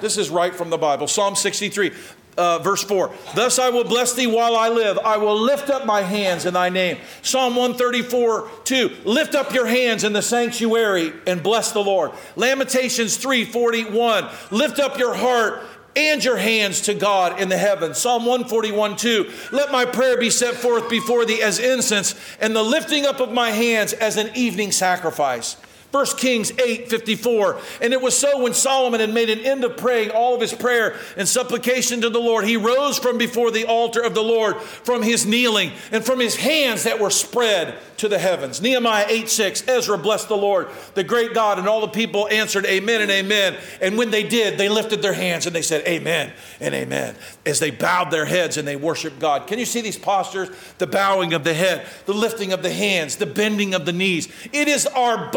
This 0.00 0.16
is 0.16 0.30
right 0.30 0.54
from 0.54 0.70
the 0.70 0.78
Bible. 0.78 1.08
Psalm 1.08 1.34
63, 1.34 1.92
uh, 2.36 2.58
verse 2.60 2.82
4. 2.82 3.12
Thus 3.34 3.58
I 3.58 3.70
will 3.70 3.84
bless 3.84 4.14
thee 4.14 4.26
while 4.26 4.56
I 4.56 4.68
live. 4.68 4.98
I 4.98 5.16
will 5.16 5.40
lift 5.40 5.70
up 5.70 5.86
my 5.86 6.02
hands 6.02 6.46
in 6.46 6.54
thy 6.54 6.68
name. 6.68 6.98
Psalm 7.22 7.56
134, 7.56 8.48
2. 8.64 8.90
Lift 9.04 9.34
up 9.34 9.52
your 9.52 9.66
hands 9.66 10.04
in 10.04 10.12
the 10.12 10.22
sanctuary 10.22 11.12
and 11.26 11.42
bless 11.42 11.72
the 11.72 11.80
Lord. 11.80 12.12
Lamentations 12.36 13.16
3, 13.16 13.44
41. 13.44 14.28
Lift 14.50 14.78
up 14.78 14.98
your 14.98 15.14
heart 15.14 15.62
and 15.96 16.24
your 16.24 16.36
hands 16.36 16.82
to 16.82 16.94
God 16.94 17.40
in 17.40 17.48
the 17.48 17.56
heavens. 17.56 17.98
Psalm 17.98 18.26
141 18.26 18.96
2. 18.96 19.30
Let 19.52 19.70
my 19.70 19.84
prayer 19.84 20.18
be 20.18 20.30
set 20.30 20.54
forth 20.54 20.90
before 20.90 21.24
thee 21.24 21.42
as 21.42 21.58
incense, 21.58 22.14
and 22.40 22.54
the 22.54 22.62
lifting 22.62 23.06
up 23.06 23.20
of 23.20 23.32
my 23.32 23.50
hands 23.50 23.92
as 23.92 24.16
an 24.16 24.30
evening 24.34 24.72
sacrifice. 24.72 25.56
1 25.94 26.06
Kings 26.16 26.50
8 26.58 26.90
54. 26.90 27.60
And 27.80 27.92
it 27.92 28.02
was 28.02 28.18
so 28.18 28.42
when 28.42 28.52
Solomon 28.52 28.98
had 28.98 29.14
made 29.14 29.30
an 29.30 29.38
end 29.38 29.62
of 29.62 29.76
praying 29.76 30.10
all 30.10 30.34
of 30.34 30.40
his 30.40 30.52
prayer 30.52 30.96
and 31.16 31.28
supplication 31.28 32.00
to 32.00 32.10
the 32.10 32.18
Lord, 32.18 32.44
he 32.44 32.56
rose 32.56 32.98
from 32.98 33.16
before 33.16 33.52
the 33.52 33.64
altar 33.64 34.02
of 34.02 34.12
the 34.12 34.22
Lord 34.22 34.60
from 34.60 35.02
his 35.02 35.24
kneeling 35.24 35.70
and 35.92 36.04
from 36.04 36.18
his 36.18 36.34
hands 36.34 36.82
that 36.82 36.98
were 36.98 37.10
spread 37.10 37.78
to 37.98 38.08
the 38.08 38.18
heavens. 38.18 38.60
Nehemiah 38.60 39.06
8 39.08 39.28
6. 39.28 39.68
Ezra 39.68 39.96
blessed 39.96 40.26
the 40.26 40.36
Lord, 40.36 40.68
the 40.94 41.04
great 41.04 41.32
God, 41.32 41.60
and 41.60 41.68
all 41.68 41.80
the 41.80 41.86
people 41.86 42.26
answered, 42.28 42.66
Amen 42.66 43.00
and 43.00 43.10
Amen. 43.12 43.56
And 43.80 43.96
when 43.96 44.10
they 44.10 44.24
did, 44.24 44.58
they 44.58 44.68
lifted 44.68 45.00
their 45.00 45.12
hands 45.12 45.46
and 45.46 45.54
they 45.54 45.62
said, 45.62 45.86
Amen 45.86 46.32
and 46.58 46.74
Amen, 46.74 47.14
as 47.46 47.60
they 47.60 47.70
bowed 47.70 48.10
their 48.10 48.24
heads 48.24 48.56
and 48.56 48.66
they 48.66 48.74
worshiped 48.74 49.20
God. 49.20 49.46
Can 49.46 49.60
you 49.60 49.64
see 49.64 49.80
these 49.80 49.98
postures? 49.98 50.50
The 50.78 50.88
bowing 50.88 51.34
of 51.34 51.44
the 51.44 51.54
head, 51.54 51.86
the 52.06 52.14
lifting 52.14 52.52
of 52.52 52.64
the 52.64 52.72
hands, 52.72 53.14
the 53.14 53.26
bending 53.26 53.74
of 53.74 53.86
the 53.86 53.92
knees. 53.92 54.28
It 54.52 54.66
is 54.66 54.86
our 54.86 55.30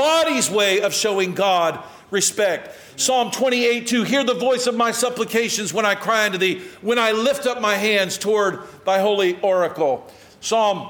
way 0.49 0.81
of 0.81 0.93
showing 0.93 1.33
God 1.33 1.83
respect. 2.11 2.75
Psalm 2.99 3.31
28 3.31 3.87
2 3.87 4.03
Hear 4.03 4.23
the 4.23 4.33
voice 4.33 4.67
of 4.67 4.75
my 4.75 4.91
supplications 4.91 5.73
when 5.73 5.85
I 5.85 5.95
cry 5.95 6.25
unto 6.25 6.37
thee, 6.37 6.61
when 6.81 6.99
I 6.99 7.11
lift 7.11 7.45
up 7.45 7.61
my 7.61 7.75
hands 7.75 8.17
toward 8.17 8.61
thy 8.85 8.99
holy 8.99 9.39
oracle. 9.41 10.11
Psalm 10.41 10.89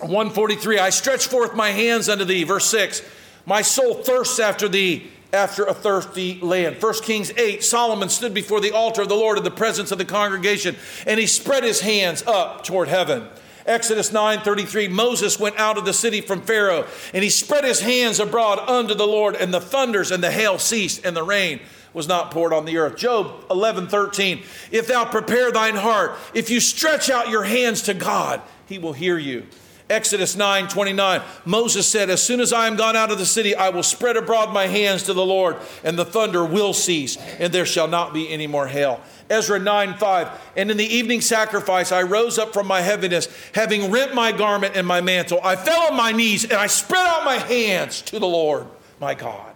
143 0.00 0.78
I 0.78 0.90
stretch 0.90 1.26
forth 1.26 1.54
my 1.54 1.70
hands 1.70 2.08
unto 2.08 2.24
thee. 2.24 2.44
Verse 2.44 2.66
6 2.66 3.02
My 3.46 3.62
soul 3.62 3.94
thirsts 3.94 4.38
after 4.38 4.68
thee. 4.68 5.10
After 5.32 5.62
a 5.62 5.72
thirsty 5.72 6.40
land. 6.40 6.82
1 6.82 6.94
Kings 7.04 7.30
8, 7.36 7.62
Solomon 7.62 8.08
stood 8.08 8.34
before 8.34 8.60
the 8.60 8.72
altar 8.72 9.02
of 9.02 9.08
the 9.08 9.14
Lord 9.14 9.38
in 9.38 9.44
the 9.44 9.50
presence 9.52 9.92
of 9.92 9.98
the 9.98 10.04
congregation, 10.04 10.74
and 11.06 11.20
he 11.20 11.26
spread 11.28 11.62
his 11.62 11.82
hands 11.82 12.24
up 12.26 12.64
toward 12.64 12.88
heaven. 12.88 13.28
Exodus 13.70 14.10
9:33 14.10 14.90
Moses 14.90 15.38
went 15.38 15.56
out 15.56 15.78
of 15.78 15.84
the 15.84 15.92
city 15.92 16.20
from 16.20 16.42
Pharaoh 16.42 16.86
and 17.14 17.22
he 17.22 17.30
spread 17.30 17.62
his 17.62 17.80
hands 17.80 18.18
abroad 18.18 18.58
unto 18.68 18.94
the 18.94 19.06
Lord 19.06 19.36
and 19.36 19.54
the 19.54 19.60
thunders 19.60 20.10
and 20.10 20.22
the 20.22 20.32
hail 20.32 20.58
ceased 20.58 21.04
and 21.04 21.16
the 21.16 21.22
rain 21.22 21.60
was 21.92 22.08
not 22.08 22.32
poured 22.32 22.52
on 22.52 22.64
the 22.64 22.78
earth. 22.78 22.96
Job 22.96 23.48
11:13 23.48 24.42
If 24.72 24.88
thou 24.88 25.04
prepare 25.04 25.52
thine 25.52 25.76
heart 25.76 26.16
if 26.34 26.50
you 26.50 26.58
stretch 26.58 27.08
out 27.08 27.28
your 27.28 27.44
hands 27.44 27.82
to 27.82 27.94
God 27.94 28.42
he 28.66 28.78
will 28.78 28.92
hear 28.92 29.18
you. 29.18 29.46
Exodus 29.90 30.36
9 30.36 30.68
29, 30.68 31.20
Moses 31.44 31.86
said, 31.86 32.08
As 32.08 32.22
soon 32.22 32.40
as 32.40 32.52
I 32.52 32.68
am 32.68 32.76
gone 32.76 32.94
out 32.94 33.10
of 33.10 33.18
the 33.18 33.26
city, 33.26 33.56
I 33.56 33.70
will 33.70 33.82
spread 33.82 34.16
abroad 34.16 34.54
my 34.54 34.66
hands 34.68 35.02
to 35.04 35.12
the 35.12 35.26
Lord, 35.26 35.56
and 35.82 35.98
the 35.98 36.04
thunder 36.04 36.44
will 36.44 36.72
cease, 36.72 37.16
and 37.38 37.52
there 37.52 37.66
shall 37.66 37.88
not 37.88 38.14
be 38.14 38.30
any 38.30 38.46
more 38.46 38.68
hail. 38.68 39.00
Ezra 39.28 39.58
9 39.58 39.94
5, 39.94 40.52
and 40.56 40.70
in 40.70 40.76
the 40.76 40.86
evening 40.86 41.20
sacrifice 41.20 41.90
I 41.90 42.02
rose 42.02 42.38
up 42.38 42.52
from 42.52 42.68
my 42.68 42.80
heaviness, 42.80 43.28
having 43.52 43.90
rent 43.90 44.14
my 44.14 44.30
garment 44.30 44.76
and 44.76 44.86
my 44.86 45.00
mantle. 45.00 45.40
I 45.42 45.56
fell 45.56 45.80
on 45.90 45.96
my 45.96 46.12
knees, 46.12 46.44
and 46.44 46.54
I 46.54 46.68
spread 46.68 47.04
out 47.06 47.24
my 47.24 47.38
hands 47.38 48.00
to 48.02 48.18
the 48.20 48.28
Lord 48.28 48.66
my 49.00 49.14
God. 49.14 49.49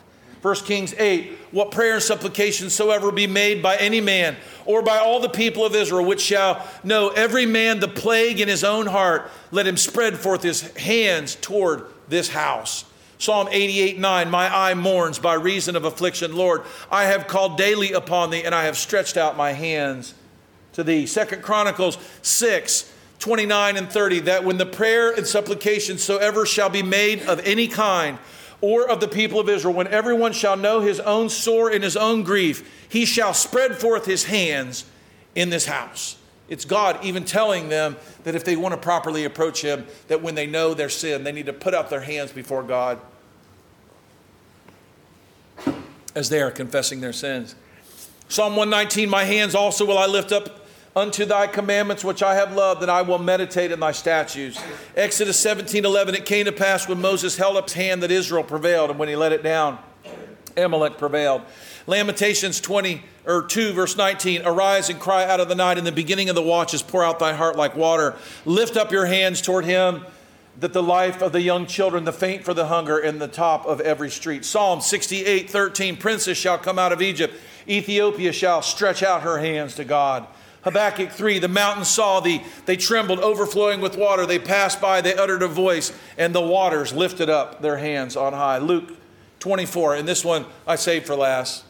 1 0.45 0.57
Kings 0.57 0.93
8, 0.99 1.39
what 1.53 1.71
prayer 1.71 1.95
and 1.95 2.03
supplication 2.03 2.69
soever 2.69 3.11
be 3.11 3.27
made 3.27 3.63
by 3.63 3.77
any 3.77 4.03
man 4.03 4.37
or 4.67 4.83
by 4.83 4.99
all 4.99 5.19
the 5.19 5.29
people 5.31 5.65
of 5.65 5.75
Israel, 5.75 6.05
which 6.05 6.21
shall 6.21 6.69
know 6.85 7.09
every 7.09 7.47
man 7.47 7.81
the 7.81 7.89
plague 7.89 8.39
in 8.39 8.47
his 8.47 8.63
own 8.63 8.85
heart, 8.85 9.31
let 9.53 9.67
him 9.67 9.79
spread 9.79 10.19
forth 10.19 10.43
his 10.43 10.61
hands 10.77 11.35
toward 11.37 11.87
this 12.11 12.29
house. 12.29 12.85
Psalm 13.17 13.49
88 13.51 13.99
9, 13.99 14.31
my 14.31 14.55
eye 14.55 14.75
mourns 14.75 15.19
by 15.19 15.33
reason 15.33 15.77
of 15.77 15.87
affliction. 15.87 16.37
Lord, 16.37 16.65
I 16.91 17.05
have 17.05 17.27
called 17.27 17.57
daily 17.57 17.93
upon 17.93 18.29
thee, 18.29 18.45
and 18.45 18.55
I 18.55 18.65
have 18.65 18.77
stretched 18.77 19.17
out 19.17 19.39
my 19.39 19.53
hands 19.53 20.13
to 20.75 20.85
thee. 20.85 21.07
Second 21.07 21.41
Chronicles 21.41 21.97
6, 22.21 22.93
29 23.19 23.79
and 23.79 23.91
30, 23.91 24.21
that 24.21 24.45
when 24.45 24.59
the 24.59 24.67
prayer 24.67 25.11
and 25.11 25.27
supplication 25.27 25.97
soever 25.97 26.45
shall 26.45 26.69
be 26.69 26.83
made 26.83 27.23
of 27.23 27.41
any 27.47 27.67
kind, 27.67 28.19
or 28.65 28.89
of 28.89 28.99
the 28.99 29.09
people 29.09 29.39
of 29.39 29.51
Israel, 29.51 29.75
when 29.75 29.89
everyone 29.89 30.33
shall 30.33 30.57
know 30.57 30.81
his 30.81 30.99
own 31.01 31.29
sore 31.29 31.71
and 31.71 31.85
his 31.85 31.99
own 31.99 32.23
grief, 32.23 32.87
he 32.89 33.05
shall 33.05 33.35
spread 33.35 33.77
forth 33.77 34.07
his 34.07 34.25
hands 34.25 34.87
in 35.35 35.51
this 35.51 35.67
house. 35.67 36.17
It's 36.49 36.65
God 36.65 37.05
even 37.05 37.27
telling 37.27 37.69
them 37.69 37.97
that 38.23 38.35
if 38.35 38.43
they 38.43 38.57
want 38.57 38.73
to 38.73 38.81
properly 38.81 39.27
approach 39.27 39.61
him, 39.61 39.87
that 40.09 40.23
when 40.23 40.35
they 40.35 40.47
know 40.47 40.73
their 40.73 40.89
sin, 40.89 41.25
they 41.25 41.33
need 41.33 41.45
to 41.45 41.53
put 41.53 41.75
out 41.75 41.91
their 41.91 42.01
hands 42.01 42.33
before 42.33 42.63
God 42.63 42.99
as 46.15 46.31
they 46.31 46.41
are 46.41 46.51
confessing 46.51 47.03
their 47.03 47.13
sins. 47.13 47.55
Psalm 48.31 48.57
119 48.57 49.11
My 49.11 49.25
hands 49.25 49.55
also 49.55 49.85
will 49.85 49.99
I 49.99 50.07
lift 50.07 50.33
up 50.33 50.64
unto 50.97 51.25
thy 51.25 51.47
commandments 51.47 52.05
which 52.05 52.23
I 52.23 52.35
have 52.35 52.55
loved, 52.55 52.83
and 52.83 52.91
I 52.91 53.03
will 53.03 53.19
meditate 53.19 53.73
in 53.73 53.81
thy 53.81 53.93
statutes. 53.93 54.63
Exodus 54.97 55.39
17 55.39 55.85
11, 55.85 56.15
it 56.15 56.27
came 56.27 56.45
to 56.45 56.53
pass 56.53 56.89
when 56.89 57.01
Moses 57.01 57.37
held 57.37 57.57
up 57.57 57.65
his 57.65 57.73
hand 57.75 58.03
that 58.03 58.11
Israel 58.11 58.45
prevailed, 58.45 58.91
and 58.91 58.99
when 58.99 59.09
he 59.09 59.17
let 59.17 59.33
it 59.33 59.43
down, 59.43 59.79
Amalek 60.57 60.99
prevailed. 60.99 61.43
Lamentations 61.87 62.61
20 62.61 63.03
or 63.27 63.43
2 63.43 63.73
verse 63.73 63.97
19 63.97 64.43
arise 64.45 64.89
and 64.89 64.99
cry 65.01 65.25
out 65.25 65.41
of 65.41 65.49
the 65.49 65.55
night 65.55 65.79
in 65.79 65.85
the 65.85 65.93
beginning 65.93 66.29
of 66.29 66.35
the 66.35 66.43
watches 66.43 66.83
pour 66.83 67.05
out 67.05 67.19
thy 67.19 67.33
heart 67.33 67.57
like 67.57 67.75
water 67.75 68.17
lift 68.45 68.77
up 68.77 68.93
your 68.93 69.07
hands 69.07 69.41
toward 69.41 69.65
him 69.65 70.05
that 70.61 70.73
the 70.73 70.83
life 70.83 71.23
of 71.23 71.33
the 71.33 71.41
young 71.41 71.67
children 71.67 72.05
the 72.05 72.13
faint 72.13 72.45
for 72.45 72.55
the 72.55 72.67
hunger 72.67 72.99
in 72.99 73.19
the 73.19 73.29
top 73.29 73.67
of 73.67 73.81
every 73.81 74.11
street 74.11 74.45
psalm 74.45 74.81
68 74.81 75.49
13 75.49 75.97
princes 75.97 76.37
shall 76.37 76.59
come 76.59 76.79
out 76.79 76.93
of 76.93 77.01
egypt 77.03 77.35
ethiopia 77.69 78.33
shall 78.33 78.63
stretch 78.63 79.03
out 79.03 79.23
her 79.23 79.39
hands 79.39 79.75
to 79.75 79.85
god 79.85 80.27
Habakkuk 80.65 81.11
3, 81.11 81.39
the 81.39 81.49
mountains 81.49 81.89
saw 81.89 82.21
thee, 82.21 82.43
they 82.65 82.77
trembled, 82.77 83.21
overflowing 83.21 83.81
with 83.81 83.97
water. 83.97 84.25
They 84.25 84.39
passed 84.39 84.81
by, 84.81 85.03
they 85.03 85.15
uttered 85.15 85.43
a 85.43 85.49
voice, 85.49 85.93
and 86.17 86.35
the 86.35 86.41
waters 86.41 86.93
lifted 86.93 87.29
up 87.29 87.61
their 87.61 87.77
hands 87.77 88.17
on 88.17 88.33
high. 88.33 88.59
Luke 88.59 88.93
24, 89.41 89.97
and 89.97 90.09
this 90.09 90.25
one 90.25 90.47
I 90.67 90.77
saved 90.77 91.07
for 91.07 91.15
last. 91.15 91.65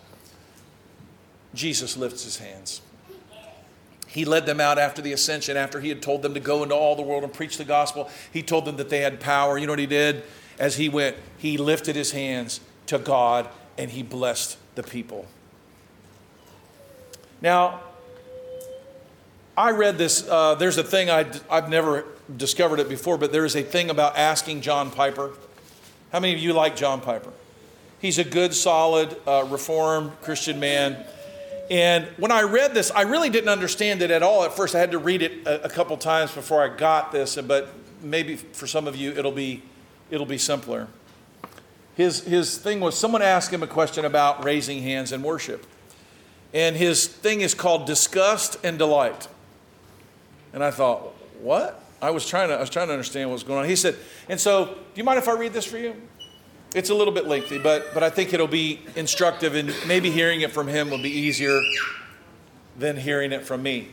Jesus 1.54 1.96
lifts 1.96 2.24
his 2.24 2.38
hands. 2.38 2.80
He 4.06 4.24
led 4.24 4.46
them 4.46 4.60
out 4.60 4.78
after 4.78 5.02
the 5.02 5.12
ascension, 5.12 5.56
after 5.56 5.80
he 5.80 5.88
had 5.88 6.00
told 6.00 6.22
them 6.22 6.34
to 6.34 6.40
go 6.40 6.62
into 6.62 6.76
all 6.76 6.94
the 6.94 7.02
world 7.02 7.24
and 7.24 7.32
preach 7.32 7.58
the 7.58 7.64
gospel. 7.64 8.08
He 8.32 8.44
told 8.44 8.64
them 8.64 8.76
that 8.76 8.90
they 8.90 9.00
had 9.00 9.18
power. 9.18 9.58
You 9.58 9.66
know 9.66 9.72
what 9.72 9.80
he 9.80 9.86
did? 9.86 10.22
As 10.56 10.76
he 10.76 10.88
went, 10.88 11.16
he 11.36 11.56
lifted 11.58 11.96
his 11.96 12.12
hands 12.12 12.60
to 12.86 12.98
God 13.00 13.48
and 13.76 13.90
he 13.90 14.04
blessed 14.04 14.56
the 14.76 14.84
people. 14.84 15.26
Now, 17.40 17.80
I 19.56 19.70
read 19.70 19.98
this. 19.98 20.26
Uh, 20.28 20.56
there's 20.56 20.78
a 20.78 20.82
thing 20.82 21.10
I, 21.10 21.26
I've 21.48 21.68
never 21.68 22.04
discovered 22.36 22.80
it 22.80 22.88
before, 22.88 23.16
but 23.18 23.30
there 23.30 23.44
is 23.44 23.54
a 23.54 23.62
thing 23.62 23.88
about 23.88 24.16
asking 24.16 24.62
John 24.62 24.90
Piper. 24.90 25.30
How 26.10 26.18
many 26.18 26.34
of 26.34 26.40
you 26.40 26.52
like 26.52 26.74
John 26.74 27.00
Piper? 27.00 27.32
He's 28.00 28.18
a 28.18 28.24
good, 28.24 28.52
solid, 28.52 29.16
uh, 29.26 29.46
reformed 29.48 30.12
Christian 30.22 30.58
man. 30.58 31.04
And 31.70 32.06
when 32.16 32.32
I 32.32 32.42
read 32.42 32.74
this, 32.74 32.90
I 32.90 33.02
really 33.02 33.30
didn't 33.30 33.48
understand 33.48 34.02
it 34.02 34.10
at 34.10 34.22
all. 34.22 34.44
At 34.44 34.54
first, 34.54 34.74
I 34.74 34.80
had 34.80 34.90
to 34.90 34.98
read 34.98 35.22
it 35.22 35.46
a, 35.46 35.64
a 35.66 35.68
couple 35.68 35.96
times 35.96 36.32
before 36.32 36.62
I 36.62 36.74
got 36.74 37.12
this, 37.12 37.36
but 37.36 37.68
maybe 38.02 38.36
for 38.36 38.66
some 38.66 38.88
of 38.88 38.96
you, 38.96 39.12
it'll 39.12 39.32
be, 39.32 39.62
it'll 40.10 40.26
be 40.26 40.36
simpler. 40.36 40.88
his, 41.94 42.24
his 42.24 42.58
thing 42.58 42.80
was 42.80 42.98
someone 42.98 43.22
asked 43.22 43.52
him 43.52 43.62
a 43.62 43.66
question 43.66 44.04
about 44.04 44.44
raising 44.44 44.82
hands 44.82 45.12
in 45.12 45.22
worship. 45.22 45.64
And 46.52 46.76
his 46.76 47.06
thing 47.06 47.40
is 47.40 47.54
called 47.54 47.86
disgust 47.86 48.56
and 48.64 48.78
delight. 48.78 49.28
And 50.54 50.62
I 50.62 50.70
thought, 50.70 51.14
what? 51.42 51.82
I 52.00 52.10
was 52.10 52.26
trying 52.26 52.48
to, 52.48 52.54
I 52.54 52.60
was 52.60 52.70
trying 52.70 52.86
to 52.86 52.92
understand 52.92 53.28
what 53.28 53.34
was 53.34 53.42
going 53.42 53.58
on. 53.58 53.68
He 53.68 53.76
said, 53.76 53.96
and 54.28 54.40
so, 54.40 54.66
do 54.66 54.74
you 54.94 55.02
mind 55.04 55.18
if 55.18 55.28
I 55.28 55.32
read 55.32 55.52
this 55.52 55.64
for 55.64 55.78
you? 55.78 56.00
It's 56.74 56.90
a 56.90 56.94
little 56.94 57.12
bit 57.12 57.26
lengthy, 57.26 57.58
but, 57.58 57.92
but 57.92 58.02
I 58.02 58.10
think 58.10 58.32
it'll 58.32 58.46
be 58.46 58.80
instructive, 58.94 59.54
and 59.54 59.74
maybe 59.86 60.10
hearing 60.10 60.40
it 60.42 60.52
from 60.52 60.68
him 60.68 60.90
will 60.90 61.02
be 61.02 61.10
easier 61.10 61.60
than 62.78 62.96
hearing 62.96 63.32
it 63.32 63.44
from 63.44 63.62
me. 63.62 63.88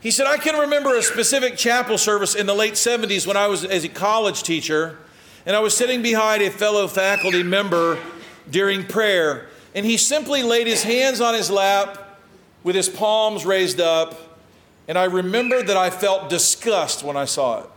He 0.00 0.10
said, 0.10 0.26
I 0.26 0.38
can 0.38 0.58
remember 0.58 0.96
a 0.96 1.02
specific 1.02 1.56
chapel 1.56 1.98
service 1.98 2.34
in 2.34 2.46
the 2.46 2.54
late 2.54 2.74
70s 2.74 3.26
when 3.26 3.36
I 3.36 3.46
was 3.46 3.64
as 3.64 3.84
a 3.84 3.88
college 3.88 4.42
teacher, 4.42 4.98
and 5.44 5.54
I 5.54 5.60
was 5.60 5.76
sitting 5.76 6.02
behind 6.02 6.42
a 6.42 6.50
fellow 6.50 6.88
faculty 6.88 7.42
member 7.42 7.98
during 8.50 8.84
prayer, 8.84 9.48
and 9.74 9.84
he 9.84 9.96
simply 9.98 10.42
laid 10.42 10.66
his 10.66 10.82
hands 10.82 11.20
on 11.20 11.34
his 11.34 11.50
lap 11.50 12.20
with 12.62 12.74
his 12.74 12.88
palms 12.88 13.44
raised 13.44 13.80
up, 13.80 14.27
and 14.88 14.98
I 14.98 15.04
remember 15.04 15.62
that 15.62 15.76
I 15.76 15.90
felt 15.90 16.28
disgust 16.28 17.04
when 17.04 17.16
I 17.16 17.26
saw 17.26 17.60
it. 17.60 17.70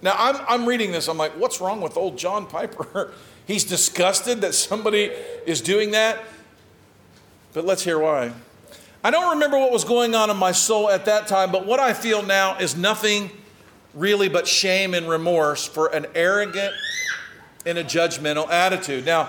Now, 0.00 0.14
I'm, 0.16 0.36
I'm 0.48 0.68
reading 0.68 0.90
this, 0.90 1.08
I'm 1.08 1.18
like, 1.18 1.32
what's 1.32 1.60
wrong 1.60 1.80
with 1.80 1.96
old 1.96 2.16
John 2.18 2.46
Piper? 2.46 3.12
He's 3.46 3.64
disgusted 3.64 4.40
that 4.40 4.54
somebody 4.54 5.10
is 5.46 5.60
doing 5.60 5.92
that. 5.92 6.18
But 7.52 7.64
let's 7.64 7.82
hear 7.82 7.98
why. 7.98 8.32
I 9.02 9.10
don't 9.10 9.30
remember 9.30 9.58
what 9.58 9.72
was 9.72 9.84
going 9.84 10.14
on 10.14 10.28
in 10.28 10.36
my 10.36 10.52
soul 10.52 10.90
at 10.90 11.04
that 11.06 11.28
time, 11.28 11.50
but 11.50 11.64
what 11.64 11.80
I 11.80 11.94
feel 11.94 12.22
now 12.22 12.58
is 12.58 12.76
nothing 12.76 13.30
really 13.94 14.28
but 14.28 14.46
shame 14.46 14.92
and 14.92 15.08
remorse 15.08 15.66
for 15.66 15.86
an 15.88 16.06
arrogant 16.14 16.74
and 17.64 17.78
a 17.78 17.84
judgmental 17.84 18.50
attitude. 18.50 19.06
Now, 19.06 19.28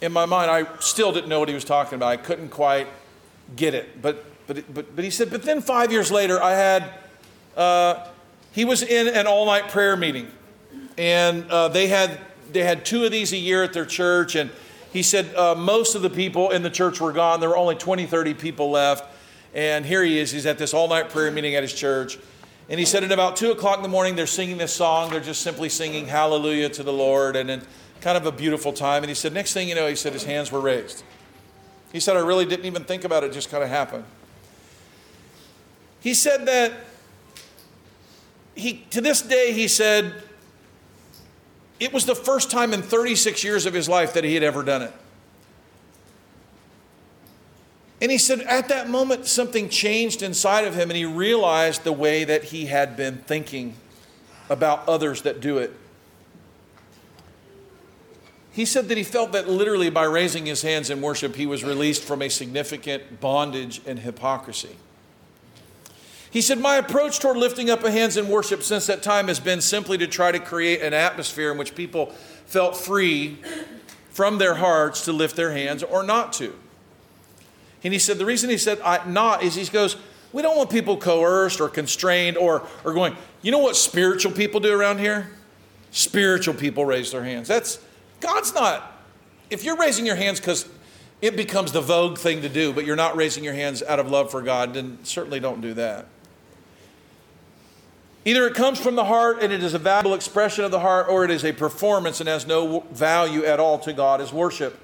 in 0.00 0.12
my 0.12 0.26
mind, 0.26 0.50
I 0.50 0.66
still 0.80 1.12
didn't 1.12 1.28
know 1.28 1.40
what 1.40 1.48
he 1.48 1.54
was 1.54 1.64
talking 1.64 1.94
about. 1.94 2.08
I 2.08 2.16
couldn't 2.16 2.48
quite 2.48 2.88
get 3.54 3.74
it. 3.74 4.02
But, 4.02 4.24
but, 4.46 4.74
but, 4.74 4.94
but 4.94 5.04
he 5.04 5.10
said, 5.10 5.30
but 5.30 5.42
then 5.42 5.60
five 5.60 5.92
years 5.92 6.10
later, 6.10 6.42
I 6.42 6.52
had, 6.52 6.90
uh, 7.56 8.08
he 8.52 8.64
was 8.64 8.82
in 8.82 9.08
an 9.08 9.26
all 9.26 9.46
night 9.46 9.68
prayer 9.68 9.96
meeting. 9.96 10.30
And 10.98 11.50
uh, 11.50 11.68
they, 11.68 11.88
had, 11.88 12.18
they 12.52 12.64
had 12.64 12.84
two 12.84 13.04
of 13.04 13.12
these 13.12 13.32
a 13.32 13.36
year 13.36 13.62
at 13.62 13.72
their 13.72 13.86
church. 13.86 14.34
And 14.34 14.50
he 14.92 15.02
said 15.02 15.34
uh, 15.34 15.54
most 15.54 15.94
of 15.94 16.02
the 16.02 16.10
people 16.10 16.50
in 16.50 16.62
the 16.62 16.70
church 16.70 17.00
were 17.00 17.12
gone. 17.12 17.40
There 17.40 17.48
were 17.48 17.56
only 17.56 17.76
20, 17.76 18.06
30 18.06 18.34
people 18.34 18.70
left. 18.70 19.08
And 19.54 19.84
here 19.84 20.02
he 20.02 20.18
is. 20.18 20.30
He's 20.30 20.46
at 20.46 20.58
this 20.58 20.74
all 20.74 20.88
night 20.88 21.10
prayer 21.10 21.30
meeting 21.30 21.54
at 21.54 21.62
his 21.62 21.72
church. 21.72 22.18
And 22.68 22.78
he 22.78 22.86
said, 22.86 23.04
at 23.04 23.12
about 23.12 23.36
2 23.36 23.50
o'clock 23.52 23.76
in 23.76 23.82
the 23.82 23.88
morning, 23.88 24.16
they're 24.16 24.26
singing 24.26 24.58
this 24.58 24.72
song. 24.72 25.10
They're 25.10 25.20
just 25.20 25.42
simply 25.42 25.68
singing 25.68 26.06
hallelujah 26.06 26.68
to 26.70 26.82
the 26.82 26.92
Lord. 26.92 27.36
And 27.36 27.48
then 27.48 27.62
kind 28.02 28.16
of 28.16 28.26
a 28.26 28.32
beautiful 28.32 28.72
time. 28.72 29.02
And 29.02 29.08
he 29.08 29.14
said, 29.14 29.32
next 29.32 29.54
thing 29.54 29.68
you 29.68 29.74
know, 29.74 29.86
he 29.86 29.94
said 29.94 30.12
his 30.12 30.24
hands 30.24 30.52
were 30.52 30.60
raised. 30.60 31.04
He 31.92 32.00
said, 32.00 32.16
I 32.16 32.20
really 32.20 32.44
didn't 32.44 32.66
even 32.66 32.84
think 32.84 33.04
about 33.04 33.22
it, 33.22 33.30
it 33.30 33.32
just 33.32 33.50
kind 33.50 33.62
of 33.62 33.70
happened. 33.70 34.04
He 36.02 36.14
said 36.14 36.46
that 36.46 36.72
he, 38.54 38.84
to 38.90 39.00
this 39.00 39.22
day, 39.22 39.52
he 39.52 39.68
said, 39.68 40.12
it 41.78 41.92
was 41.92 42.06
the 42.06 42.14
first 42.14 42.50
time 42.50 42.72
in 42.72 42.82
36 42.82 43.42
years 43.42 43.66
of 43.66 43.74
his 43.74 43.88
life 43.88 44.14
that 44.14 44.24
he 44.24 44.34
had 44.34 44.42
ever 44.42 44.62
done 44.62 44.82
it. 44.82 44.92
And 48.00 48.10
he 48.10 48.18
said, 48.18 48.40
at 48.40 48.68
that 48.68 48.90
moment, 48.90 49.26
something 49.26 49.68
changed 49.68 50.22
inside 50.22 50.64
of 50.64 50.74
him, 50.74 50.90
and 50.90 50.96
he 50.96 51.04
realized 51.04 51.84
the 51.84 51.92
way 51.92 52.24
that 52.24 52.44
he 52.44 52.66
had 52.66 52.96
been 52.96 53.18
thinking 53.18 53.74
about 54.50 54.88
others 54.88 55.22
that 55.22 55.40
do 55.40 55.58
it. 55.58 55.72
He 58.50 58.64
said 58.64 58.88
that 58.88 58.98
he 58.98 59.04
felt 59.04 59.30
that 59.32 59.48
literally 59.48 59.88
by 59.88 60.04
raising 60.04 60.46
his 60.46 60.62
hands 60.62 60.90
in 60.90 61.00
worship, 61.00 61.36
he 61.36 61.46
was 61.46 61.62
released 61.62 62.02
from 62.02 62.22
a 62.22 62.28
significant 62.28 63.20
bondage 63.20 63.80
and 63.86 64.00
hypocrisy. 64.00 64.76
He 66.32 66.40
said, 66.40 66.58
My 66.58 66.76
approach 66.76 67.20
toward 67.20 67.36
lifting 67.36 67.68
up 67.68 67.84
hands 67.84 68.16
in 68.16 68.26
worship 68.26 68.62
since 68.62 68.86
that 68.86 69.02
time 69.02 69.28
has 69.28 69.38
been 69.38 69.60
simply 69.60 69.98
to 69.98 70.06
try 70.06 70.32
to 70.32 70.38
create 70.38 70.80
an 70.80 70.94
atmosphere 70.94 71.52
in 71.52 71.58
which 71.58 71.74
people 71.74 72.06
felt 72.46 72.74
free 72.74 73.36
from 74.08 74.38
their 74.38 74.54
hearts 74.54 75.04
to 75.04 75.12
lift 75.12 75.36
their 75.36 75.52
hands 75.52 75.82
or 75.82 76.02
not 76.02 76.32
to. 76.34 76.54
And 77.84 77.92
he 77.92 77.98
said, 77.98 78.16
The 78.16 78.24
reason 78.24 78.48
he 78.48 78.56
said 78.56 78.78
not 79.06 79.42
is 79.42 79.56
he 79.56 79.64
goes, 79.66 79.98
We 80.32 80.40
don't 80.40 80.56
want 80.56 80.70
people 80.70 80.96
coerced 80.96 81.60
or 81.60 81.68
constrained 81.68 82.38
or, 82.38 82.66
or 82.82 82.94
going, 82.94 83.14
You 83.42 83.52
know 83.52 83.58
what 83.58 83.76
spiritual 83.76 84.32
people 84.32 84.58
do 84.58 84.72
around 84.72 85.00
here? 85.00 85.28
Spiritual 85.90 86.54
people 86.54 86.86
raise 86.86 87.12
their 87.12 87.24
hands. 87.24 87.46
That's 87.46 87.78
God's 88.20 88.54
not, 88.54 88.90
if 89.50 89.64
you're 89.64 89.76
raising 89.76 90.06
your 90.06 90.16
hands 90.16 90.40
because 90.40 90.66
it 91.20 91.36
becomes 91.36 91.72
the 91.72 91.82
vogue 91.82 92.16
thing 92.16 92.40
to 92.40 92.48
do, 92.48 92.72
but 92.72 92.86
you're 92.86 92.96
not 92.96 93.16
raising 93.16 93.44
your 93.44 93.52
hands 93.52 93.82
out 93.82 94.00
of 94.00 94.10
love 94.10 94.30
for 94.30 94.40
God, 94.40 94.72
then 94.72 94.96
certainly 95.02 95.38
don't 95.38 95.60
do 95.60 95.74
that. 95.74 96.06
Either 98.24 98.46
it 98.46 98.54
comes 98.54 98.78
from 98.78 98.94
the 98.94 99.04
heart 99.04 99.42
and 99.42 99.52
it 99.52 99.62
is 99.62 99.74
a 99.74 99.78
valuable 99.78 100.14
expression 100.14 100.64
of 100.64 100.70
the 100.70 100.80
heart, 100.80 101.08
or 101.08 101.24
it 101.24 101.30
is 101.30 101.44
a 101.44 101.52
performance 101.52 102.20
and 102.20 102.28
has 102.28 102.46
no 102.46 102.80
value 102.92 103.44
at 103.44 103.58
all 103.58 103.78
to 103.80 103.92
God 103.92 104.20
as 104.20 104.32
worship. 104.32 104.78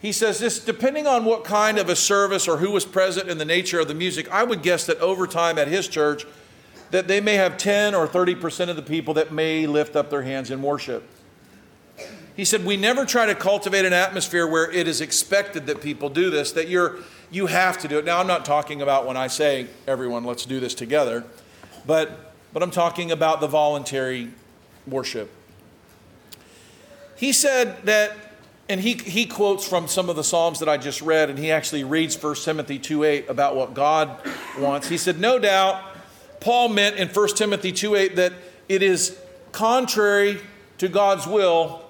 He 0.00 0.12
says 0.12 0.38
this 0.38 0.58
depending 0.58 1.06
on 1.06 1.24
what 1.24 1.44
kind 1.44 1.78
of 1.78 1.88
a 1.88 1.96
service 1.96 2.48
or 2.48 2.58
who 2.58 2.70
was 2.70 2.84
present 2.84 3.28
in 3.28 3.38
the 3.38 3.44
nature 3.44 3.80
of 3.80 3.88
the 3.88 3.94
music, 3.94 4.30
I 4.30 4.44
would 4.44 4.62
guess 4.62 4.86
that 4.86 4.98
over 4.98 5.26
time 5.26 5.58
at 5.58 5.68
his 5.68 5.88
church, 5.88 6.26
that 6.90 7.06
they 7.06 7.20
may 7.20 7.34
have 7.34 7.56
10 7.56 7.94
or 7.94 8.06
30% 8.06 8.68
of 8.68 8.76
the 8.76 8.82
people 8.82 9.14
that 9.14 9.32
may 9.32 9.66
lift 9.66 9.96
up 9.96 10.10
their 10.10 10.22
hands 10.22 10.50
in 10.50 10.60
worship. 10.62 11.08
He 12.34 12.44
said, 12.44 12.64
We 12.64 12.76
never 12.76 13.04
try 13.04 13.26
to 13.26 13.34
cultivate 13.34 13.84
an 13.84 13.92
atmosphere 13.92 14.46
where 14.46 14.70
it 14.70 14.88
is 14.88 15.00
expected 15.00 15.66
that 15.66 15.82
people 15.82 16.08
do 16.08 16.30
this, 16.30 16.52
that 16.52 16.68
you're, 16.68 16.96
you 17.30 17.46
have 17.46 17.78
to 17.78 17.88
do 17.88 17.98
it. 17.98 18.04
Now, 18.04 18.18
I'm 18.18 18.26
not 18.26 18.44
talking 18.44 18.82
about 18.82 19.06
when 19.06 19.16
I 19.16 19.26
say, 19.26 19.66
everyone, 19.86 20.24
let's 20.24 20.46
do 20.46 20.58
this 20.58 20.74
together. 20.74 21.24
But, 21.86 22.34
but 22.52 22.62
I'm 22.62 22.70
talking 22.70 23.10
about 23.10 23.40
the 23.40 23.46
voluntary 23.46 24.30
worship. 24.86 25.30
He 27.16 27.32
said 27.32 27.82
that, 27.84 28.16
and 28.68 28.80
he, 28.80 28.94
he 28.94 29.26
quotes 29.26 29.68
from 29.68 29.88
some 29.88 30.08
of 30.08 30.16
the 30.16 30.24
Psalms 30.24 30.58
that 30.60 30.68
I 30.68 30.76
just 30.76 31.02
read, 31.02 31.28
and 31.28 31.38
he 31.38 31.50
actually 31.50 31.84
reads 31.84 32.20
1 32.20 32.34
Timothy 32.36 32.78
2 32.78 33.04
8 33.04 33.28
about 33.28 33.56
what 33.56 33.74
God 33.74 34.18
wants. 34.58 34.88
He 34.88 34.96
said, 34.96 35.20
No 35.20 35.38
doubt, 35.38 35.82
Paul 36.40 36.70
meant 36.70 36.96
in 36.96 37.08
1 37.08 37.28
Timothy 37.36 37.72
2 37.72 37.94
8 37.94 38.16
that 38.16 38.32
it 38.68 38.82
is 38.82 39.18
contrary 39.52 40.40
to 40.78 40.88
God's 40.88 41.26
will 41.26 41.84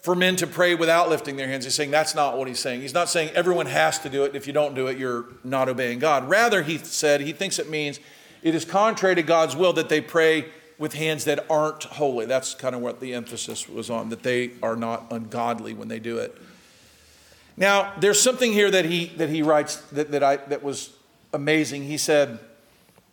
for 0.00 0.14
men 0.14 0.36
to 0.36 0.46
pray 0.46 0.74
without 0.74 1.08
lifting 1.08 1.36
their 1.36 1.48
hands. 1.48 1.64
He's 1.64 1.74
saying 1.74 1.90
that's 1.90 2.14
not 2.14 2.38
what 2.38 2.46
he's 2.46 2.60
saying. 2.60 2.80
He's 2.80 2.94
not 2.94 3.08
saying 3.08 3.30
everyone 3.34 3.66
has 3.66 3.98
to 4.00 4.08
do 4.08 4.24
it. 4.24 4.36
If 4.36 4.46
you 4.46 4.52
don't 4.52 4.74
do 4.74 4.86
it, 4.86 4.96
you're 4.96 5.26
not 5.42 5.68
obeying 5.68 5.98
God. 5.98 6.28
Rather, 6.28 6.62
he 6.62 6.78
said, 6.78 7.20
he 7.20 7.32
thinks 7.32 7.58
it 7.58 7.68
means 7.68 7.98
it 8.42 8.54
is 8.54 8.64
contrary 8.64 9.14
to 9.16 9.22
God's 9.22 9.56
will 9.56 9.72
that 9.74 9.88
they 9.88 10.00
pray 10.00 10.46
with 10.78 10.94
hands 10.94 11.24
that 11.24 11.44
aren't 11.50 11.84
holy. 11.84 12.26
That's 12.26 12.54
kind 12.54 12.74
of 12.74 12.80
what 12.80 13.00
the 13.00 13.14
emphasis 13.14 13.68
was 13.68 13.90
on, 13.90 14.10
that 14.10 14.22
they 14.22 14.52
are 14.62 14.76
not 14.76 15.06
ungodly 15.10 15.74
when 15.74 15.88
they 15.88 15.98
do 15.98 16.18
it. 16.18 16.36
Now, 17.56 17.92
there's 17.98 18.20
something 18.22 18.52
here 18.52 18.70
that 18.70 18.84
he, 18.84 19.06
that 19.16 19.28
he 19.28 19.42
writes 19.42 19.76
that, 19.92 20.12
that, 20.12 20.22
I, 20.22 20.36
that 20.36 20.62
was 20.62 20.92
amazing. 21.32 21.84
He 21.84 21.98
said 21.98 22.38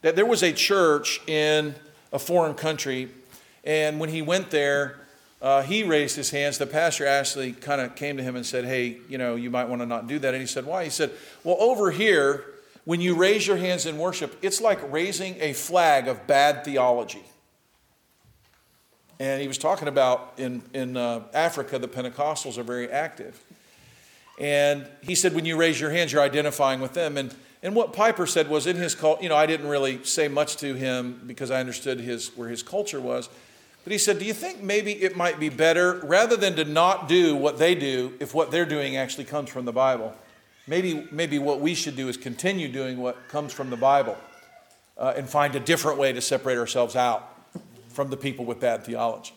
that 0.01 0.15
there 0.15 0.25
was 0.25 0.43
a 0.43 0.53
church 0.53 1.19
in 1.27 1.73
a 2.13 2.19
foreign 2.19 2.53
country, 2.53 3.09
and 3.63 3.99
when 3.99 4.09
he 4.09 4.21
went 4.21 4.51
there, 4.51 4.99
uh, 5.41 5.63
he 5.63 5.83
raised 5.83 6.15
his 6.15 6.29
hands. 6.29 6.59
The 6.59 6.67
pastor 6.67 7.07
actually 7.07 7.53
kind 7.53 7.81
of 7.81 7.95
came 7.95 8.17
to 8.17 8.23
him 8.23 8.35
and 8.35 8.45
said, 8.45 8.65
Hey, 8.65 8.97
you 9.09 9.17
know, 9.17 9.35
you 9.35 9.49
might 9.49 9.65
want 9.65 9.81
to 9.81 9.85
not 9.85 10.07
do 10.07 10.17
that. 10.19 10.33
And 10.33 10.41
he 10.41 10.47
said, 10.47 10.65
Why? 10.65 10.83
He 10.83 10.89
said, 10.89 11.11
Well, 11.43 11.57
over 11.59 11.91
here, 11.91 12.45
when 12.85 13.01
you 13.01 13.15
raise 13.15 13.45
your 13.45 13.57
hands 13.57 13.85
in 13.85 13.97
worship, 13.97 14.37
it's 14.41 14.61
like 14.61 14.79
raising 14.91 15.35
a 15.41 15.53
flag 15.53 16.07
of 16.07 16.25
bad 16.27 16.63
theology. 16.63 17.23
And 19.19 19.41
he 19.41 19.47
was 19.47 19.57
talking 19.57 19.87
about 19.87 20.33
in, 20.37 20.61
in 20.73 20.95
uh, 20.95 21.23
Africa, 21.33 21.79
the 21.79 21.87
Pentecostals 21.87 22.57
are 22.57 22.63
very 22.63 22.89
active. 22.89 23.43
And 24.39 24.87
he 25.01 25.15
said, 25.15 25.33
when 25.33 25.45
you 25.45 25.57
raise 25.57 25.79
your 25.79 25.89
hands, 25.89 26.11
you're 26.11 26.21
identifying 26.21 26.79
with 26.79 26.93
them. 26.93 27.17
And, 27.17 27.33
and 27.63 27.73
what 27.73 27.93
Piper 27.93 28.27
said 28.27 28.49
was 28.49 28.67
in 28.67 28.75
his 28.75 28.93
cult, 28.93 29.23
you 29.23 29.29
know, 29.29 29.35
I 29.35 29.45
didn't 29.45 29.67
really 29.67 30.03
say 30.03 30.27
much 30.27 30.57
to 30.57 30.75
him 30.75 31.21
because 31.25 31.49
I 31.49 31.59
understood 31.59 31.99
his, 31.99 32.35
where 32.35 32.49
his 32.49 32.61
culture 32.61 32.99
was. 32.99 33.29
But 33.85 33.91
he 33.91 33.97
said, 33.97 34.19
Do 34.19 34.25
you 34.25 34.33
think 34.33 34.61
maybe 34.61 34.91
it 34.91 35.15
might 35.15 35.39
be 35.39 35.49
better, 35.49 36.01
rather 36.03 36.35
than 36.35 36.55
to 36.55 36.65
not 36.65 37.07
do 37.07 37.35
what 37.35 37.57
they 37.57 37.75
do, 37.75 38.13
if 38.19 38.33
what 38.33 38.51
they're 38.51 38.65
doing 38.65 38.97
actually 38.97 39.25
comes 39.25 39.49
from 39.49 39.65
the 39.65 39.71
Bible? 39.71 40.13
Maybe, 40.67 41.07
maybe 41.11 41.37
what 41.37 41.59
we 41.59 41.75
should 41.75 41.95
do 41.95 42.09
is 42.09 42.17
continue 42.17 42.67
doing 42.67 42.97
what 42.97 43.27
comes 43.27 43.53
from 43.53 43.69
the 43.69 43.77
Bible 43.77 44.17
uh, 44.97 45.13
and 45.15 45.29
find 45.29 45.55
a 45.55 45.59
different 45.59 45.99
way 45.99 46.11
to 46.11 46.21
separate 46.21 46.57
ourselves 46.57 46.95
out 46.95 47.31
from 47.89 48.09
the 48.09 48.17
people 48.17 48.45
with 48.45 48.59
bad 48.59 48.83
theology. 48.83 49.33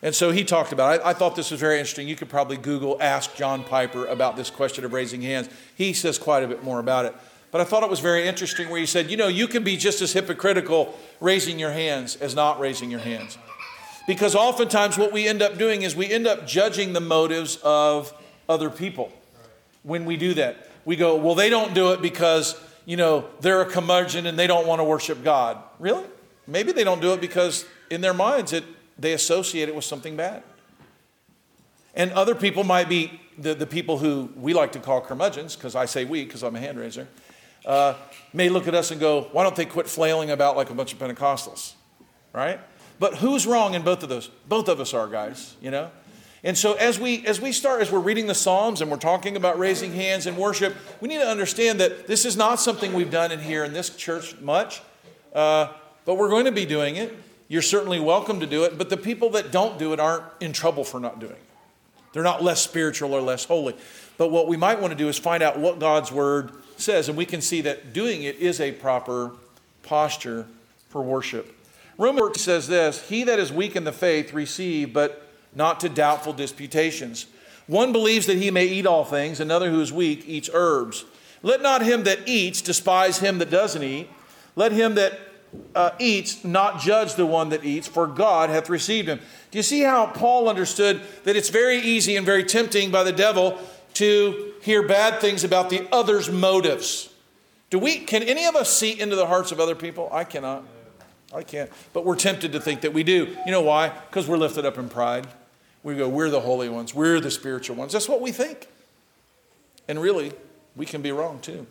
And 0.00 0.14
so 0.14 0.30
he 0.32 0.42
talked 0.42 0.72
about 0.72 0.94
it. 0.94 1.02
I, 1.04 1.10
I 1.10 1.12
thought 1.12 1.36
this 1.36 1.50
was 1.50 1.60
very 1.60 1.78
interesting. 1.78 2.08
You 2.08 2.16
could 2.16 2.30
probably 2.30 2.56
Google 2.56 2.96
Ask 3.00 3.36
John 3.36 3.62
Piper 3.62 4.06
about 4.06 4.36
this 4.36 4.50
question 4.50 4.84
of 4.84 4.92
raising 4.92 5.20
hands. 5.20 5.48
He 5.76 5.92
says 5.92 6.18
quite 6.18 6.42
a 6.42 6.48
bit 6.48 6.64
more 6.64 6.80
about 6.80 7.04
it. 7.04 7.14
But 7.50 7.60
I 7.60 7.64
thought 7.64 7.82
it 7.82 7.90
was 7.90 8.00
very 8.00 8.26
interesting 8.26 8.70
where 8.70 8.80
he 8.80 8.86
said, 8.86 9.10
you 9.10 9.18
know, 9.18 9.28
you 9.28 9.46
can 9.46 9.62
be 9.62 9.76
just 9.76 10.00
as 10.00 10.14
hypocritical 10.14 10.98
raising 11.20 11.58
your 11.58 11.70
hands 11.70 12.16
as 12.16 12.34
not 12.34 12.58
raising 12.58 12.90
your 12.90 13.00
hands. 13.00 13.36
Because 14.06 14.34
oftentimes 14.34 14.96
what 14.96 15.12
we 15.12 15.28
end 15.28 15.42
up 15.42 15.58
doing 15.58 15.82
is 15.82 15.94
we 15.94 16.10
end 16.10 16.26
up 16.26 16.46
judging 16.46 16.94
the 16.94 17.00
motives 17.00 17.56
of 17.62 18.12
other 18.48 18.70
people 18.70 19.12
when 19.82 20.04
we 20.04 20.16
do 20.16 20.34
that. 20.34 20.68
We 20.84 20.96
go, 20.96 21.16
well, 21.16 21.34
they 21.34 21.48
don't 21.48 21.74
do 21.74 21.92
it 21.92 22.02
because, 22.02 22.60
you 22.84 22.96
know, 22.96 23.28
they're 23.40 23.62
a 23.62 23.66
curmudgeon 23.66 24.26
and 24.26 24.38
they 24.38 24.46
don't 24.46 24.66
want 24.66 24.80
to 24.80 24.84
worship 24.84 25.22
God. 25.22 25.62
Really? 25.78 26.04
Maybe 26.46 26.72
they 26.72 26.84
don't 26.84 27.00
do 27.00 27.12
it 27.12 27.20
because 27.20 27.64
in 27.90 28.00
their 28.00 28.14
minds 28.14 28.52
it, 28.52 28.64
they 28.98 29.12
associate 29.12 29.68
it 29.68 29.74
with 29.74 29.84
something 29.84 30.16
bad. 30.16 30.42
And 31.94 32.10
other 32.12 32.34
people 32.34 32.64
might 32.64 32.88
be 32.88 33.20
the, 33.38 33.54
the 33.54 33.66
people 33.66 33.98
who 33.98 34.30
we 34.36 34.54
like 34.54 34.72
to 34.72 34.78
call 34.78 35.00
curmudgeons, 35.00 35.56
because 35.56 35.74
I 35.74 35.86
say 35.86 36.04
we, 36.04 36.24
because 36.24 36.42
I'm 36.42 36.56
a 36.56 36.60
hand 36.60 36.78
raiser, 36.78 37.06
uh, 37.64 37.94
may 38.32 38.48
look 38.48 38.66
at 38.66 38.74
us 38.74 38.90
and 38.90 39.00
go, 39.00 39.28
why 39.32 39.42
don't 39.42 39.56
they 39.56 39.66
quit 39.66 39.86
flailing 39.86 40.30
about 40.30 40.56
like 40.56 40.70
a 40.70 40.74
bunch 40.74 40.92
of 40.92 40.98
Pentecostals? 40.98 41.74
Right? 42.32 42.60
But 42.98 43.16
who's 43.16 43.46
wrong 43.46 43.74
in 43.74 43.82
both 43.82 44.02
of 44.02 44.08
those? 44.08 44.28
Both 44.48 44.68
of 44.68 44.80
us 44.80 44.94
are, 44.94 45.06
guys, 45.06 45.56
you 45.60 45.70
know? 45.70 45.90
And 46.44 46.58
so 46.58 46.72
as 46.74 46.98
we 46.98 47.24
as 47.26 47.40
we 47.40 47.52
start, 47.52 47.82
as 47.82 47.92
we're 47.92 48.00
reading 48.00 48.26
the 48.26 48.34
Psalms 48.34 48.80
and 48.80 48.90
we're 48.90 48.96
talking 48.96 49.36
about 49.36 49.58
raising 49.58 49.92
hands 49.92 50.26
in 50.26 50.36
worship, 50.36 50.74
we 51.00 51.08
need 51.08 51.18
to 51.18 51.28
understand 51.28 51.78
that 51.80 52.06
this 52.08 52.24
is 52.24 52.36
not 52.36 52.58
something 52.60 52.92
we've 52.92 53.12
done 53.12 53.30
in 53.30 53.40
here 53.40 53.64
in 53.64 53.72
this 53.72 53.90
church 53.90 54.38
much, 54.40 54.82
uh, 55.34 55.68
but 56.04 56.16
we're 56.16 56.28
going 56.28 56.46
to 56.46 56.52
be 56.52 56.66
doing 56.66 56.96
it. 56.96 57.16
You're 57.46 57.62
certainly 57.62 58.00
welcome 58.00 58.40
to 58.40 58.46
do 58.46 58.64
it, 58.64 58.76
but 58.76 58.90
the 58.90 58.96
people 58.96 59.30
that 59.30 59.52
don't 59.52 59.78
do 59.78 59.92
it 59.92 60.00
aren't 60.00 60.24
in 60.40 60.52
trouble 60.52 60.84
for 60.84 60.98
not 60.98 61.20
doing 61.20 61.32
it. 61.32 61.38
They're 62.12 62.22
not 62.22 62.42
less 62.42 62.60
spiritual 62.60 63.14
or 63.14 63.20
less 63.20 63.44
holy. 63.44 63.76
But 64.18 64.30
what 64.30 64.48
we 64.48 64.56
might 64.56 64.80
want 64.80 64.92
to 64.92 64.96
do 64.96 65.08
is 65.08 65.18
find 65.18 65.42
out 65.42 65.58
what 65.58 65.78
God's 65.78 66.10
word 66.10 66.52
says, 66.76 67.08
and 67.08 67.16
we 67.16 67.26
can 67.26 67.40
see 67.40 67.60
that 67.62 67.92
doing 67.92 68.22
it 68.22 68.36
is 68.36 68.60
a 68.60 68.72
proper 68.72 69.32
posture 69.82 70.46
for 70.88 71.02
worship. 71.02 71.54
Romans 71.98 72.40
says 72.40 72.68
this 72.68 73.08
He 73.08 73.24
that 73.24 73.38
is 73.38 73.52
weak 73.52 73.76
in 73.76 73.84
the 73.84 73.92
faith 73.92 74.32
receive, 74.32 74.92
but 74.92 75.28
not 75.54 75.80
to 75.80 75.88
doubtful 75.88 76.32
disputations. 76.32 77.26
One 77.66 77.92
believes 77.92 78.26
that 78.26 78.38
he 78.38 78.50
may 78.50 78.66
eat 78.66 78.86
all 78.86 79.04
things, 79.04 79.40
another 79.40 79.70
who 79.70 79.80
is 79.80 79.92
weak 79.92 80.24
eats 80.26 80.50
herbs. 80.52 81.04
Let 81.42 81.62
not 81.62 81.82
him 81.82 82.04
that 82.04 82.20
eats 82.26 82.60
despise 82.60 83.18
him 83.18 83.38
that 83.38 83.50
doesn't 83.50 83.82
eat. 83.82 84.08
Let 84.54 84.72
him 84.72 84.94
that 84.94 85.18
uh, 85.74 85.90
eats 85.98 86.44
not 86.44 86.80
judge 86.80 87.14
the 87.14 87.26
one 87.26 87.50
that 87.50 87.64
eats, 87.64 87.86
for 87.86 88.06
God 88.06 88.50
hath 88.50 88.70
received 88.70 89.08
him. 89.08 89.20
Do 89.50 89.58
you 89.58 89.62
see 89.62 89.82
how 89.82 90.06
Paul 90.06 90.48
understood 90.48 91.00
that 91.24 91.36
it's 91.36 91.50
very 91.50 91.78
easy 91.78 92.16
and 92.16 92.24
very 92.24 92.44
tempting 92.44 92.90
by 92.90 93.04
the 93.04 93.12
devil 93.12 93.58
to 93.94 94.52
hear 94.62 94.86
bad 94.86 95.20
things 95.20 95.44
about 95.44 95.68
the 95.70 95.86
other's 95.92 96.30
motives? 96.30 97.12
Do 97.70 97.78
we 97.78 97.98
can 97.98 98.22
any 98.22 98.44
of 98.46 98.54
us 98.54 98.72
see 98.72 98.98
into 98.98 99.16
the 99.16 99.26
hearts 99.26 99.52
of 99.52 99.60
other 99.60 99.74
people? 99.74 100.08
I 100.12 100.24
cannot. 100.24 100.64
I 101.34 101.42
can't. 101.42 101.70
But 101.92 102.04
we're 102.04 102.16
tempted 102.16 102.52
to 102.52 102.60
think 102.60 102.82
that 102.82 102.92
we 102.92 103.02
do. 103.02 103.34
You 103.46 103.52
know 103.52 103.62
why? 103.62 103.88
Because 103.88 104.28
we're 104.28 104.36
lifted 104.36 104.66
up 104.66 104.76
in 104.76 104.88
pride. 104.88 105.26
We 105.82 105.96
go, 105.96 106.08
we're 106.08 106.30
the 106.30 106.40
holy 106.40 106.68
ones, 106.68 106.94
we're 106.94 107.20
the 107.20 107.30
spiritual 107.30 107.76
ones. 107.76 107.92
That's 107.92 108.08
what 108.08 108.20
we 108.20 108.32
think. 108.32 108.68
And 109.88 110.00
really, 110.00 110.32
we 110.76 110.86
can 110.86 111.02
be 111.02 111.12
wrong 111.12 111.40
too. 111.40 111.66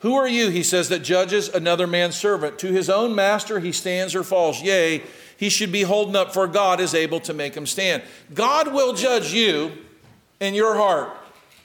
Who 0.00 0.14
are 0.14 0.28
you, 0.28 0.48
he 0.48 0.62
says, 0.62 0.88
that 0.88 1.00
judges 1.00 1.48
another 1.48 1.86
man's 1.86 2.16
servant? 2.16 2.58
To 2.60 2.68
his 2.68 2.88
own 2.88 3.14
master 3.14 3.60
he 3.60 3.70
stands 3.70 4.14
or 4.14 4.24
falls. 4.24 4.62
Yea, 4.62 5.02
he 5.36 5.50
should 5.50 5.70
be 5.70 5.82
holding 5.82 6.16
up, 6.16 6.32
for 6.32 6.46
God 6.46 6.80
is 6.80 6.94
able 6.94 7.20
to 7.20 7.34
make 7.34 7.54
him 7.54 7.66
stand. 7.66 8.02
God 8.32 8.72
will 8.72 8.94
judge 8.94 9.32
you 9.32 9.72
in 10.40 10.54
your 10.54 10.74
heart. 10.76 11.14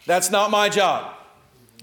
That's 0.05 0.29
not 0.29 0.51
my 0.51 0.67
job. 0.67 1.13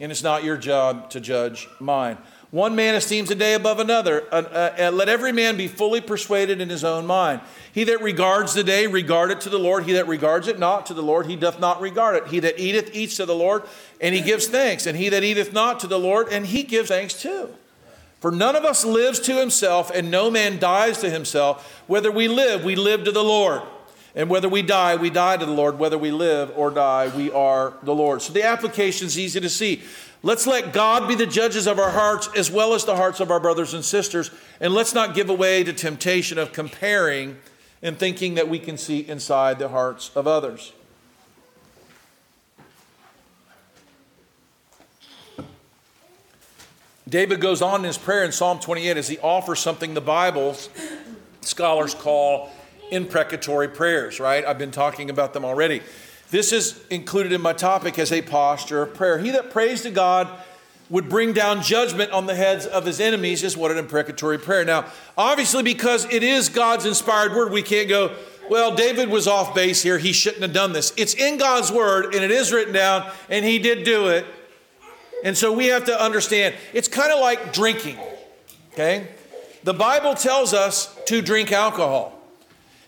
And 0.01 0.13
it's 0.13 0.23
not 0.23 0.45
your 0.45 0.57
job 0.57 1.11
to 1.11 1.21
judge 1.21 1.69
mine. 1.81 2.19
One 2.53 2.77
man 2.77 2.95
esteems 2.95 3.31
a 3.31 3.35
day 3.35 3.55
above 3.55 3.79
another. 3.79 4.25
Uh, 4.31 4.75
uh, 4.79 4.91
let 4.93 5.09
every 5.09 5.33
man 5.33 5.57
be 5.57 5.69
fully 5.69 6.03
persuaded 6.03 6.61
in 6.61 6.69
his 6.69 6.85
own 6.85 7.07
mind. 7.07 7.41
He 7.73 7.83
that 7.85 8.03
regards 8.03 8.53
the 8.53 8.63
day, 8.63 8.87
regard 8.87 9.31
it 9.31 9.41
to 9.41 9.49
the 9.49 9.59
Lord. 9.59 9.85
He 9.85 9.95
that 9.95 10.07
regards 10.07 10.49
it 10.49 10.59
not 10.59 10.85
to 10.87 10.95
the 10.95 11.03
Lord, 11.03 11.25
he 11.25 11.35
doth 11.35 11.59
not 11.59 11.81
regard 11.81 12.15
it. 12.15 12.27
He 12.27 12.41
that 12.41 12.61
eateth, 12.61 12.95
eats 12.95 13.17
to 13.17 13.25
the 13.25 13.35
Lord, 13.35 13.63
and 14.03 14.15
he 14.15 14.21
gives 14.21 14.49
thanks. 14.49 14.87
And 14.87 14.99
he 14.99 15.09
that 15.09 15.25
eateth 15.25 15.55
not 15.55 15.81
to 15.81 15.87
the 15.87 15.99
Lord, 15.99 16.29
and 16.31 16.45
he 16.45 16.63
gives 16.63 16.91
thanks 16.91 17.19
too. 17.19 17.49
For 18.21 18.31
none 18.31 18.55
of 18.55 18.67
us 18.67 18.85
lives 18.85 19.19
to 19.21 19.41
himself, 19.41 19.91
and 19.91 20.11
no 20.11 20.31
man 20.31 20.59
dies 20.59 20.99
to 20.99 21.09
himself. 21.09 21.83
Whether 21.87 22.13
we 22.13 22.29
live, 22.29 22.65
we 22.65 22.77
live 22.77 23.05
to 23.05 23.13
the 23.13 23.25
Lord. 23.25 23.63
And 24.15 24.29
whether 24.29 24.51
we 24.51 24.61
die, 24.61 24.97
we 24.97 25.09
die 25.09 25.39
to 25.39 25.47
the 25.47 25.53
Lord. 25.53 25.79
Whether 25.79 25.97
we 25.97 26.11
live 26.11 26.53
or 26.55 26.71
die, 26.71 27.11
we 27.17 27.33
are 27.33 27.73
the 27.83 27.95
Lord. 27.95 28.21
So 28.21 28.35
the 28.35 28.43
application 28.43 29.07
is 29.07 29.19
easy 29.19 29.41
to 29.41 29.49
see. 29.49 29.83
Let's 30.25 30.47
let 30.47 30.73
God 30.73 31.09
be 31.09 31.17
the 31.17 31.27
judges 31.27 31.67
of 31.67 31.81
our 31.81 31.91
hearts 31.91 32.29
as 32.37 32.51
well 32.51 32.75
as 32.75 32.85
the 32.85 32.95
hearts 32.95 33.19
of 33.19 33.31
our 33.31 33.41
brothers 33.41 33.75
and 33.75 33.85
sisters. 33.85 34.31
And 34.61 34.73
let's 34.73 34.95
not 34.95 35.15
give 35.15 35.29
away 35.29 35.65
to 35.65 35.73
temptation 35.73 36.39
of 36.39 36.53
comparing 36.53 37.39
and 37.83 37.99
thinking 37.99 38.35
that 38.35 38.49
we 38.49 38.61
can 38.61 38.79
see 38.79 39.01
inside 39.01 39.59
the 39.59 39.71
hearts 39.71 40.13
of 40.15 40.29
others. 40.29 40.73
David 47.09 47.41
goes 47.41 47.61
on 47.61 47.81
in 47.81 47.85
his 47.85 47.99
prayer 47.99 48.25
in 48.25 48.31
Psalm 48.33 48.61
28 48.61 48.97
as 48.97 49.09
he 49.09 49.19
offers 49.19 49.59
something 49.59 49.93
the 49.93 50.01
Bible 50.01 50.57
scholars 51.41 51.95
call 51.95 52.51
imprecatory 52.93 53.69
prayers, 53.69 54.21
right? 54.21 54.47
I've 54.47 54.57
been 54.57 54.71
talking 54.71 55.11
about 55.11 55.35
them 55.35 55.45
already. 55.45 55.83
This 56.33 56.51
is 56.51 56.83
included 56.89 57.33
in 57.33 57.43
my 57.43 57.53
topic 57.53 57.99
as 57.99 58.11
a 58.11 58.23
posture 58.23 58.81
of 58.81 58.95
prayer. 58.95 59.19
He 59.19 59.33
that 59.33 59.51
prays 59.51 59.83
to 59.83 59.91
God 59.91 60.31
would 60.89 61.11
bring 61.11 61.35
down 61.35 61.61
judgment 61.61 62.11
on 62.11 62.25
the 62.25 62.35
heads 62.35 62.65
of 62.65 62.87
his 62.87 63.01
enemies 63.01 63.43
is 63.43 63.55
what 63.55 63.71
an 63.71 63.77
imprecatory 63.77 64.39
prayer. 64.39 64.65
Now, 64.65 64.87
obviously, 65.19 65.63
because 65.63 66.07
it 66.11 66.23
is 66.23 66.49
God's 66.49 66.87
inspired 66.87 67.35
word, 67.35 67.53
we 67.53 67.61
can't 67.61 67.87
go, 67.87 68.17
well, 68.49 68.75
David 68.75 69.11
was 69.11 69.29
off 69.29 69.55
base 69.55 69.83
here. 69.83 69.99
He 69.99 70.15
shouldn't 70.15 70.41
have 70.41 70.55
done 70.55 70.73
this. 70.73 70.95
It's 70.97 71.13
in 71.13 71.37
God's 71.37 71.71
word 71.71 72.15
and 72.15 72.25
it 72.25 72.31
is 72.31 72.51
written 72.51 72.73
down, 72.73 73.11
and 73.29 73.45
he 73.45 73.59
did 73.59 73.85
do 73.85 74.09
it. 74.09 74.25
And 75.25 75.37
so 75.37 75.53
we 75.53 75.67
have 75.67 75.85
to 75.85 76.03
understand 76.03 76.55
it's 76.73 76.89
kind 76.89 77.13
of 77.13 77.21
like 77.21 77.53
drinking, 77.53 77.99
okay? 78.73 79.09
The 79.65 79.75
Bible 79.75 80.15
tells 80.15 80.55
us 80.55 80.99
to 81.09 81.21
drink 81.21 81.53
alcohol, 81.53 82.19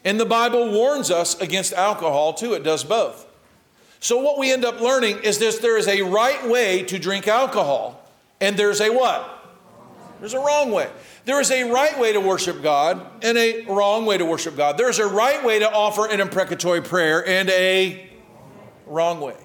and 0.03 0.18
the 0.18 0.24
Bible 0.24 0.72
warns 0.72 1.11
us 1.11 1.38
against 1.42 1.74
alcohol 1.74 2.32
too. 2.32 2.55
It 2.55 2.62
does 2.62 2.84
both. 2.84 3.24
So 4.05 4.18
what 4.18 4.36
we 4.36 4.52
end 4.52 4.66
up 4.66 4.82
learning 4.82 5.20
is 5.22 5.38
this 5.38 5.61
there 5.61 5.78
is 5.78 5.88
a 5.88 6.02
right 6.02 6.46
way 6.46 6.82
to 6.82 6.98
drink 6.98 7.26
alcohol, 7.26 8.07
and 8.38 8.55
there's 8.55 8.82
a 8.82 8.90
what? 8.90 9.30
There's 10.20 10.34
a 10.34 10.40
wrong 10.40 10.72
way. 10.72 10.90
There 11.24 11.40
is 11.40 11.50
a 11.50 11.72
right 11.72 11.98
way 11.98 12.12
to 12.12 12.20
worship 12.20 12.62
God 12.62 13.00
and 13.22 13.38
a 13.38 13.64
wrong 13.64 14.05
way 14.05 14.18
to 14.18 14.26
worship 14.26 14.59
God. 14.59 14.76
There's 14.76 14.98
a 14.98 15.07
right 15.07 15.42
way 15.42 15.59
to 15.61 15.72
offer 15.72 16.07
an 16.07 16.20
imprecatory 16.20 16.82
prayer 16.82 17.26
and 17.26 17.48
a 17.48 18.11
wrong 18.84 19.22
way. 19.22 19.38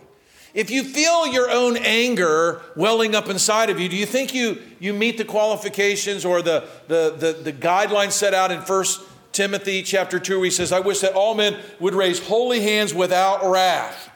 If 0.54 0.72
you 0.72 0.84
feel 0.84 1.26
your 1.28 1.50
own 1.50 1.78
anger 1.78 2.62
welling 2.76 3.16
up 3.16 3.30
inside 3.30 3.70
of 3.70 3.80
you, 3.80 3.88
do 3.88 3.96
you 3.96 4.06
think 4.06 4.34
you, 4.34 4.62
you 4.78 4.92
meet 4.92 5.18
the 5.18 5.24
qualifications 5.24 6.26
or 6.26 6.42
the, 6.42 6.68
the, 6.90 7.16
the, 7.18 7.32
the 7.44 7.54
guidelines 7.54 8.12
set 8.12 8.34
out 8.34 8.52
in 8.52 8.60
1 8.60 8.86
Timothy 9.32 9.84
chapter 9.84 10.20
2 10.20 10.36
where 10.40 10.44
he 10.44 10.52
says, 10.52 10.74
I 10.74 10.82
wish 10.82 11.00
that 11.00 11.14
all 11.14 11.34
men 11.34 11.58
would 11.80 11.94
raise 11.94 12.20
holy 12.20 12.60
hands 12.60 12.94
without 12.94 13.50
wrath. 13.50 14.09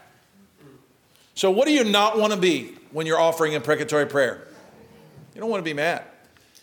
So 1.36 1.51
what 1.51 1.67
do 1.67 1.73
you 1.73 1.84
not 1.84 2.17
want 2.17 2.34
to 2.34 2.39
be 2.39 2.75
when 2.91 3.05
you're 3.05 3.19
offering 3.19 3.53
imprecatory 3.53 4.05
prayer? 4.05 4.47
You 5.34 5.41
don't 5.41 5.49
want 5.49 5.61
to 5.61 5.69
be 5.69 5.73
mad. 5.73 6.03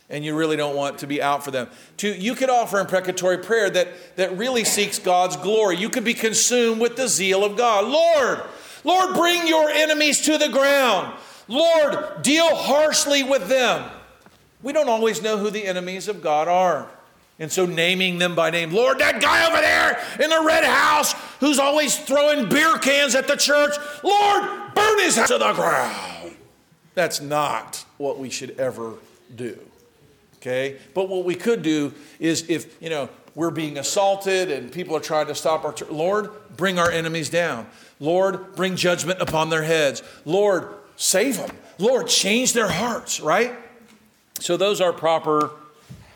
And 0.08 0.24
you 0.24 0.36
really 0.36 0.56
don't 0.56 0.74
want 0.74 0.98
to 0.98 1.06
be 1.06 1.22
out 1.22 1.44
for 1.44 1.52
them. 1.52 1.68
To, 1.98 2.08
you 2.08 2.34
could 2.34 2.50
offer 2.50 2.80
imprecatory 2.80 3.38
prayer 3.38 3.70
that, 3.70 4.16
that 4.16 4.36
really 4.36 4.64
seeks 4.64 4.98
God's 4.98 5.36
glory. 5.36 5.76
You 5.76 5.88
could 5.88 6.04
be 6.04 6.14
consumed 6.14 6.80
with 6.80 6.96
the 6.96 7.06
zeal 7.06 7.44
of 7.44 7.56
God. 7.56 7.84
Lord, 7.86 8.42
Lord, 8.82 9.14
bring 9.14 9.46
your 9.46 9.68
enemies 9.68 10.22
to 10.22 10.36
the 10.36 10.48
ground. 10.48 11.16
Lord, 11.46 12.22
deal 12.22 12.54
harshly 12.54 13.22
with 13.22 13.48
them. 13.48 13.88
We 14.62 14.72
don't 14.72 14.88
always 14.88 15.22
know 15.22 15.38
who 15.38 15.50
the 15.50 15.64
enemies 15.64 16.08
of 16.08 16.22
God 16.22 16.48
are. 16.48 16.88
And 17.40 17.50
so 17.50 17.64
naming 17.64 18.18
them 18.18 18.34
by 18.34 18.50
name, 18.50 18.70
Lord, 18.70 18.98
that 18.98 19.20
guy 19.22 19.46
over 19.46 19.60
there 19.60 19.98
in 20.22 20.28
the 20.28 20.44
red 20.46 20.62
house 20.62 21.14
who's 21.40 21.58
always 21.58 21.98
throwing 21.98 22.50
beer 22.50 22.76
cans 22.76 23.14
at 23.14 23.26
the 23.26 23.34
church, 23.34 23.74
Lord, 24.04 24.74
burn 24.74 24.98
his 24.98 25.16
house 25.16 25.28
to 25.28 25.38
the 25.38 25.52
ground. 25.54 26.36
That's 26.94 27.22
not 27.22 27.82
what 27.96 28.18
we 28.18 28.28
should 28.28 28.60
ever 28.60 28.92
do. 29.34 29.58
Okay? 30.36 30.76
But 30.92 31.08
what 31.08 31.24
we 31.24 31.34
could 31.34 31.62
do 31.62 31.94
is 32.18 32.48
if, 32.50 32.80
you 32.82 32.90
know, 32.90 33.08
we're 33.34 33.50
being 33.50 33.78
assaulted 33.78 34.50
and 34.50 34.70
people 34.70 34.94
are 34.94 35.00
trying 35.00 35.28
to 35.28 35.34
stop 35.34 35.64
our 35.64 35.74
Lord, 35.90 36.30
bring 36.58 36.78
our 36.78 36.90
enemies 36.90 37.30
down. 37.30 37.66
Lord, 38.00 38.54
bring 38.54 38.76
judgment 38.76 39.22
upon 39.22 39.48
their 39.48 39.62
heads. 39.62 40.02
Lord, 40.26 40.68
save 40.96 41.38
them. 41.38 41.56
Lord, 41.78 42.06
change 42.08 42.52
their 42.52 42.68
hearts, 42.68 43.18
right? 43.20 43.54
So 44.40 44.58
those 44.58 44.82
are 44.82 44.92
proper 44.92 45.50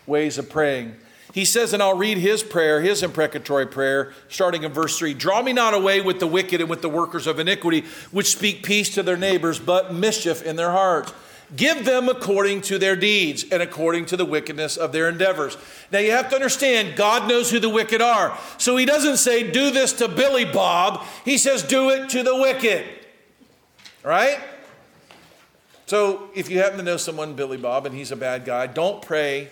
ways 0.07 0.37
of 0.37 0.51
praying. 0.51 0.97
He 1.35 1.45
says, 1.45 1.73
and 1.73 1.83
I'll 1.83 1.97
read 1.97 2.19
his 2.19 2.45
prayer, 2.45 2.81
his 2.81 3.03
imprecatory 3.03 3.67
prayer, 3.67 4.13
starting 4.29 4.63
in 4.63 4.73
verse 4.73 4.97
3 4.97 5.15
Draw 5.15 5.43
me 5.43 5.53
not 5.53 5.75
away 5.75 6.01
with 6.01 6.21
the 6.21 6.29
wicked 6.29 6.61
and 6.61 6.71
with 6.71 6.81
the 6.81 6.89
workers 6.89 7.27
of 7.27 7.41
iniquity, 7.41 7.85
which 8.13 8.29
speak 8.29 8.63
peace 8.63 8.95
to 8.95 9.03
their 9.03 9.17
neighbors, 9.17 9.59
but 9.59 9.93
mischief 9.93 10.45
in 10.45 10.55
their 10.55 10.71
hearts. 10.71 11.13
Give 11.57 11.85
them 11.85 12.09
according 12.09 12.61
to 12.63 12.79
their 12.79 12.95
deeds 12.95 13.45
and 13.51 13.61
according 13.61 14.07
to 14.07 14.17
the 14.17 14.25
wickedness 14.25 14.77
of 14.77 14.93
their 14.93 15.09
endeavors. 15.09 15.57
Now 15.91 15.99
you 15.99 16.13
have 16.13 16.29
to 16.29 16.37
understand, 16.37 16.95
God 16.95 17.29
knows 17.29 17.51
who 17.51 17.59
the 17.59 17.69
wicked 17.69 18.01
are. 18.01 18.39
So 18.59 18.77
he 18.77 18.85
doesn't 18.85 19.17
say, 19.17 19.51
do 19.51 19.73
this 19.73 19.93
to 19.95 20.07
Billy 20.07 20.45
Bob. 20.45 21.03
He 21.25 21.37
says, 21.37 21.65
do 21.65 21.91
it 21.91 22.11
to 22.11 22.23
the 22.23 22.37
wicked. 22.37 22.87
Right? 24.05 24.39
So 25.87 26.31
if 26.33 26.49
you 26.49 26.59
happen 26.59 26.79
to 26.79 26.85
know 26.85 26.97
someone, 26.97 27.35
Billy 27.35 27.57
Bob, 27.57 27.87
and 27.87 27.95
he's 27.95 28.13
a 28.13 28.17
bad 28.17 28.45
guy, 28.45 28.69
don't 28.69 29.03
pray 29.03 29.51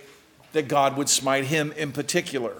that 0.53 0.68
God 0.68 0.96
would 0.96 1.09
smite 1.09 1.44
him 1.44 1.72
in 1.72 1.92
particular. 1.92 2.55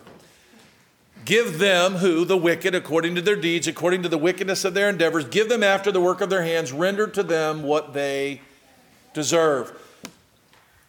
Give 1.25 1.59
them 1.59 1.95
who? 1.95 2.25
The 2.25 2.37
wicked, 2.37 2.75
according 2.75 3.15
to 3.15 3.23
their 3.23 3.37
deeds, 3.37 3.69
according 3.69 4.03
to 4.03 4.09
the 4.09 4.19
wickedness 4.19 4.65
of 4.65 4.75
their 4.75 4.89
endeavors. 4.89 5.25
Give 5.27 5.49
them 5.49 5.63
after 5.63 5.93
the 5.93 6.01
work 6.01 6.21
of 6.21 6.31
their 6.31 6.43
hands. 6.43 6.73
Render 6.73 7.07
to 7.07 7.23
them 7.23 7.63
what 7.63 7.95
they 7.95 8.41
deserve. 9.15 9.73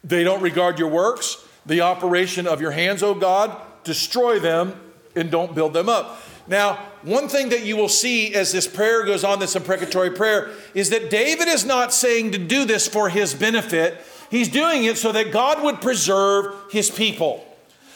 They 0.03 0.23
don't 0.23 0.41
regard 0.41 0.79
your 0.79 0.89
works, 0.89 1.37
the 1.65 1.81
operation 1.81 2.47
of 2.47 2.61
your 2.61 2.71
hands, 2.71 3.03
O 3.03 3.13
God. 3.13 3.55
Destroy 3.83 4.39
them 4.39 4.79
and 5.15 5.29
don't 5.29 5.53
build 5.53 5.73
them 5.73 5.87
up. 5.87 6.19
Now, 6.47 6.75
one 7.03 7.29
thing 7.29 7.49
that 7.49 7.63
you 7.63 7.77
will 7.77 7.89
see 7.89 8.33
as 8.33 8.51
this 8.51 8.67
prayer 8.67 9.05
goes 9.05 9.23
on, 9.23 9.39
this 9.39 9.55
imprecatory 9.55 10.11
prayer, 10.11 10.49
is 10.73 10.89
that 10.89 11.09
David 11.09 11.47
is 11.47 11.63
not 11.63 11.93
saying 11.93 12.31
to 12.31 12.37
do 12.37 12.65
this 12.65 12.87
for 12.87 13.09
his 13.09 13.33
benefit. 13.33 14.03
He's 14.33 14.47
doing 14.47 14.85
it 14.85 14.97
so 14.97 15.11
that 15.11 15.31
God 15.31 15.61
would 15.61 15.79
preserve 15.79 16.55
his 16.71 16.89
people. 16.89 17.45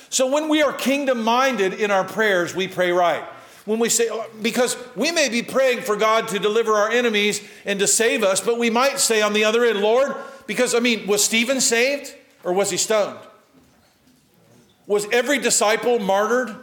So 0.09 0.31
when 0.31 0.49
we 0.49 0.61
are 0.61 0.71
kingdom 0.71 1.23
minded 1.23 1.73
in 1.73 1.89
our 1.89 2.03
prayers, 2.03 2.53
we 2.53 2.67
pray 2.67 2.91
right. 2.91 3.23
When 3.65 3.79
we 3.79 3.89
say, 3.89 4.07
because 4.43 4.77
we 4.95 5.11
may 5.11 5.29
be 5.29 5.41
praying 5.41 5.81
for 5.81 5.95
God 5.95 6.27
to 6.27 6.37
deliver 6.37 6.73
our 6.73 6.91
enemies 6.91 7.41
and 7.65 7.79
to 7.79 7.87
save 7.87 8.21
us, 8.21 8.39
but 8.39 8.59
we 8.59 8.69
might 8.69 8.99
say 8.99 9.23
on 9.23 9.33
the 9.33 9.45
other 9.45 9.65
end, 9.65 9.79
Lord, 9.79 10.15
because 10.45 10.75
I 10.75 10.79
mean, 10.79 11.07
was 11.07 11.25
Stephen 11.25 11.59
saved 11.59 12.13
or 12.43 12.53
was 12.53 12.69
he 12.69 12.77
stoned? 12.77 13.17
Was 14.85 15.07
every 15.11 15.39
disciple 15.39 15.97
martyred? 15.97 16.55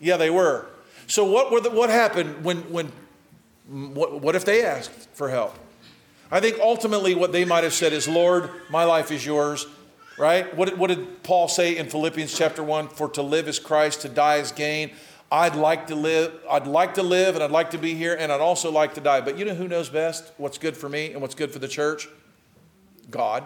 Yeah, 0.00 0.18
they 0.18 0.30
were. 0.30 0.66
So 1.08 1.24
what, 1.24 1.50
were 1.50 1.60
the, 1.60 1.70
what 1.70 1.90
happened 1.90 2.44
when, 2.44 2.58
when 2.70 2.92
what, 3.66 4.20
what 4.20 4.36
if 4.36 4.44
they 4.44 4.64
asked 4.64 5.08
for 5.14 5.30
help? 5.30 5.58
I 6.30 6.40
think 6.40 6.58
ultimately 6.60 7.14
what 7.14 7.32
they 7.32 7.44
might 7.44 7.64
have 7.64 7.74
said 7.74 7.92
is, 7.92 8.08
Lord, 8.08 8.50
my 8.68 8.84
life 8.84 9.10
is 9.10 9.24
yours 9.24 9.66
right? 10.18 10.54
What, 10.56 10.76
what 10.78 10.88
did 10.88 11.22
Paul 11.22 11.48
say 11.48 11.76
in 11.76 11.88
Philippians 11.88 12.36
chapter 12.36 12.62
1? 12.62 12.88
For 12.88 13.08
to 13.10 13.22
live 13.22 13.48
is 13.48 13.58
Christ, 13.58 14.02
to 14.02 14.08
die 14.08 14.36
is 14.36 14.52
gain. 14.52 14.92
I'd 15.30 15.56
like 15.56 15.88
to 15.88 15.94
live, 15.94 16.32
I'd 16.48 16.66
like 16.66 16.94
to 16.94 17.02
live 17.02 17.34
and 17.34 17.42
I'd 17.42 17.50
like 17.50 17.70
to 17.70 17.78
be 17.78 17.94
here 17.94 18.14
and 18.14 18.30
I'd 18.30 18.40
also 18.40 18.70
like 18.70 18.94
to 18.94 19.00
die. 19.00 19.20
But 19.20 19.38
you 19.38 19.44
know 19.44 19.54
who 19.54 19.68
knows 19.68 19.88
best 19.88 20.32
what's 20.36 20.58
good 20.58 20.76
for 20.76 20.88
me 20.88 21.12
and 21.12 21.20
what's 21.20 21.34
good 21.34 21.50
for 21.50 21.58
the 21.58 21.68
church? 21.68 22.08
God. 23.10 23.42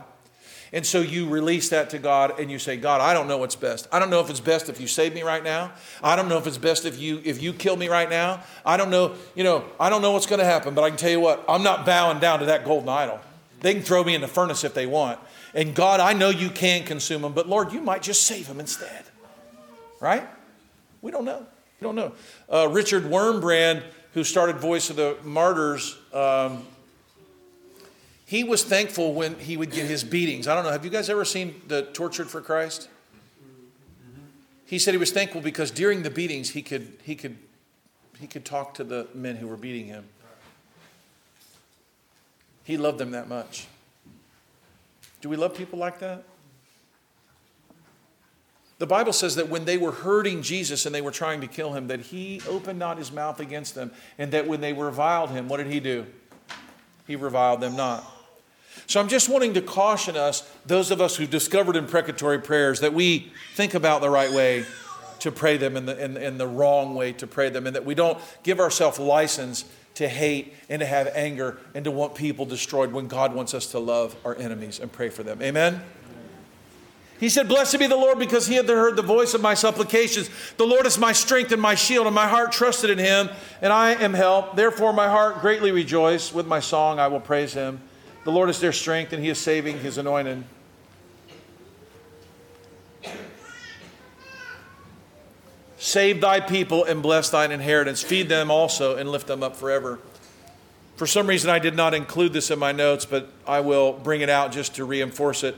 And 0.72 0.86
so 0.86 1.00
you 1.00 1.28
release 1.28 1.68
that 1.70 1.90
to 1.90 1.98
God 1.98 2.38
and 2.38 2.50
you 2.50 2.60
say, 2.60 2.76
God, 2.76 3.00
I 3.00 3.12
don't 3.12 3.26
know 3.26 3.38
what's 3.38 3.56
best. 3.56 3.88
I 3.90 3.98
don't 3.98 4.08
know 4.08 4.20
if 4.20 4.30
it's 4.30 4.38
best 4.38 4.68
if 4.68 4.80
you 4.80 4.86
save 4.86 5.14
me 5.14 5.22
right 5.22 5.42
now. 5.42 5.72
I 6.02 6.14
don't 6.14 6.28
know 6.28 6.38
if 6.38 6.46
it's 6.46 6.58
best 6.58 6.84
if 6.84 6.98
you 6.98 7.20
if 7.24 7.42
you 7.42 7.52
kill 7.52 7.76
me 7.76 7.88
right 7.88 8.08
now. 8.08 8.42
I 8.64 8.76
don't 8.76 8.90
know, 8.90 9.14
you 9.34 9.42
know, 9.42 9.64
I 9.80 9.90
don't 9.90 10.00
know 10.00 10.12
what's 10.12 10.26
going 10.26 10.38
to 10.38 10.44
happen, 10.44 10.74
but 10.74 10.82
I 10.82 10.90
can 10.90 10.96
tell 10.96 11.10
you 11.10 11.18
what, 11.18 11.44
I'm 11.48 11.64
not 11.64 11.84
bowing 11.84 12.20
down 12.20 12.38
to 12.38 12.46
that 12.46 12.64
golden 12.64 12.88
idol. 12.88 13.18
They 13.60 13.74
can 13.74 13.82
throw 13.82 14.04
me 14.04 14.14
in 14.14 14.20
the 14.20 14.28
furnace 14.28 14.62
if 14.62 14.72
they 14.72 14.86
want. 14.86 15.18
And 15.54 15.74
God, 15.74 15.98
I 15.98 16.12
know 16.12 16.30
you 16.30 16.50
can 16.50 16.84
consume 16.84 17.22
them, 17.22 17.32
but 17.32 17.48
Lord, 17.48 17.72
you 17.72 17.80
might 17.80 18.02
just 18.02 18.22
save 18.22 18.46
them 18.46 18.60
instead. 18.60 19.04
Right? 19.98 20.26
We 21.02 21.10
don't 21.10 21.24
know. 21.24 21.46
We 21.80 21.84
don't 21.84 21.96
know. 21.96 22.12
Uh, 22.48 22.68
Richard 22.70 23.04
Wurmbrand, 23.04 23.82
who 24.14 24.22
started 24.22 24.56
Voice 24.56 24.88
of 24.88 24.96
the 24.96 25.16
Martyrs, 25.24 25.98
um, 26.12 26.64
he 28.31 28.45
was 28.45 28.62
thankful 28.62 29.12
when 29.12 29.41
he 29.41 29.57
would 29.57 29.72
get 29.72 29.87
his 29.87 30.05
beatings. 30.05 30.47
I 30.47 30.55
don't 30.55 30.62
know. 30.62 30.70
Have 30.70 30.85
you 30.85 30.91
guys 30.91 31.11
ever 31.11 31.24
seen 31.24 31.62
the 31.66 31.83
Tortured 31.83 32.31
for 32.31 32.41
Christ? 32.41 32.89
He 34.66 34.78
said 34.78 34.95
he 34.95 34.99
was 34.99 35.11
thankful 35.11 35.41
because 35.41 35.72
during 35.72 36.05
the 36.05 36.11
beatings 36.11 36.51
he 36.51 36.62
could 36.62 36.97
he 37.03 37.16
could 37.16 37.37
he 38.20 38.28
could 38.28 38.45
talk 38.45 38.74
to 38.74 38.85
the 38.85 39.09
men 39.14 39.35
who 39.35 39.49
were 39.49 39.57
beating 39.57 39.87
him. 39.87 40.05
He 42.62 42.76
loved 42.76 42.99
them 42.99 43.11
that 43.11 43.26
much. 43.28 43.66
Do 45.22 45.28
we 45.28 45.35
love 45.35 45.57
people 45.57 45.81
like 45.81 45.99
that? 45.99 46.22
The 48.78 48.87
Bible 48.87 49.12
says 49.12 49.35
that 49.35 49.49
when 49.49 49.64
they 49.64 49.76
were 49.76 49.91
hurting 49.91 50.43
Jesus 50.43 50.87
and 50.87 50.95
they 50.95 51.03
were 51.03 51.11
trying 51.11 51.41
to 51.41 51.49
kill 51.49 51.72
him, 51.72 51.89
that 51.89 51.99
he 51.99 52.43
opened 52.49 52.78
not 52.78 52.97
his 52.97 53.11
mouth 53.11 53.41
against 53.41 53.74
them, 53.74 53.91
and 54.18 54.31
that 54.31 54.47
when 54.47 54.61
they 54.61 54.72
reviled 54.72 55.31
him, 55.31 55.49
what 55.49 55.57
did 55.57 55.66
he 55.66 55.81
do? 55.81 56.07
He 57.09 57.16
reviled 57.16 57.61
them 57.61 57.74
not. 57.74 58.18
So 58.86 59.00
I'm 59.00 59.08
just 59.08 59.28
wanting 59.28 59.54
to 59.54 59.62
caution 59.62 60.16
us, 60.16 60.48
those 60.66 60.90
of 60.90 61.00
us 61.00 61.16
who've 61.16 61.30
discovered 61.30 61.76
imprecatory 61.76 62.40
prayers, 62.40 62.80
that 62.80 62.92
we 62.92 63.32
think 63.54 63.74
about 63.74 64.00
the 64.00 64.10
right 64.10 64.32
way 64.32 64.64
to 65.20 65.30
pray 65.30 65.56
them 65.56 65.76
and 65.76 65.86
the, 65.86 66.02
and, 66.02 66.16
and 66.16 66.40
the 66.40 66.46
wrong 66.46 66.94
way 66.94 67.12
to 67.12 67.26
pray 67.26 67.50
them, 67.50 67.66
and 67.66 67.76
that 67.76 67.84
we 67.84 67.94
don't 67.94 68.18
give 68.42 68.58
ourselves 68.58 68.98
license 68.98 69.64
to 69.94 70.08
hate 70.08 70.54
and 70.68 70.80
to 70.80 70.86
have 70.86 71.08
anger 71.14 71.58
and 71.74 71.84
to 71.84 71.90
want 71.90 72.14
people 72.14 72.46
destroyed 72.46 72.92
when 72.92 73.06
God 73.06 73.34
wants 73.34 73.54
us 73.54 73.66
to 73.72 73.78
love 73.78 74.16
our 74.24 74.34
enemies 74.36 74.80
and 74.80 74.90
pray 74.90 75.08
for 75.08 75.22
them. 75.22 75.42
Amen? 75.42 75.82
He 77.20 77.28
said, 77.28 77.48
Blessed 77.48 77.78
be 77.78 77.86
the 77.86 77.96
Lord 77.96 78.18
because 78.18 78.46
he 78.46 78.54
had 78.54 78.66
heard 78.66 78.96
the 78.96 79.02
voice 79.02 79.34
of 79.34 79.42
my 79.42 79.52
supplications. 79.52 80.30
The 80.56 80.66
Lord 80.66 80.86
is 80.86 80.96
my 80.96 81.12
strength 81.12 81.52
and 81.52 81.60
my 81.60 81.74
shield, 81.74 82.06
and 82.06 82.14
my 82.14 82.26
heart 82.26 82.50
trusted 82.50 82.88
in 82.88 82.96
him, 82.96 83.28
and 83.60 83.74
I 83.74 83.90
am 83.90 84.14
helped. 84.14 84.56
Therefore, 84.56 84.94
my 84.94 85.06
heart 85.06 85.42
greatly 85.42 85.70
rejoiced. 85.70 86.34
With 86.34 86.46
my 86.46 86.60
song, 86.60 86.98
I 86.98 87.08
will 87.08 87.20
praise 87.20 87.52
him. 87.52 87.82
The 88.24 88.32
Lord 88.32 88.50
is 88.50 88.60
their 88.60 88.72
strength, 88.72 89.12
and 89.12 89.22
he 89.22 89.30
is 89.30 89.38
saving 89.38 89.78
his 89.78 89.96
anointed. 89.96 90.44
Save 95.78 96.20
thy 96.20 96.40
people 96.40 96.84
and 96.84 97.02
bless 97.02 97.30
thine 97.30 97.50
inheritance. 97.50 98.02
Feed 98.02 98.28
them 98.28 98.50
also 98.50 98.96
and 98.96 99.10
lift 99.10 99.26
them 99.26 99.42
up 99.42 99.56
forever. 99.56 99.98
For 100.96 101.06
some 101.06 101.26
reason, 101.26 101.48
I 101.48 101.58
did 101.58 101.74
not 101.74 101.94
include 101.94 102.34
this 102.34 102.50
in 102.50 102.58
my 102.58 102.72
notes, 102.72 103.06
but 103.06 103.30
I 103.46 103.60
will 103.60 103.94
bring 103.94 104.20
it 104.20 104.28
out 104.28 104.52
just 104.52 104.74
to 104.74 104.84
reinforce 104.84 105.42
it. 105.42 105.56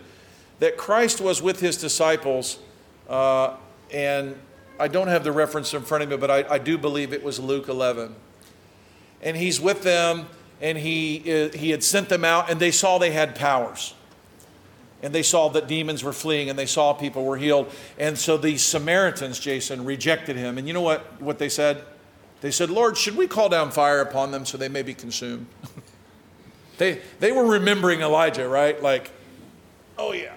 That 0.60 0.76
Christ 0.76 1.20
was 1.20 1.42
with 1.42 1.58
his 1.58 1.76
disciples, 1.76 2.60
uh, 3.08 3.56
and 3.92 4.36
I 4.78 4.86
don't 4.86 5.08
have 5.08 5.24
the 5.24 5.32
reference 5.32 5.74
in 5.74 5.82
front 5.82 6.04
of 6.04 6.10
me, 6.10 6.16
but 6.16 6.30
I, 6.30 6.54
I 6.54 6.58
do 6.58 6.78
believe 6.78 7.12
it 7.12 7.24
was 7.24 7.40
Luke 7.40 7.68
11. 7.68 8.14
And 9.20 9.36
he's 9.36 9.60
with 9.60 9.82
them, 9.82 10.26
and 10.62 10.78
he, 10.78 11.20
uh, 11.30 11.50
he 11.50 11.70
had 11.70 11.84
sent 11.84 12.08
them 12.08 12.24
out, 12.24 12.50
and 12.50 12.58
they 12.58 12.70
saw 12.70 12.96
they 12.96 13.10
had 13.10 13.34
powers 13.34 13.92
and 15.02 15.12
they 15.12 15.22
saw 15.22 15.48
that 15.48 15.66
demons 15.66 16.04
were 16.04 16.12
fleeing 16.12 16.48
and 16.48 16.58
they 16.58 16.66
saw 16.66 16.92
people 16.92 17.24
were 17.24 17.36
healed. 17.36 17.70
And 17.98 18.16
so 18.16 18.36
the 18.36 18.56
Samaritans, 18.56 19.38
Jason, 19.38 19.84
rejected 19.84 20.36
him. 20.36 20.58
And 20.58 20.68
you 20.68 20.72
know 20.72 20.80
what, 20.80 21.20
what 21.20 21.38
they 21.38 21.48
said? 21.48 21.84
They 22.40 22.52
said, 22.52 22.70
Lord, 22.70 22.96
should 22.96 23.16
we 23.16 23.26
call 23.26 23.48
down 23.48 23.72
fire 23.72 24.00
upon 24.00 24.30
them 24.30 24.46
so 24.46 24.56
they 24.56 24.68
may 24.68 24.82
be 24.82 24.94
consumed? 24.94 25.46
they, 26.78 27.00
they 27.18 27.32
were 27.32 27.46
remembering 27.46 28.00
Elijah, 28.00 28.48
right? 28.48 28.80
Like, 28.80 29.10
oh 29.98 30.12
yeah, 30.12 30.34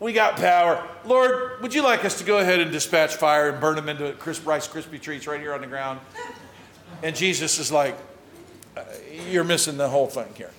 we 0.00 0.12
got 0.12 0.36
power. 0.36 0.86
Lord, 1.04 1.60
would 1.62 1.74
you 1.74 1.82
like 1.82 2.04
us 2.04 2.18
to 2.18 2.24
go 2.24 2.38
ahead 2.38 2.60
and 2.60 2.70
dispatch 2.70 3.16
fire 3.16 3.48
and 3.48 3.60
burn 3.60 3.76
them 3.76 3.88
into 3.88 4.12
crisp, 4.12 4.46
Rice 4.46 4.68
Krispie 4.68 5.00
treats 5.00 5.26
right 5.26 5.40
here 5.40 5.54
on 5.54 5.62
the 5.62 5.66
ground? 5.66 6.00
And 7.02 7.16
Jesus 7.16 7.58
is 7.58 7.72
like, 7.72 7.96
you're 9.28 9.44
missing 9.44 9.76
the 9.76 9.88
whole 9.88 10.06
thing 10.06 10.28
here. 10.36 10.50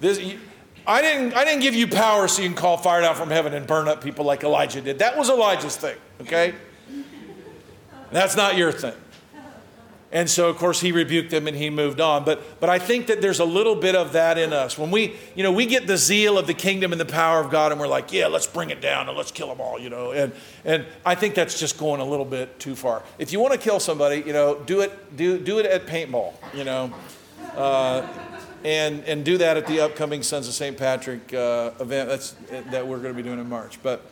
This, 0.00 0.18
I 0.86 1.00
didn't, 1.00 1.34
I 1.34 1.44
didn't 1.44 1.62
give 1.62 1.74
you 1.74 1.86
power 1.86 2.26
so 2.28 2.42
you 2.42 2.48
can 2.48 2.56
call 2.56 2.76
fire 2.76 3.00
down 3.02 3.14
from 3.14 3.30
heaven 3.30 3.54
and 3.54 3.66
burn 3.66 3.88
up 3.88 4.02
people 4.02 4.24
like 4.24 4.42
Elijah 4.42 4.80
did. 4.80 4.98
That 4.98 5.16
was 5.16 5.30
Elijah's 5.30 5.76
thing, 5.76 5.96
okay? 6.20 6.54
That's 8.10 8.36
not 8.36 8.56
your 8.56 8.72
thing. 8.72 8.94
And 10.14 10.28
so, 10.28 10.50
of 10.50 10.58
course, 10.58 10.78
he 10.78 10.92
rebuked 10.92 11.30
them 11.30 11.46
and 11.46 11.56
he 11.56 11.70
moved 11.70 11.98
on. 11.98 12.24
But, 12.24 12.60
but 12.60 12.68
I 12.68 12.78
think 12.78 13.06
that 13.06 13.22
there's 13.22 13.40
a 13.40 13.46
little 13.46 13.74
bit 13.74 13.96
of 13.96 14.12
that 14.12 14.36
in 14.36 14.52
us. 14.52 14.76
When 14.76 14.90
we, 14.90 15.16
you 15.34 15.42
know, 15.42 15.50
we 15.50 15.64
get 15.64 15.86
the 15.86 15.96
zeal 15.96 16.36
of 16.36 16.46
the 16.46 16.52
kingdom 16.52 16.92
and 16.92 17.00
the 17.00 17.06
power 17.06 17.40
of 17.40 17.50
God 17.50 17.72
and 17.72 17.80
we're 17.80 17.88
like, 17.88 18.12
yeah, 18.12 18.26
let's 18.26 18.46
bring 18.46 18.68
it 18.68 18.82
down 18.82 19.08
and 19.08 19.16
let's 19.16 19.32
kill 19.32 19.48
them 19.48 19.58
all, 19.58 19.78
you 19.78 19.88
know. 19.88 20.12
And, 20.12 20.32
and 20.66 20.84
I 21.06 21.14
think 21.14 21.34
that's 21.34 21.58
just 21.58 21.78
going 21.78 22.02
a 22.02 22.04
little 22.04 22.26
bit 22.26 22.60
too 22.60 22.76
far. 22.76 23.02
If 23.18 23.32
you 23.32 23.40
want 23.40 23.54
to 23.54 23.58
kill 23.58 23.80
somebody, 23.80 24.22
you 24.26 24.34
know, 24.34 24.60
do 24.66 24.82
it, 24.82 25.16
do, 25.16 25.38
do 25.38 25.60
it 25.60 25.64
at 25.64 25.86
paintball, 25.86 26.34
you 26.52 26.64
know. 26.64 26.92
Uh, 27.56 28.06
and, 28.64 29.04
and 29.04 29.24
do 29.24 29.38
that 29.38 29.56
at 29.56 29.66
the 29.66 29.80
upcoming 29.80 30.22
Sons 30.22 30.48
of 30.48 30.54
St. 30.54 30.76
Patrick 30.76 31.34
uh, 31.34 31.72
event 31.80 32.08
that's, 32.08 32.30
that 32.70 32.86
we're 32.86 32.98
going 32.98 33.14
to 33.14 33.14
be 33.14 33.22
doing 33.22 33.40
in 33.40 33.48
March. 33.48 33.82
But 33.82 34.02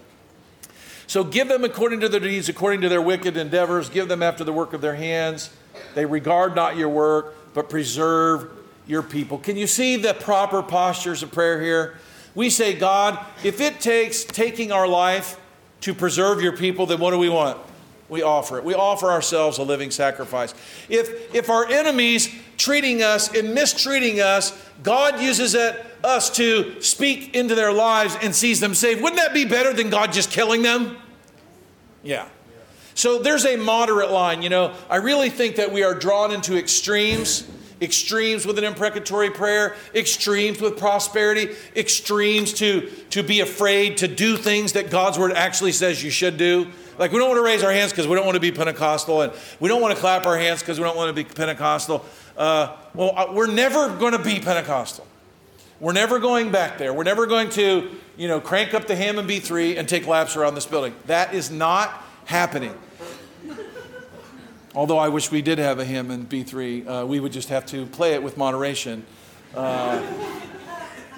so 1.06 1.24
give 1.24 1.48
them 1.48 1.64
according 1.64 2.00
to 2.00 2.08
their 2.08 2.20
deeds, 2.20 2.48
according 2.48 2.80
to 2.82 2.88
their 2.88 3.02
wicked 3.02 3.36
endeavors. 3.36 3.88
Give 3.88 4.08
them 4.08 4.22
after 4.22 4.44
the 4.44 4.52
work 4.52 4.72
of 4.72 4.80
their 4.80 4.94
hands. 4.94 5.50
They 5.94 6.04
regard 6.04 6.54
not 6.54 6.76
your 6.76 6.88
work, 6.88 7.54
but 7.54 7.68
preserve 7.68 8.50
your 8.86 9.02
people. 9.02 9.38
Can 9.38 9.56
you 9.56 9.66
see 9.66 9.96
the 9.96 10.14
proper 10.14 10.62
postures 10.62 11.22
of 11.22 11.32
prayer 11.32 11.60
here? 11.60 11.98
We 12.34 12.50
say, 12.50 12.74
God, 12.74 13.18
if 13.42 13.60
it 13.60 13.80
takes 13.80 14.24
taking 14.24 14.70
our 14.72 14.86
life 14.86 15.38
to 15.82 15.94
preserve 15.94 16.42
your 16.42 16.56
people, 16.56 16.86
then 16.86 17.00
what 17.00 17.10
do 17.10 17.18
we 17.18 17.28
want? 17.28 17.58
We 18.10 18.22
offer 18.22 18.58
it. 18.58 18.64
We 18.64 18.74
offer 18.74 19.10
ourselves 19.10 19.58
a 19.58 19.62
living 19.62 19.90
sacrifice. 19.90 20.52
If, 20.88 21.34
if 21.34 21.48
our 21.48 21.66
enemies 21.66 22.28
treating 22.56 23.02
us 23.02 23.34
and 23.34 23.54
mistreating 23.54 24.20
us, 24.20 24.52
God 24.82 25.20
uses 25.20 25.54
it 25.54 25.86
us 26.02 26.28
to 26.36 26.80
speak 26.82 27.34
into 27.34 27.54
their 27.54 27.72
lives 27.72 28.16
and 28.20 28.34
sees 28.34 28.60
them 28.60 28.74
saved, 28.74 29.00
wouldn't 29.00 29.20
that 29.20 29.32
be 29.32 29.44
better 29.44 29.72
than 29.72 29.90
God 29.90 30.12
just 30.12 30.30
killing 30.30 30.62
them? 30.62 30.96
Yeah. 32.02 32.26
So 32.94 33.20
there's 33.20 33.46
a 33.46 33.56
moderate 33.56 34.10
line. 34.10 34.42
You 34.42 34.50
know, 34.50 34.74
I 34.90 34.96
really 34.96 35.30
think 35.30 35.56
that 35.56 35.72
we 35.72 35.82
are 35.84 35.94
drawn 35.94 36.32
into 36.32 36.58
extremes 36.58 37.48
extremes 37.80 38.44
with 38.44 38.58
an 38.58 38.64
imprecatory 38.64 39.30
prayer, 39.30 39.74
extremes 39.94 40.60
with 40.60 40.78
prosperity, 40.78 41.54
extremes 41.74 42.52
to, 42.54 42.90
to 43.10 43.22
be 43.22 43.40
afraid 43.40 43.96
to 43.98 44.08
do 44.08 44.36
things 44.36 44.74
that 44.74 44.90
God's 44.90 45.18
word 45.18 45.32
actually 45.32 45.72
says 45.72 46.02
you 46.02 46.10
should 46.10 46.36
do. 46.36 46.70
Like, 47.00 47.12
we 47.12 47.18
don't 47.18 47.28
want 47.28 47.38
to 47.38 47.42
raise 47.42 47.64
our 47.64 47.72
hands 47.72 47.92
because 47.92 48.06
we 48.06 48.14
don't 48.14 48.26
want 48.26 48.34
to 48.34 48.40
be 48.40 48.52
Pentecostal, 48.52 49.22
and 49.22 49.32
we 49.58 49.70
don't 49.70 49.80
want 49.80 49.94
to 49.94 49.98
clap 49.98 50.26
our 50.26 50.36
hands 50.36 50.60
because 50.60 50.78
we 50.78 50.84
don't 50.84 50.98
want 50.98 51.08
to 51.08 51.14
be 51.14 51.24
Pentecostal. 51.24 52.04
Uh, 52.36 52.76
well, 52.92 53.14
uh, 53.16 53.32
we're 53.32 53.46
never 53.46 53.88
going 53.96 54.12
to 54.12 54.18
be 54.18 54.38
Pentecostal. 54.38 55.06
We're 55.80 55.94
never 55.94 56.18
going 56.18 56.52
back 56.52 56.76
there. 56.76 56.92
We're 56.92 57.04
never 57.04 57.24
going 57.24 57.48
to, 57.50 57.90
you 58.18 58.28
know, 58.28 58.38
crank 58.38 58.74
up 58.74 58.86
the 58.86 58.94
Hammond 58.94 59.30
B3 59.30 59.78
and 59.78 59.88
take 59.88 60.06
laps 60.06 60.36
around 60.36 60.56
this 60.56 60.66
building. 60.66 60.94
That 61.06 61.32
is 61.32 61.50
not 61.50 62.04
happening. 62.26 62.74
Although 64.74 64.98
I 64.98 65.08
wish 65.08 65.30
we 65.30 65.40
did 65.40 65.58
have 65.58 65.78
a 65.78 65.86
Hammond 65.86 66.28
B3, 66.28 66.86
uh, 66.86 67.06
we 67.06 67.18
would 67.18 67.32
just 67.32 67.48
have 67.48 67.64
to 67.66 67.86
play 67.86 68.12
it 68.12 68.22
with 68.22 68.36
moderation. 68.36 69.06
Uh, 69.54 70.06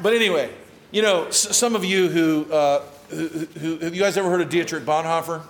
but 0.00 0.12
anyway, 0.12 0.48
you 0.92 1.02
know, 1.02 1.26
s- 1.26 1.56
some 1.56 1.74
of 1.74 1.84
you 1.84 2.08
who, 2.08 2.52
uh, 2.52 2.82
who, 3.10 3.26
who, 3.26 3.78
have 3.78 3.96
you 3.96 4.00
guys 4.00 4.16
ever 4.16 4.30
heard 4.30 4.42
of 4.42 4.48
Dietrich 4.48 4.84
Bonhoeffer? 4.84 5.42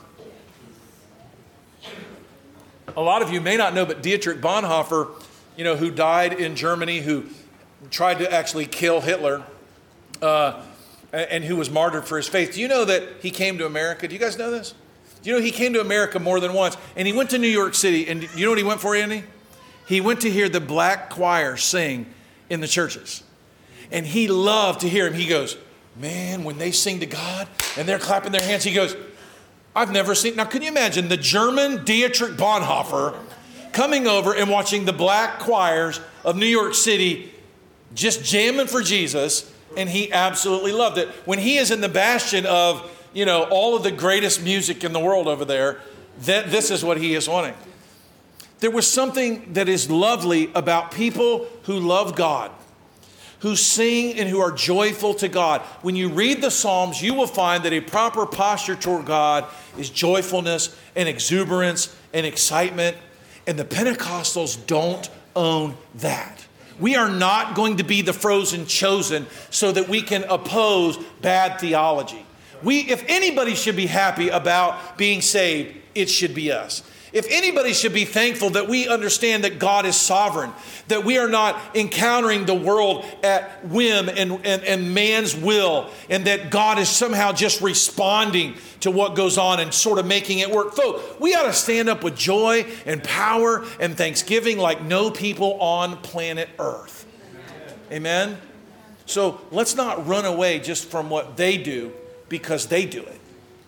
A 2.97 3.01
lot 3.01 3.23
of 3.23 3.33
you 3.33 3.41
may 3.41 3.57
not 3.57 3.75
know, 3.75 3.87
but 3.87 4.03
Dietrich 4.03 4.41
Bonhoeffer, 4.41 5.11
you 5.57 5.65
know, 5.65 5.77
who 5.77 5.91
died 5.91 6.33
in 6.33 6.57
Germany, 6.57 7.01
who 7.01 7.25
tried 7.91 8.19
to 8.19 8.33
actually 8.33 8.67
kill 8.67 9.01
Hitler, 9.01 9.43
uh, 10.21 10.63
and 11.13 11.45
who 11.45 11.57
was 11.57 11.71
martyred 11.71 12.07
for 12.07 12.17
his 12.17 12.29
faith. 12.29 12.55
Do 12.55 12.61
you 12.61 12.69
know 12.69 12.85
that 12.85 13.03
he 13.21 13.31
came 13.31 13.59
to 13.59 13.67
America? 13.67 14.09
Do 14.09 14.15
you 14.15 14.21
guys 14.21 14.39
know 14.39 14.51
this? 14.51 14.75
Do 15.23 15.31
you 15.31 15.37
know 15.37 15.43
he 15.43 15.51
came 15.51 15.73
to 15.75 15.81
America 15.81 16.19
more 16.19 16.41
than 16.41 16.53
once? 16.53 16.77
And 16.97 17.07
he 17.07 17.13
went 17.13 17.31
to 17.31 17.39
New 17.39 17.49
York 17.49 17.75
City, 17.75 18.09
and 18.09 18.23
you 18.35 18.45
know 18.45 18.51
what 18.51 18.59
he 18.59 18.65
went 18.65 18.81
for, 18.81 18.95
Andy? 18.97 19.25
He 19.87 20.01
went 20.01 20.23
to 20.23 20.31
hear 20.31 20.49
the 20.49 20.61
black 20.61 21.11
choir 21.11 21.57
sing 21.57 22.07
in 22.49 22.61
the 22.61 22.69
churches. 22.69 23.23
And 23.91 24.07
he 24.07 24.27
loved 24.27 24.81
to 24.81 24.89
hear 24.89 25.07
him. 25.07 25.15
He 25.15 25.27
goes, 25.27 25.57
Man, 25.97 26.45
when 26.45 26.57
they 26.57 26.71
sing 26.71 27.01
to 27.01 27.07
God 27.07 27.47
and 27.77 27.87
they're 27.87 27.99
clapping 27.99 28.33
their 28.33 28.41
hands, 28.41 28.65
he 28.65 28.73
goes, 28.73 28.97
I've 29.75 29.91
never 29.91 30.15
seen. 30.15 30.37
Now, 30.37 30.45
can 30.45 30.63
you 30.63 30.69
imagine 30.69 31.09
the 31.09 31.17
German 31.17 31.85
Dietrich 31.85 32.33
Bonhoeffer 32.33 33.17
coming 33.73 34.07
over 34.07 34.35
and 34.35 34.51
watching 34.51 34.85
the 34.85 34.93
black 34.93 35.39
choirs 35.39 36.01
of 36.25 36.37
New 36.37 36.47
York 36.47 36.75
City 36.75 37.33
just 37.95 38.23
jamming 38.25 38.67
for 38.67 38.83
Jesus? 38.83 39.51
And 39.77 39.89
he 39.89 40.13
absolutely 40.13 40.73
loved 40.73 40.99
it. 40.99 41.09
When 41.25 41.39
he 41.39 41.57
is 41.57 41.71
in 41.71 41.81
the 41.81 41.89
bastion 41.89 42.45
of, 42.45 42.91
you 43.15 43.25
know, 43.25 43.45
all 43.45 43.75
of 43.75 43.83
the 43.83 43.91
greatest 43.91 44.43
music 44.43 44.85
in 44.85 44.93
the 44.93 45.01
world 45.01 45.27
over 45.27 45.47
there, 45.47 45.81
that 46.23 46.51
this 46.51 46.71
is 46.71 46.85
what 46.85 46.99
he 46.99 47.15
is 47.15 47.27
wanting. 47.27 47.55
There 48.61 48.71
was 48.71 48.87
something 48.87 49.55
that 49.55 49.69
is 49.71 49.91
lovely 49.91 50.51
about 50.55 50.93
people 50.93 51.47
who 51.63 51.81
love 51.81 52.15
God 52.15 52.51
who 53.43 53.57
sing 53.57 54.15
and 54.19 54.29
who 54.29 54.41
are 54.41 54.53
joyful 54.53 55.15
to 55.15 55.29
God. 55.29 55.63
When 55.83 55.97
you 55.97 56.09
read 56.09 56.41
the 56.41 56.51
Psalms, 56.51 57.03
you 57.03 57.13
will 57.13 57.27
find 57.27 57.65
that 57.65 57.73
a 57.73 57.81
proper 57.81 58.25
posture 58.25 58.77
toward 58.77 59.05
God 59.05 59.47
is 59.77 59.91
joyfulness 59.91 60.77
and 60.95 61.09
exuberance 61.09 61.95
and 62.13 62.25
excitement. 62.25 62.97
And 63.49 63.59
the 63.59 63.65
Pentecostals 63.65 64.65
don't 64.69 65.11
own 65.35 65.77
that. 65.97 66.47
We 66.79 66.95
are 66.95 67.11
not 67.11 67.57
going 67.57 67.79
to 67.79 67.85
be 67.85 68.01
the 68.01 68.13
frozen 68.13 68.65
chosen 68.67 69.27
so 69.51 69.73
that 69.73 69.89
we 69.89 70.03
can 70.03 70.23
oppose 70.25 70.97
bad 71.21 71.59
theology. 71.61 72.25
We, 72.63 72.83
if 72.83 73.05
anybody 73.09 73.57
should 73.57 73.77
be 73.77 73.87
happy 73.87 74.29
about 74.29 74.97
being 74.97 75.21
saved, 75.21 75.77
it 75.97 76.09
should 76.09 76.33
be 76.33 76.53
us. 76.53 76.85
If 77.13 77.27
anybody 77.29 77.75
should 77.75 77.93
be 77.93 78.07
thankful 78.07 78.51
that 78.51 78.69
we 78.69 78.89
understand 78.89 79.45
that 79.45 79.59
God 79.59 79.85
is 79.85 79.97
sovereign, 79.97 80.53
that 80.89 81.05
we 81.05 81.19
are 81.19 81.29
not 81.29 81.61
encountering 81.75 82.47
the 82.47 82.55
world 82.55 83.05
at 83.23 83.67
whim 83.67 84.09
and, 84.09 84.41
and, 84.45 84.65
and 84.65 84.95
man's 84.95 85.37
will, 85.37 85.91
and 86.09 86.25
that 86.25 86.51
God 86.51 86.79
is 86.79 86.89
somehow 86.89 87.33
just 87.33 87.61
responding 87.61 88.57
to 88.81 88.91
what 88.91 89.15
goes 89.15 89.37
on 89.37 89.61
and 89.61 89.75
sort 89.75 89.99
of 89.99 90.07
making 90.07 90.39
it 90.39 90.51
work. 90.51 90.73
Folks, 90.73 91.03
we 91.21 91.35
ought 91.35 91.45
to 91.45 91.53
stand 91.53 91.91
up 91.91 92.03
with 92.03 92.17
joy 92.17 92.67
and 92.87 93.05
power 93.05 93.65
and 93.79 93.97
thanksgiving 93.97 94.57
like 94.57 94.83
no 94.83 95.11
people 95.11 95.61
on 95.61 95.99
planet 95.99 96.49
Earth. 96.59 97.07
Amen? 97.91 98.39
So 99.05 99.39
let's 99.51 99.75
not 99.75 100.07
run 100.07 100.25
away 100.25 100.61
just 100.61 100.87
from 100.87 101.11
what 101.11 101.37
they 101.37 101.59
do 101.59 101.93
because 102.31 102.69
they 102.69 102.87
do 102.87 103.03
it. 103.03 103.21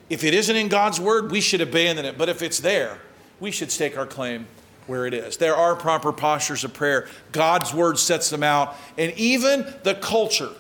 If 0.09 0.25
it 0.25 0.33
isn't 0.33 0.57
in 0.57 0.69
God's 0.69 0.99
word, 0.99 1.31
we 1.31 1.43
should 1.43 1.61
abandon 1.61 2.07
it. 2.07 2.17
But 2.17 2.31
if 2.31 2.41
it's 2.41 2.61
there, 2.61 3.01
we 3.41 3.51
should 3.51 3.71
stake 3.71 3.97
our 3.97 4.07
claim 4.07 4.47
where 4.87 5.07
it 5.07 5.15
is. 5.15 5.37
There 5.39 5.57
are 5.57 5.75
proper 5.75 6.13
postures 6.13 6.65
of 6.65 6.75
prayer. 6.75 7.09
God's 7.33 7.73
word 7.73 7.99
sets 7.99 8.31
them 8.31 8.43
out. 8.43 8.77
And 8.99 9.13
even 9.13 9.67
the 9.83 9.95
culture, 9.95 10.51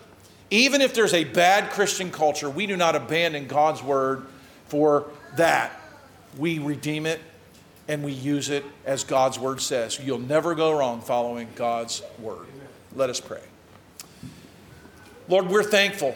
even 0.50 0.80
if 0.80 0.94
there's 0.94 1.14
a 1.14 1.24
bad 1.24 1.70
Christian 1.70 2.10
culture, 2.10 2.48
we 2.48 2.66
do 2.66 2.76
not 2.76 2.96
abandon 2.96 3.46
God's 3.46 3.82
word 3.82 4.26
for 4.66 5.10
that. 5.36 5.78
We 6.38 6.58
redeem 6.58 7.06
it 7.06 7.20
and 7.86 8.02
we 8.02 8.12
use 8.12 8.48
it 8.48 8.64
as 8.84 9.04
God's 9.04 9.38
word 9.38 9.60
says. 9.60 10.00
You'll 10.00 10.18
never 10.18 10.54
go 10.54 10.76
wrong 10.76 11.00
following 11.02 11.48
God's 11.54 12.02
word. 12.18 12.46
Let 12.94 13.10
us 13.10 13.20
pray. 13.20 13.42
Lord, 15.28 15.48
we're 15.48 15.62
thankful 15.62 16.14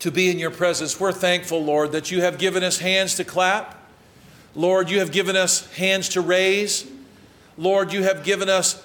to 0.00 0.10
be 0.10 0.30
in 0.30 0.38
your 0.38 0.50
presence. 0.50 0.98
We're 0.98 1.12
thankful, 1.12 1.64
Lord, 1.64 1.92
that 1.92 2.10
you 2.10 2.22
have 2.22 2.38
given 2.38 2.62
us 2.62 2.78
hands 2.78 3.14
to 3.16 3.24
clap. 3.24 3.83
Lord, 4.56 4.88
you 4.88 5.00
have 5.00 5.10
given 5.10 5.34
us 5.36 5.70
hands 5.74 6.10
to 6.10 6.20
raise. 6.20 6.88
Lord, 7.58 7.92
you 7.92 8.04
have 8.04 8.22
given 8.24 8.48
us 8.48 8.84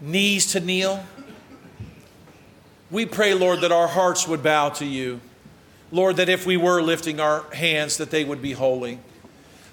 knees 0.00 0.52
to 0.52 0.60
kneel. 0.60 1.04
We 2.90 3.04
pray, 3.06 3.34
Lord, 3.34 3.60
that 3.60 3.72
our 3.72 3.88
hearts 3.88 4.26
would 4.26 4.42
bow 4.42 4.70
to 4.70 4.84
you. 4.84 5.20
Lord, 5.92 6.16
that 6.16 6.28
if 6.28 6.46
we 6.46 6.56
were 6.56 6.80
lifting 6.80 7.20
our 7.20 7.44
hands, 7.52 7.98
that 7.98 8.10
they 8.10 8.24
would 8.24 8.40
be 8.40 8.52
holy. 8.52 8.98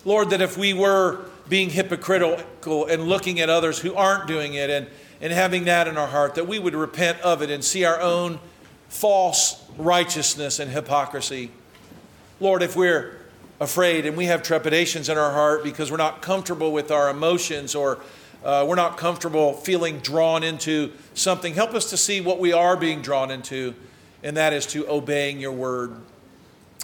Lord, 0.04 0.30
that 0.32 0.42
if 0.42 0.58
we 0.58 0.74
were 0.74 1.26
being 1.48 1.70
hypocritical 1.70 2.86
and 2.86 3.04
looking 3.04 3.40
at 3.40 3.50
others 3.50 3.80
who 3.80 3.94
aren't 3.96 4.28
doing 4.28 4.56
it 4.56 4.70
and, 4.70 4.88
and 5.22 5.32
having 5.32 5.66
that 5.66 5.88
in 5.88 5.98
our 5.98 6.08
heart, 6.08 6.36
that 6.36 6.48
we 6.48 6.60
would 6.60 6.76
repent 6.76 7.20
of 7.22 7.42
it 7.42 7.50
and 7.50 7.64
see 7.64 7.86
our 7.86 8.00
own 8.00 8.40
false 8.90 9.64
righteousness 9.78 10.60
and 10.60 10.72
hypocrisy. 10.72 11.52
Lord, 12.40 12.64
if 12.64 12.76
we're 12.76 13.21
afraid 13.62 14.08
and 14.08 14.18
we 14.18 14.26
have 14.26 14.42
trepidations 14.42 15.08
in 15.08 15.20
our 15.20 15.32
heart 15.32 15.64
because 15.64 15.92
we're 15.92 15.98
not 15.98 16.24
comfortable 16.24 16.74
with 16.74 16.90
our 16.90 17.12
emotions 17.12 17.76
or 17.76 18.00
uh, 18.44 18.66
we're 18.68 18.76
not 18.76 18.98
comfortable 18.98 19.54
feeling 19.54 20.00
drawn 20.00 20.42
into 20.42 20.92
something, 21.14 21.54
help 21.54 21.76
us 21.76 21.92
to 21.92 21.96
see 21.96 22.22
what 22.22 22.40
we 22.40 22.52
are 22.52 22.76
being 22.76 23.04
drawn 23.04 23.30
into, 23.30 23.76
and 24.24 24.36
that 24.36 24.52
is 24.52 24.66
to 24.66 24.90
obeying 24.90 25.40
your 25.40 25.52
word. 25.52 25.96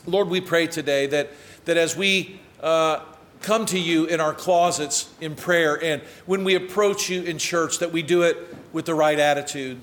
Lord, 0.05 0.29
we 0.29 0.39
pray 0.39 0.67
today 0.67 1.07
that, 1.07 1.31
that 1.65 1.77
as 1.77 1.97
we 1.97 2.39
uh, 2.61 2.99
come 3.41 3.65
to 3.65 3.79
you 3.79 4.05
in 4.05 4.21
our 4.21 4.33
closets 4.35 5.11
in 5.19 5.33
prayer 5.33 5.83
and 5.83 6.03
when 6.27 6.43
we 6.43 6.53
approach 6.53 7.09
you 7.09 7.23
in 7.23 7.39
church, 7.39 7.79
that 7.79 7.91
we 7.91 8.03
do 8.03 8.21
it 8.21 8.37
with 8.71 8.85
the 8.85 8.93
right 8.93 9.17
attitude. 9.17 9.79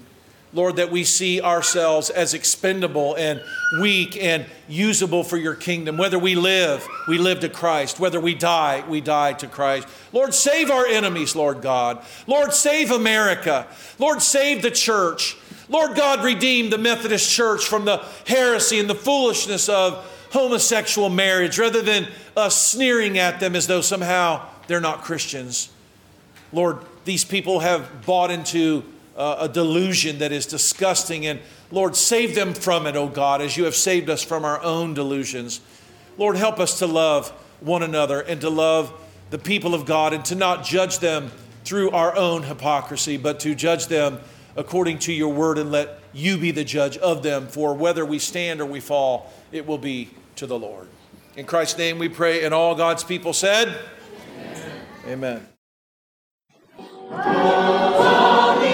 Lord, 0.54 0.76
that 0.76 0.92
we 0.92 1.02
see 1.02 1.40
ourselves 1.40 2.10
as 2.10 2.32
expendable 2.32 3.16
and 3.16 3.42
weak 3.80 4.16
and 4.16 4.46
usable 4.68 5.24
for 5.24 5.36
your 5.36 5.56
kingdom. 5.56 5.96
Whether 5.96 6.18
we 6.18 6.36
live, 6.36 6.86
we 7.08 7.18
live 7.18 7.40
to 7.40 7.48
Christ. 7.48 7.98
Whether 7.98 8.20
we 8.20 8.34
die, 8.34 8.84
we 8.88 9.00
die 9.00 9.32
to 9.34 9.48
Christ. 9.48 9.88
Lord, 10.12 10.32
save 10.32 10.70
our 10.70 10.86
enemies, 10.86 11.34
Lord 11.34 11.60
God. 11.60 12.04
Lord, 12.28 12.52
save 12.54 12.92
America. 12.92 13.66
Lord, 13.98 14.22
save 14.22 14.62
the 14.62 14.70
church. 14.70 15.36
Lord 15.68 15.96
God, 15.96 16.24
redeem 16.24 16.70
the 16.70 16.78
Methodist 16.78 17.30
church 17.30 17.64
from 17.64 17.84
the 17.84 18.04
heresy 18.26 18.78
and 18.78 18.88
the 18.88 18.94
foolishness 18.94 19.68
of 19.68 20.08
homosexual 20.32 21.08
marriage 21.08 21.58
rather 21.58 21.82
than 21.82 22.06
us 22.36 22.60
sneering 22.60 23.18
at 23.18 23.40
them 23.40 23.56
as 23.56 23.66
though 23.66 23.80
somehow 23.80 24.46
they're 24.68 24.80
not 24.80 25.02
Christians. 25.02 25.70
Lord, 26.52 26.78
these 27.04 27.24
people 27.24 27.60
have 27.60 28.06
bought 28.06 28.30
into 28.30 28.84
uh, 29.16 29.36
a 29.40 29.48
delusion 29.48 30.18
that 30.18 30.32
is 30.32 30.46
disgusting. 30.46 31.26
And 31.26 31.40
Lord, 31.70 31.96
save 31.96 32.34
them 32.34 32.54
from 32.54 32.86
it, 32.86 32.96
O 32.96 33.08
God, 33.08 33.40
as 33.40 33.56
you 33.56 33.64
have 33.64 33.74
saved 33.74 34.10
us 34.10 34.22
from 34.22 34.44
our 34.44 34.62
own 34.62 34.94
delusions. 34.94 35.60
Lord, 36.18 36.36
help 36.36 36.60
us 36.60 36.78
to 36.78 36.86
love 36.86 37.30
one 37.60 37.82
another 37.82 38.20
and 38.20 38.40
to 38.40 38.50
love 38.50 38.92
the 39.30 39.38
people 39.38 39.74
of 39.74 39.86
God 39.86 40.12
and 40.12 40.24
to 40.26 40.34
not 40.34 40.64
judge 40.64 40.98
them 40.98 41.30
through 41.64 41.90
our 41.90 42.14
own 42.16 42.42
hypocrisy, 42.42 43.16
but 43.16 43.40
to 43.40 43.54
judge 43.54 43.86
them 43.86 44.20
according 44.56 44.98
to 45.00 45.12
your 45.12 45.32
word 45.32 45.58
and 45.58 45.72
let 45.72 45.98
you 46.12 46.38
be 46.38 46.50
the 46.50 46.64
judge 46.64 46.96
of 46.98 47.22
them. 47.22 47.46
For 47.48 47.74
whether 47.74 48.04
we 48.04 48.18
stand 48.18 48.60
or 48.60 48.66
we 48.66 48.80
fall, 48.80 49.32
it 49.50 49.66
will 49.66 49.78
be 49.78 50.10
to 50.36 50.46
the 50.46 50.58
Lord. 50.58 50.88
In 51.36 51.46
Christ's 51.46 51.78
name 51.78 51.98
we 51.98 52.08
pray, 52.08 52.44
and 52.44 52.54
all 52.54 52.76
God's 52.76 53.02
people 53.02 53.32
said, 53.32 53.76
Amen. 55.06 55.46
Amen. 57.10 58.73